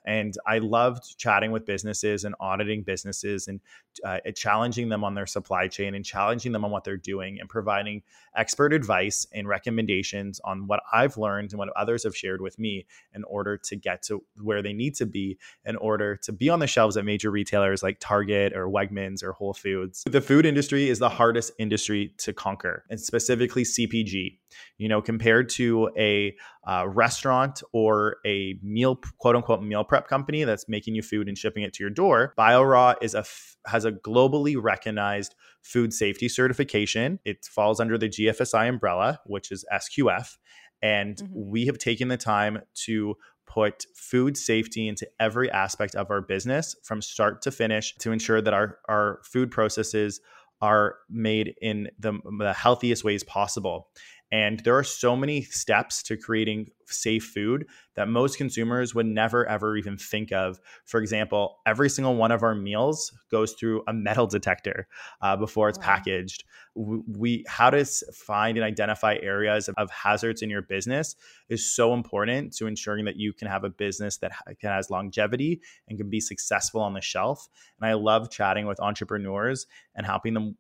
and 0.06 0.36
I 0.46 0.60
loved 0.60 1.18
chatting 1.18 1.52
with 1.52 1.66
businesses 1.66 2.24
and 2.24 2.36
auditing 2.40 2.84
businesses 2.84 3.48
and 3.48 3.60
uh, 4.04 4.20
challenging 4.36 4.90
them 4.90 5.04
on 5.04 5.16
their 5.16 5.26
supply 5.26 5.68
chain 5.68 5.96
and 5.96 6.04
challenging 6.04 6.52
them 6.52 6.66
on 6.66 6.72
what 6.72 6.84
they're 6.84 6.98
doing 6.98 7.40
and 7.40 7.50
providing 7.50 8.04
expert 8.36 8.74
advice 8.74 9.26
and 9.34 9.48
recommendations 9.48 10.40
on 10.44 10.68
what 10.68 10.82
I've 10.94 11.18
learned 11.18 11.52
and 11.52 11.60
what 11.60 11.70
others 11.76 12.04
have 12.04 12.16
shared 12.16 12.42
with 12.42 12.60
me 12.60 12.86
in 13.14 13.24
order 13.24 13.58
to 13.58 13.76
get 13.76 14.04
to 14.04 14.24
where 14.42 14.62
they 14.62 14.74
need 14.74 14.96
to 14.96 15.06
be 15.06 15.38
in 15.66 15.76
order 15.78 16.16
to 16.18 16.32
be 16.32 16.50
on 16.50 16.60
the 16.60 16.68
shelves 16.68 16.98
at 16.98 17.06
major 17.06 17.32
retailers 17.32 17.84
like 17.84 17.98
Target 18.00 18.54
or 18.54 18.68
Wegmans 18.68 19.24
or 19.24 19.32
Whole 19.32 19.54
Foods. 19.54 20.04
The 20.10 20.22
food 20.22 20.46
industry 20.46 20.90
is 20.90 21.00
the 21.00 21.10
hardest 21.10 21.52
industry 21.58 22.14
to 22.20 22.34
conquer, 22.34 22.84
and 22.90 23.00
specifically 23.00 23.64
CPG. 23.64 24.38
You 24.78 24.90
know, 24.90 25.02
compared 25.02 25.50
to 25.50 25.90
a 25.98 26.36
uh, 26.68 26.88
restaurant 26.88 27.62
or 27.72 28.18
a 28.26 28.58
meal, 28.62 29.00
quote 29.20 29.36
unquote, 29.36 29.64
meal 29.64 29.84
prep 29.84 30.08
company 30.08 30.44
that's 30.44 30.68
making 30.68 30.96
you 30.96 31.02
food 31.02 31.28
and 31.28 31.38
shipping 31.38 31.64
it 31.64 31.74
to 31.74 31.84
your 31.84 31.90
door, 31.90 32.34
BioRaw 32.38 32.96
is 33.02 33.16
a 33.16 33.20
f- 33.20 33.58
has 33.68 33.86
a 33.86 33.92
globally 33.92 34.56
recognized 34.62 35.36
food 35.62 35.94
safety 35.94 36.30
certification. 36.30 37.20
It 37.26 37.46
falls 37.46 37.80
under 37.80 37.98
the 37.98 38.10
GFSI 38.10 38.70
umbrella, 38.70 39.20
which 39.26 39.52
is 39.52 39.66
SQF. 39.74 40.38
And 40.82 41.16
mm-hmm. 41.16 41.34
we 41.34 41.66
have 41.66 41.78
taken 41.78 42.10
the 42.10 42.18
time 42.18 42.62
to 42.86 43.16
put 43.48 43.86
food 43.96 44.38
safety 44.38 44.88
into 44.88 45.08
every 45.20 45.50
aspect 45.52 45.96
of 45.96 46.12
our 46.12 46.22
business 46.22 46.76
from 46.84 47.02
start 47.02 47.42
to 47.44 47.52
finish 47.52 47.96
to 48.00 48.12
ensure 48.12 48.42
that 48.42 48.54
our, 48.54 48.80
our 48.90 49.22
food 49.24 49.52
processes 49.52 50.20
are 50.62 50.96
made 51.10 51.54
in 51.62 51.90
the, 52.00 52.14
the 52.40 52.54
healthiest 52.54 53.04
ways 53.04 53.24
possible. 53.24 53.88
And 54.36 54.60
there 54.66 54.78
are 54.78 54.84
so 54.84 55.16
many 55.16 55.44
steps 55.44 56.04
to 56.04 56.18
creating 56.18 56.70
safe 56.88 57.26
food 57.26 57.68
that 57.96 58.08
most 58.08 58.38
consumers 58.38 58.94
would 58.94 59.06
never 59.06 59.48
ever 59.48 59.78
even 59.78 59.98
think 59.98 60.32
of. 60.32 60.60
For 60.86 61.00
example, 61.00 61.60
every 61.66 61.90
single 61.90 62.16
one 62.16 62.32
of 62.32 62.44
our 62.44 62.56
meals 62.56 63.12
goes 63.32 63.54
through 63.54 63.84
a 63.88 63.94
metal 63.94 64.28
detector 64.28 64.88
uh, 65.22 65.36
before 65.36 65.70
it's 65.70 65.80
wow. 65.80 65.86
packaged. 65.86 66.44
We 66.76 67.46
how 67.48 67.70
to 67.70 67.86
find 67.86 68.58
and 68.58 68.66
identify 68.66 69.18
areas 69.22 69.70
of, 69.70 69.76
of, 69.78 69.90
hazards 69.90 70.42
in 70.42 70.50
your 70.50 70.62
business 70.62 71.16
is 71.48 71.74
so 71.74 71.94
important 71.94 72.54
to 72.54 72.68
ensuring 72.68 73.06
that 73.06 73.16
you 73.16 73.32
can 73.32 73.48
have 73.48 73.64
a 73.64 73.70
business 73.70 74.18
that 74.18 74.34
can 74.60 74.72
has 74.72 74.90
longevity 74.90 75.62
and 75.88 75.98
can 75.98 76.10
be 76.10 76.20
successful 76.20 76.82
on 76.82 76.94
the 76.94 77.02
shelf. 77.02 77.48
And 77.80 77.90
I 77.90 77.94
love 77.94 78.30
chatting 78.30 78.66
with 78.66 78.80
entrepreneurs 78.80 79.68
and 79.96 80.06
helping 80.06 80.34
them 80.34 80.58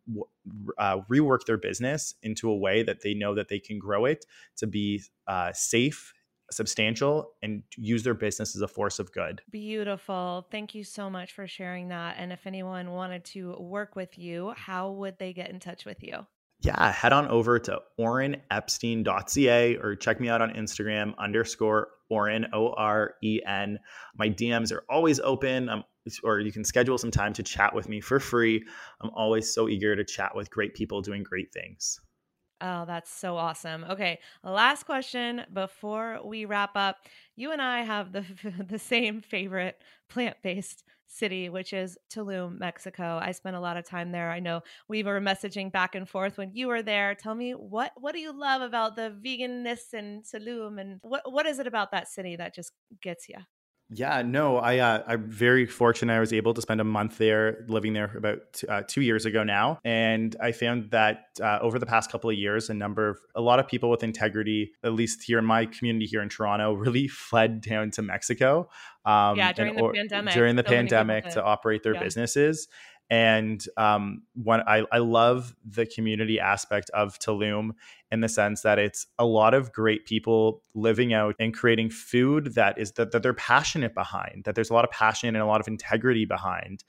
uh, 0.78 0.99
rework 1.11 1.45
their 1.45 1.57
business 1.57 2.15
into 2.23 2.49
a 2.49 2.55
way 2.55 2.84
that 2.84 3.01
they 3.01 3.13
know 3.13 3.36
that 3.36 3.49
they 3.49 3.59
can 3.59 3.80
grow 3.80 4.05
it 4.05 4.26
to 4.57 4.67
be 4.67 5.03
uh, 5.28 5.51
safe 5.53 6.13
substantial 6.52 7.32
and 7.41 7.64
use 7.78 8.04
their 8.04 8.14
business 8.14 8.56
as 8.56 8.62
a 8.62 8.68
force 8.68 9.00
of 9.00 9.12
good. 9.12 9.41
Beautiful. 9.52 10.48
Thank 10.52 10.76
you 10.76 10.84
so 10.84 11.10
much 11.10 11.34
for 11.34 11.48
sharing 11.48 11.89
that. 11.89 12.16
And 12.18 12.32
if 12.32 12.46
anyone 12.46 12.91
wanted 12.91 13.26
to 13.26 13.56
work 13.60 13.96
with 13.96 14.18
you, 14.18 14.54
how 14.56 14.91
would 14.91 15.18
they 15.18 15.34
get 15.34 15.50
in 15.50 15.60
touch 15.60 15.86
with 15.86 16.04
you? 16.04 16.26
Yeah, 16.62 16.91
head 16.91 17.14
on 17.14 17.28
over 17.28 17.60
to 17.60 17.80
orenepstein.ca 18.00 19.78
or 19.78 19.96
check 19.96 20.20
me 20.20 20.30
out 20.30 20.41
on 20.41 20.52
Instagram 20.52 21.16
underscore 21.18 21.89
Oren, 22.10 22.48
O 22.54 22.74
R 22.74 23.16
E 23.24 23.41
N. 23.46 23.80
My 24.18 24.30
DMs 24.30 24.72
are 24.72 24.84
always 24.89 25.20
open. 25.20 25.70
I'm, 25.70 25.84
or 26.24 26.39
you 26.39 26.52
can 26.52 26.64
schedule 26.64 26.98
some 26.98 27.12
time 27.12 27.34
to 27.34 27.43
chat 27.43 27.74
with 27.74 27.89
me 27.89 28.00
for 28.00 28.20
free. 28.20 28.64
I'm 29.02 29.10
always 29.12 29.54
so 29.54 29.68
eager 29.68 29.96
to 29.96 30.04
chat 30.04 30.36
with 30.36 30.50
great 30.50 30.76
people 30.76 31.02
doing 31.02 31.24
great 31.24 31.52
things. 31.52 32.00
Oh, 32.62 32.86
that's 32.86 33.12
so 33.12 33.36
awesome. 33.36 33.84
Okay, 33.84 34.20
last 34.43 34.84
question 34.86 35.41
before 35.51 36.22
we 36.24 36.45
wrap 36.45 36.72
up. 36.76 36.97
You 37.36 37.51
and 37.51 37.62
I 37.62 37.82
have 37.84 38.14
the 38.14 38.26
the 38.70 38.80
same 38.80 39.22
favorite 39.22 39.82
plant-based 40.08 40.84
city, 41.08 41.49
which 41.49 41.74
is 41.74 41.97
Tulum, 42.10 42.58
Mexico. 42.58 43.20
I 43.22 43.34
spent 43.34 43.58
a 43.58 43.60
lot 43.60 43.76
of 43.78 43.86
time 43.86 44.12
there. 44.12 44.32
I 44.32 44.39
know 44.39 44.62
we 44.88 45.03
were 45.03 45.20
messaging 45.20 45.72
back 45.72 45.95
and 45.95 46.08
forth 46.08 46.38
when 46.38 46.51
you 46.53 46.68
were 46.68 46.82
there. 46.82 47.14
Tell 47.14 47.36
me 47.36 47.51
what 47.51 47.91
what 47.97 48.14
do 48.14 48.20
you 48.22 48.32
love 48.32 48.62
about 48.62 48.95
the 48.95 49.14
veganness 49.24 49.93
in 49.93 50.24
Tulum 50.24 50.80
and 50.80 50.99
what 51.01 51.30
what 51.32 51.45
is 51.45 51.60
it 51.60 51.68
about 51.68 51.91
that 51.91 52.08
city 52.08 52.38
that 52.38 52.56
just 52.56 52.72
gets 53.01 53.28
you? 53.28 53.36
Yeah, 53.92 54.24
no, 54.24 54.58
I 54.58 54.80
uh, 54.80 55.04
I'm 55.06 55.30
very 55.30 55.68
fortunate. 55.68 56.12
I 56.12 56.20
was 56.20 56.34
able 56.34 56.56
to 56.56 56.62
spend 56.62 56.82
a 56.82 56.84
month 56.84 57.20
there, 57.20 57.66
living 57.68 57.94
there 57.94 58.12
about 58.18 58.40
t- 58.54 58.68
uh, 58.68 58.82
two 58.88 59.02
years 59.02 59.26
ago 59.26 59.44
now, 59.44 59.80
and 59.86 60.36
I 60.42 60.54
found 60.54 60.90
that 60.90 61.26
uh, 61.40 61.60
over 61.62 61.78
the 61.78 61.86
past 61.86 62.12
couple 62.12 62.32
of 62.32 62.36
years, 62.36 62.72
a 62.72 62.74
number 62.74 63.10
of 63.10 63.20
a 63.36 63.42
lot 63.42 63.60
of 63.60 63.68
people 63.68 63.92
with 63.92 64.02
integrity, 64.02 64.72
at 64.84 64.94
least 64.94 65.22
here 65.22 65.38
in 65.38 65.46
my 65.46 65.68
community 65.68 66.08
here 66.08 66.24
in 66.24 66.30
Toronto, 66.30 66.74
really 66.86 67.08
fled 67.08 67.62
down 67.62 67.92
to 67.92 68.02
Mexico. 68.02 68.70
Um, 69.06 69.38
yeah, 69.38 69.54
during 69.54 69.78
and, 69.78 69.88
the 69.88 69.94
pandemic. 69.94 70.34
During 70.34 70.56
the 70.56 70.64
so 70.64 70.74
pandemic, 70.74 71.30
to 71.30 71.44
operate 71.44 71.84
their 71.84 71.94
yeah. 71.94 72.04
businesses, 72.04 72.68
and 73.10 73.64
um, 73.78 74.24
I, 74.47 74.84
I 74.91 74.97
love 74.97 75.56
the 75.64 75.86
community 75.86 76.39
aspect 76.39 76.89
of 76.91 77.20
Tulum 77.20 77.72
in 78.12 78.22
the 78.22 78.30
sense 78.30 78.62
that 78.62 78.80
it's 78.80 79.06
a 79.20 79.26
lot 79.26 79.53
of 79.53 79.72
great 79.72 80.06
people 80.06 80.64
living 80.74 81.14
out 81.14 81.36
and 81.39 81.53
creating 81.53 81.89
food 81.89 82.56
that 82.56 82.78
is 82.80 82.93
that, 82.93 83.12
that 83.12 83.22
they're 83.22 83.34
passionate 83.34 83.93
behind, 83.93 84.43
that 84.45 84.56
there's 84.56 84.70
a 84.70 84.74
lot 84.74 84.86
of 84.86 84.91
passion 84.91 85.30
and 85.30 85.43
a 85.43 85.45
lot 85.45 85.62
of 85.62 85.68
integrity 85.68 86.26
behind. 86.26 86.84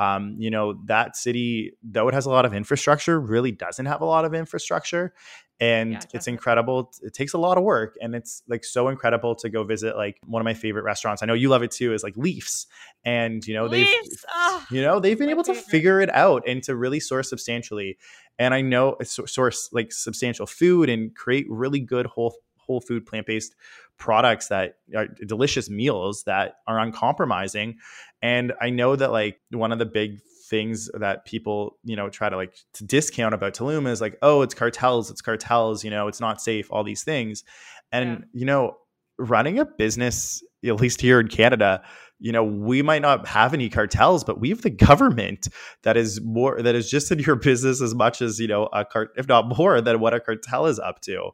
Um, 0.00 0.36
you 0.38 0.50
know, 0.50 0.80
that 0.86 1.14
city, 1.14 1.72
though 1.82 2.08
it 2.08 2.14
has 2.14 2.24
a 2.24 2.30
lot 2.30 2.46
of 2.46 2.54
infrastructure, 2.54 3.20
really 3.20 3.52
doesn't 3.52 3.84
have 3.84 4.00
a 4.00 4.06
lot 4.06 4.24
of 4.24 4.32
infrastructure 4.32 5.12
and 5.60 5.92
yeah, 5.92 6.00
it's 6.14 6.26
incredible 6.26 6.90
it 7.02 7.12
takes 7.12 7.34
a 7.34 7.38
lot 7.38 7.58
of 7.58 7.64
work 7.64 7.94
and 8.00 8.14
it's 8.14 8.42
like 8.48 8.64
so 8.64 8.88
incredible 8.88 9.34
to 9.34 9.50
go 9.50 9.62
visit 9.62 9.94
like 9.94 10.18
one 10.24 10.40
of 10.40 10.44
my 10.44 10.54
favorite 10.54 10.84
restaurants. 10.84 11.22
I 11.22 11.26
know 11.26 11.34
you 11.34 11.50
love 11.50 11.62
it 11.62 11.70
too 11.70 11.92
is 11.92 12.02
like 12.02 12.16
leafs 12.16 12.66
and 13.04 13.46
you 13.46 13.54
know 13.54 13.68
they've 13.68 13.86
oh, 14.34 14.64
you 14.70 14.82
know 14.82 15.00
they've 15.00 15.18
been 15.18 15.28
able 15.28 15.44
favorite. 15.44 15.62
to 15.62 15.70
figure 15.70 16.00
it 16.00 16.10
out 16.14 16.42
and 16.46 16.62
to 16.62 16.74
really 16.74 17.00
source 17.00 17.28
substantially 17.28 17.98
and 18.38 18.52
i 18.52 18.60
know 18.60 18.96
source 19.02 19.70
like 19.72 19.92
substantial 19.92 20.46
food 20.46 20.88
and 20.88 21.14
create 21.14 21.46
really 21.48 21.80
good 21.80 22.06
whole 22.06 22.36
whole 22.70 22.80
food 22.80 23.04
plant-based 23.04 23.54
products 23.98 24.48
that 24.48 24.76
are 24.96 25.06
delicious 25.26 25.68
meals 25.68 26.22
that 26.24 26.54
are 26.66 26.78
uncompromising 26.78 27.76
and 28.22 28.52
i 28.60 28.70
know 28.70 28.94
that 28.94 29.10
like 29.10 29.40
one 29.50 29.72
of 29.72 29.78
the 29.78 29.86
big 29.86 30.20
things 30.50 30.90
that 30.94 31.24
people 31.24 31.76
you 31.84 31.96
know 31.96 32.08
try 32.08 32.28
to 32.28 32.36
like 32.36 32.54
to 32.72 32.84
discount 32.84 33.34
about 33.34 33.54
Tulum 33.54 33.88
is 33.88 34.00
like 34.00 34.18
oh 34.20 34.42
it's 34.42 34.54
cartels 34.54 35.10
it's 35.10 35.20
cartels 35.20 35.84
you 35.84 35.90
know 35.90 36.08
it's 36.08 36.20
not 36.20 36.42
safe 36.42 36.66
all 36.70 36.82
these 36.82 37.04
things 37.04 37.44
and 37.92 38.10
yeah. 38.10 38.40
you 38.40 38.44
know 38.44 38.76
running 39.16 39.58
a 39.58 39.64
business 39.64 40.42
at 40.64 40.76
least 40.80 41.00
here 41.00 41.20
in 41.20 41.28
Canada 41.28 41.82
you 42.20 42.30
know 42.30 42.44
we 42.44 42.82
might 42.82 43.02
not 43.02 43.26
have 43.26 43.52
any 43.54 43.68
cartels 43.68 44.22
but 44.22 44.38
we 44.38 44.50
have 44.50 44.62
the 44.62 44.70
government 44.70 45.48
that 45.82 45.96
is 45.96 46.20
more 46.20 46.60
that 46.62 46.74
is 46.74 46.90
just 46.90 47.10
in 47.10 47.18
your 47.18 47.36
business 47.36 47.80
as 47.80 47.94
much 47.94 48.22
as 48.22 48.38
you 48.38 48.46
know 48.46 48.68
a 48.72 48.84
cart 48.84 49.12
if 49.16 49.26
not 49.26 49.48
more 49.48 49.80
than 49.80 49.98
what 50.00 50.14
a 50.14 50.20
cartel 50.20 50.66
is 50.66 50.78
up 50.78 51.00
to. 51.00 51.30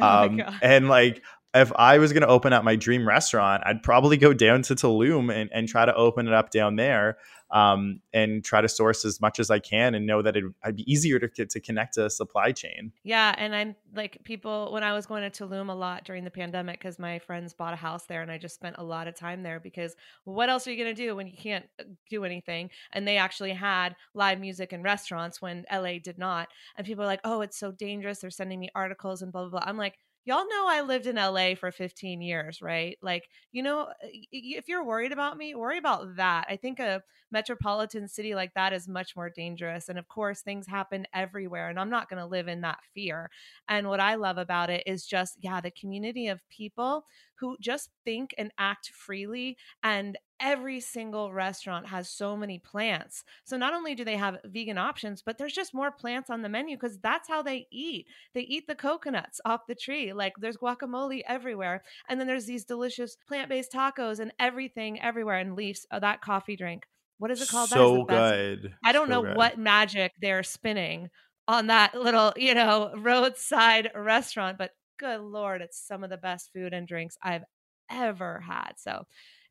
Oh 0.00 0.06
um, 0.06 0.40
and 0.62 0.88
like 0.88 1.22
if 1.54 1.72
I 1.76 1.98
was 1.98 2.12
going 2.12 2.22
to 2.22 2.28
open 2.28 2.52
up 2.52 2.62
my 2.62 2.76
dream 2.76 3.08
restaurant, 3.08 3.62
I'd 3.64 3.82
probably 3.82 4.18
go 4.18 4.34
down 4.34 4.62
to 4.62 4.74
Tulum 4.74 5.34
and, 5.34 5.48
and 5.52 5.66
try 5.66 5.86
to 5.86 5.94
open 5.94 6.28
it 6.28 6.34
up 6.34 6.50
down 6.50 6.76
there 6.76 7.16
um, 7.50 8.00
and 8.12 8.44
try 8.44 8.60
to 8.60 8.68
source 8.68 9.06
as 9.06 9.20
much 9.20 9.38
as 9.38 9.50
I 9.50 9.58
can 9.58 9.94
and 9.94 10.06
know 10.06 10.20
that 10.20 10.36
it, 10.36 10.44
would 10.64 10.76
be 10.76 10.90
easier 10.90 11.18
to, 11.18 11.46
to 11.46 11.60
connect 11.60 11.96
a 11.96 12.10
supply 12.10 12.52
chain. 12.52 12.92
Yeah. 13.02 13.34
And 13.38 13.54
I'm 13.54 13.76
like 13.94 14.22
people, 14.24 14.70
when 14.72 14.82
I 14.82 14.92
was 14.92 15.06
going 15.06 15.28
to 15.28 15.30
Tulum 15.30 15.70
a 15.70 15.74
lot 15.74 16.04
during 16.04 16.24
the 16.24 16.30
pandemic, 16.30 16.78
because 16.80 16.98
my 16.98 17.18
friends 17.18 17.54
bought 17.54 17.72
a 17.72 17.76
house 17.76 18.04
there 18.04 18.20
and 18.20 18.30
I 18.30 18.36
just 18.36 18.54
spent 18.54 18.76
a 18.78 18.84
lot 18.84 19.08
of 19.08 19.16
time 19.16 19.42
there 19.42 19.58
because 19.58 19.96
what 20.24 20.50
else 20.50 20.66
are 20.66 20.72
you 20.72 20.84
going 20.84 20.94
to 20.94 21.02
do 21.02 21.16
when 21.16 21.26
you 21.26 21.36
can't 21.36 21.64
uh, 21.80 21.84
do 22.10 22.24
anything? 22.24 22.68
And 22.92 23.08
they 23.08 23.16
actually 23.16 23.52
had 23.52 23.96
live 24.12 24.38
music 24.38 24.74
and 24.74 24.84
restaurants 24.84 25.40
when 25.40 25.64
LA 25.72 25.94
did 26.02 26.18
not. 26.18 26.48
And 26.76 26.86
people 26.86 27.04
are 27.04 27.08
like, 27.08 27.20
oh, 27.24 27.40
it's 27.40 27.58
so 27.58 27.72
dangerous. 27.72 28.18
They're 28.18 28.30
sending 28.30 28.60
me 28.60 28.68
articles 28.74 29.22
and 29.22 29.32
blah, 29.32 29.42
blah, 29.42 29.60
blah. 29.60 29.62
I'm 29.64 29.78
like, 29.78 29.98
y'all 30.28 30.46
know 30.46 30.66
I 30.68 30.82
lived 30.82 31.06
in 31.06 31.16
LA 31.16 31.54
for 31.54 31.72
15 31.72 32.20
years, 32.20 32.60
right? 32.60 32.98
Like, 33.00 33.30
you 33.50 33.62
know, 33.62 33.84
uh, 33.84 33.94
if 34.30 34.68
you're 34.68 34.84
worried 34.84 35.10
about 35.10 35.38
me, 35.38 35.54
worry 35.54 35.78
about 35.78 36.16
that. 36.16 36.46
I 36.50 36.56
think 36.56 36.78
a 36.80 37.02
metropolitan 37.32 38.08
city 38.08 38.34
like 38.34 38.52
that 38.52 38.74
is 38.74 38.86
much 38.86 39.16
more 39.16 39.30
dangerous. 39.30 39.88
And 39.88 39.98
of 39.98 40.06
course, 40.08 40.42
things 40.42 40.66
happen 40.66 41.06
everywhere, 41.14 41.70
and 41.70 41.80
I'm 41.80 41.88
not 41.88 42.10
going 42.10 42.20
to 42.20 42.26
live 42.26 42.46
in 42.46 42.60
that 42.60 42.80
fear. 42.94 43.30
And 43.68 43.88
what 43.88 44.00
I 44.00 44.16
love 44.16 44.36
about 44.36 44.68
it 44.68 44.82
is 44.86 45.06
just, 45.06 45.38
yeah, 45.40 45.62
the 45.62 45.70
community 45.70 46.28
of 46.28 46.46
people 46.50 47.06
who 47.40 47.56
just 47.60 47.90
think 48.04 48.34
and 48.38 48.50
act 48.58 48.90
freely 48.94 49.56
and 49.82 50.18
every 50.40 50.80
single 50.80 51.32
restaurant 51.32 51.86
has 51.88 52.08
so 52.08 52.36
many 52.36 52.58
plants. 52.58 53.24
So 53.44 53.56
not 53.56 53.74
only 53.74 53.94
do 53.94 54.04
they 54.04 54.16
have 54.16 54.38
vegan 54.44 54.78
options, 54.78 55.22
but 55.22 55.38
there's 55.38 55.52
just 55.52 55.74
more 55.74 55.90
plants 55.90 56.30
on 56.30 56.42
the 56.42 56.48
menu 56.48 56.76
because 56.76 56.98
that's 56.98 57.28
how 57.28 57.42
they 57.42 57.66
eat. 57.70 58.06
They 58.34 58.42
eat 58.42 58.66
the 58.66 58.74
coconuts 58.74 59.40
off 59.44 59.66
the 59.66 59.74
tree. 59.74 60.12
Like 60.12 60.34
there's 60.38 60.56
guacamole 60.56 61.22
everywhere. 61.26 61.82
And 62.08 62.20
then 62.20 62.26
there's 62.26 62.46
these 62.46 62.64
delicious 62.64 63.16
plant-based 63.26 63.72
tacos 63.72 64.20
and 64.20 64.32
everything 64.38 65.00
everywhere 65.00 65.38
and 65.38 65.56
leaves. 65.56 65.86
Oh, 65.90 66.00
that 66.00 66.20
coffee 66.20 66.56
drink. 66.56 66.86
What 67.18 67.32
is 67.32 67.42
it 67.42 67.48
called? 67.48 67.68
So 67.68 68.04
good. 68.04 68.74
I 68.84 68.92
don't 68.92 69.08
so 69.08 69.14
know 69.14 69.22
good. 69.22 69.36
what 69.36 69.58
magic 69.58 70.12
they're 70.20 70.44
spinning 70.44 71.10
on 71.48 71.66
that 71.66 71.94
little, 72.00 72.32
you 72.36 72.54
know, 72.54 72.92
roadside 72.96 73.90
restaurant, 73.94 74.58
but 74.58 74.70
good 74.98 75.20
lord, 75.20 75.62
it's 75.62 75.80
some 75.80 76.04
of 76.04 76.10
the 76.10 76.16
best 76.16 76.50
food 76.52 76.72
and 76.72 76.86
drinks 76.86 77.16
I've 77.22 77.44
ever 77.90 78.40
had. 78.40 78.72
So 78.76 79.04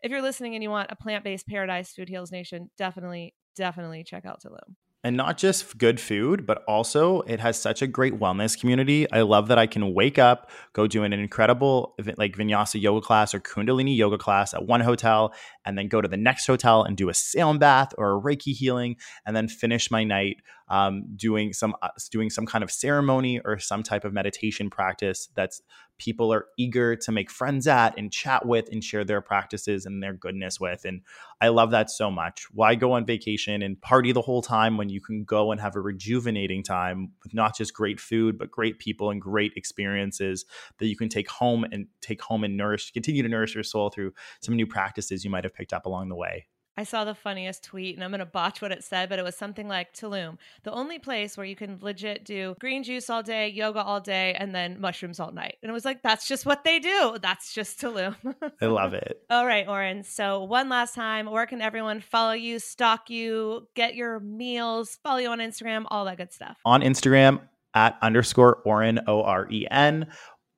if 0.04 0.12
you're 0.12 0.22
listening 0.22 0.54
and 0.54 0.64
you 0.64 0.70
want 0.70 0.92
a 0.92 0.96
plant-based 0.96 1.48
paradise, 1.48 1.92
Food 1.92 2.10
Heals 2.10 2.32
Nation, 2.32 2.70
definitely, 2.78 3.34
definitely 3.56 4.04
check 4.04 4.26
out 4.26 4.42
Tulum. 4.44 4.76
And 5.04 5.16
not 5.16 5.38
just 5.38 5.78
good 5.78 6.00
food, 6.02 6.46
but 6.46 6.64
also 6.68 7.22
it 7.22 7.40
has 7.40 7.60
such 7.62 7.82
a 7.82 7.88
great 7.88 8.20
wellness 8.20 8.60
community. 8.60 9.10
I 9.12 9.22
love 9.22 9.48
that 9.48 9.58
I 9.58 9.66
can 9.66 9.94
wake 9.94 10.20
up, 10.20 10.50
go 10.74 10.86
do 10.86 11.04
an 11.04 11.14
incredible 11.14 11.96
like 12.18 12.36
vinyasa 12.36 12.82
yoga 12.82 13.06
class 13.06 13.34
or 13.34 13.40
kundalini 13.40 13.96
yoga 13.96 14.18
class 14.18 14.54
at 14.54 14.66
one 14.66 14.82
hotel, 14.82 15.34
and 15.66 15.78
then 15.78 15.88
go 15.88 16.02
to 16.02 16.08
the 16.08 16.18
next 16.18 16.46
hotel 16.46 16.84
and 16.84 16.98
do 16.98 17.10
a 17.10 17.14
sound 17.14 17.60
bath 17.60 17.94
or 17.98 18.18
a 18.18 18.22
Reiki 18.22 18.54
healing, 18.54 18.98
and 19.26 19.36
then 19.36 19.48
finish 19.48 19.90
my 19.90 20.04
night 20.04 20.38
um, 20.70 21.04
doing 21.16 21.54
some 21.54 21.76
uh, 21.82 21.90
doing 22.12 22.30
some 22.30 22.46
kind 22.46 22.64
of 22.64 22.72
ceremony 22.72 23.40
or 23.40 23.60
some 23.60 23.84
type 23.84 24.04
of 24.04 24.14
meditation 24.14 24.70
practice 24.70 25.30
that's 25.36 25.62
people 25.98 26.32
are 26.32 26.46
eager 26.58 26.96
to 26.96 27.12
make 27.12 27.32
friends 27.32 27.68
at 27.68 27.98
and 27.98 28.12
chat 28.12 28.46
with 28.46 28.70
and 28.72 28.84
share 28.84 29.04
their 29.04 29.22
practices 29.22 29.86
and 29.86 30.02
their 30.02 30.14
goodness 30.14 30.60
with. 30.60 30.86
And 30.86 31.02
I 31.42 31.48
love 31.48 31.72
that 31.72 31.90
so 31.90 32.12
much. 32.12 32.46
Why 32.54 32.76
go 32.76 32.92
on 32.92 33.06
vacation 33.06 33.62
and 33.62 33.82
party 33.82 34.12
the 34.12 34.22
whole 34.22 34.42
time 34.42 34.78
when 34.78 34.90
you 34.90 35.02
can 35.02 35.24
go 35.24 35.52
and 35.52 35.60
have 35.60 35.76
a 35.76 35.82
rejuvenating 35.82 36.64
time 36.64 37.12
with 37.24 37.34
not 37.34 37.56
just 37.56 37.74
great 37.74 38.00
food, 38.00 38.38
but 38.38 38.52
great 38.52 38.80
people 38.80 39.10
and 39.10 39.22
great 39.22 39.54
experiences 39.56 40.46
that 40.80 40.88
you 40.88 40.96
can 40.96 41.10
take 41.10 41.30
home 41.30 41.66
and 41.72 41.88
take 42.02 42.22
home 42.22 42.44
and 42.44 42.58
nourish, 42.58 42.92
continue 42.92 43.24
to 43.24 43.30
nourish 43.30 43.56
your 43.56 43.64
soul 43.64 43.90
through 43.90 44.14
some 44.42 44.56
new 44.56 44.68
practices 44.68 45.24
you 45.24 45.32
might 45.32 45.44
have 45.44 45.54
picked 45.54 45.74
up 45.74 45.86
along 45.86 46.10
the 46.10 46.16
way. 46.16 46.46
I 46.78 46.84
saw 46.84 47.04
the 47.04 47.16
funniest 47.16 47.64
tweet 47.64 47.96
and 47.96 48.04
I'm 48.04 48.12
going 48.12 48.20
to 48.20 48.26
botch 48.26 48.62
what 48.62 48.72
it 48.72 48.84
said, 48.84 49.10
but 49.10 49.18
it 49.18 49.24
was 49.24 49.36
something 49.36 49.68
like 49.68 49.94
Tulum, 49.94 50.38
the 50.64 50.72
only 50.72 51.00
place 51.00 51.36
where 51.36 51.46
you 51.46 51.56
can 51.56 51.80
legit 51.82 52.24
do 52.24 52.56
green 52.60 52.84
juice 52.84 53.10
all 53.10 53.24
day, 53.24 53.50
yoga 53.50 53.82
all 53.82 54.00
day, 54.00 54.36
and 54.38 54.54
then 54.54 54.80
mushrooms 54.80 55.20
all 55.20 55.32
night. 55.32 55.56
And 55.64 55.70
it 55.72 55.74
was 55.74 55.86
like, 55.86 56.04
that's 56.04 56.28
just 56.28 56.46
what 56.46 56.64
they 56.64 56.78
do. 56.80 57.18
That's 57.20 57.54
just 57.54 57.82
Tulum. 57.82 58.16
I 58.62 58.66
love 58.68 58.94
it. 58.94 59.24
all 59.32 59.46
right, 59.46 59.68
Oren. 59.68 60.04
So, 60.04 60.44
one 60.44 60.70
last 60.70 60.94
time, 60.94 61.30
where 61.30 61.48
can 61.48 61.62
everyone 61.62 62.00
follow 62.00 62.34
you, 62.34 62.60
stalk 62.60 63.10
you, 63.10 63.68
get 63.76 63.96
your 63.96 64.20
meals, 64.20 65.00
follow 65.04 65.18
you 65.18 65.30
on 65.30 65.40
Instagram, 65.40 65.86
all 65.90 66.06
that 66.06 66.18
good 66.18 66.32
stuff? 66.32 66.58
On 66.64 66.82
Instagram 66.82 67.42
at 67.74 67.98
underscore 68.02 68.62
Oren, 68.66 69.00
O 69.08 69.24
R 69.24 69.48
E 69.50 69.68
N. 69.70 70.08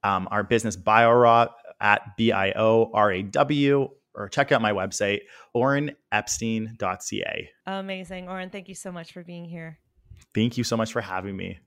Um, 0.03 0.27
our 0.31 0.43
business 0.43 0.75
bio 0.75 1.09
BioRaw 1.09 1.49
at 1.81 2.01
B 2.17 2.31
I 2.31 2.51
O 2.51 2.91
R 2.93 3.11
A 3.11 3.23
W 3.23 3.89
or 4.19 4.29
check 4.29 4.51
out 4.51 4.61
my 4.61 4.71
website, 4.71 5.21
orenepstein.ca. 5.55 7.49
Amazing. 7.65 8.29
Oren, 8.29 8.49
thank 8.49 8.67
you 8.69 8.75
so 8.75 8.91
much 8.91 9.13
for 9.13 9.23
being 9.23 9.45
here. 9.45 9.79
Thank 10.35 10.57
you 10.57 10.63
so 10.63 10.77
much 10.77 10.91
for 10.91 11.01
having 11.01 11.35
me. 11.35 11.59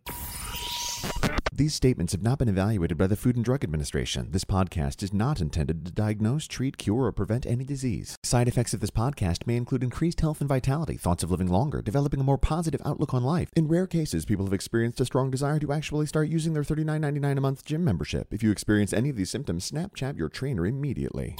These 1.54 1.74
statements 1.74 2.12
have 2.12 2.22
not 2.22 2.38
been 2.38 2.48
evaluated 2.48 2.96
by 2.96 3.06
the 3.06 3.14
Food 3.14 3.36
and 3.36 3.44
Drug 3.44 3.62
Administration. 3.62 4.30
This 4.30 4.44
podcast 4.44 5.02
is 5.02 5.12
not 5.12 5.38
intended 5.38 5.84
to 5.84 5.92
diagnose, 5.92 6.46
treat, 6.46 6.78
cure, 6.78 7.04
or 7.04 7.12
prevent 7.12 7.44
any 7.44 7.62
disease. 7.62 8.16
Side 8.22 8.48
effects 8.48 8.72
of 8.72 8.80
this 8.80 8.90
podcast 8.90 9.46
may 9.46 9.56
include 9.56 9.82
increased 9.82 10.22
health 10.22 10.40
and 10.40 10.48
vitality, 10.48 10.96
thoughts 10.96 11.22
of 11.22 11.30
living 11.30 11.48
longer, 11.48 11.82
developing 11.82 12.20
a 12.20 12.24
more 12.24 12.38
positive 12.38 12.80
outlook 12.86 13.12
on 13.12 13.22
life. 13.22 13.50
In 13.54 13.68
rare 13.68 13.86
cases, 13.86 14.24
people 14.24 14.46
have 14.46 14.54
experienced 14.54 15.00
a 15.02 15.04
strong 15.04 15.30
desire 15.30 15.58
to 15.58 15.72
actually 15.72 16.06
start 16.06 16.28
using 16.28 16.54
their 16.54 16.64
$39.99 16.64 17.36
a 17.36 17.40
month 17.42 17.64
gym 17.66 17.84
membership. 17.84 18.32
If 18.32 18.42
you 18.42 18.50
experience 18.50 18.94
any 18.94 19.10
of 19.10 19.16
these 19.16 19.30
symptoms, 19.30 19.70
Snapchat 19.70 20.16
your 20.16 20.30
trainer 20.30 20.66
immediately. 20.66 21.36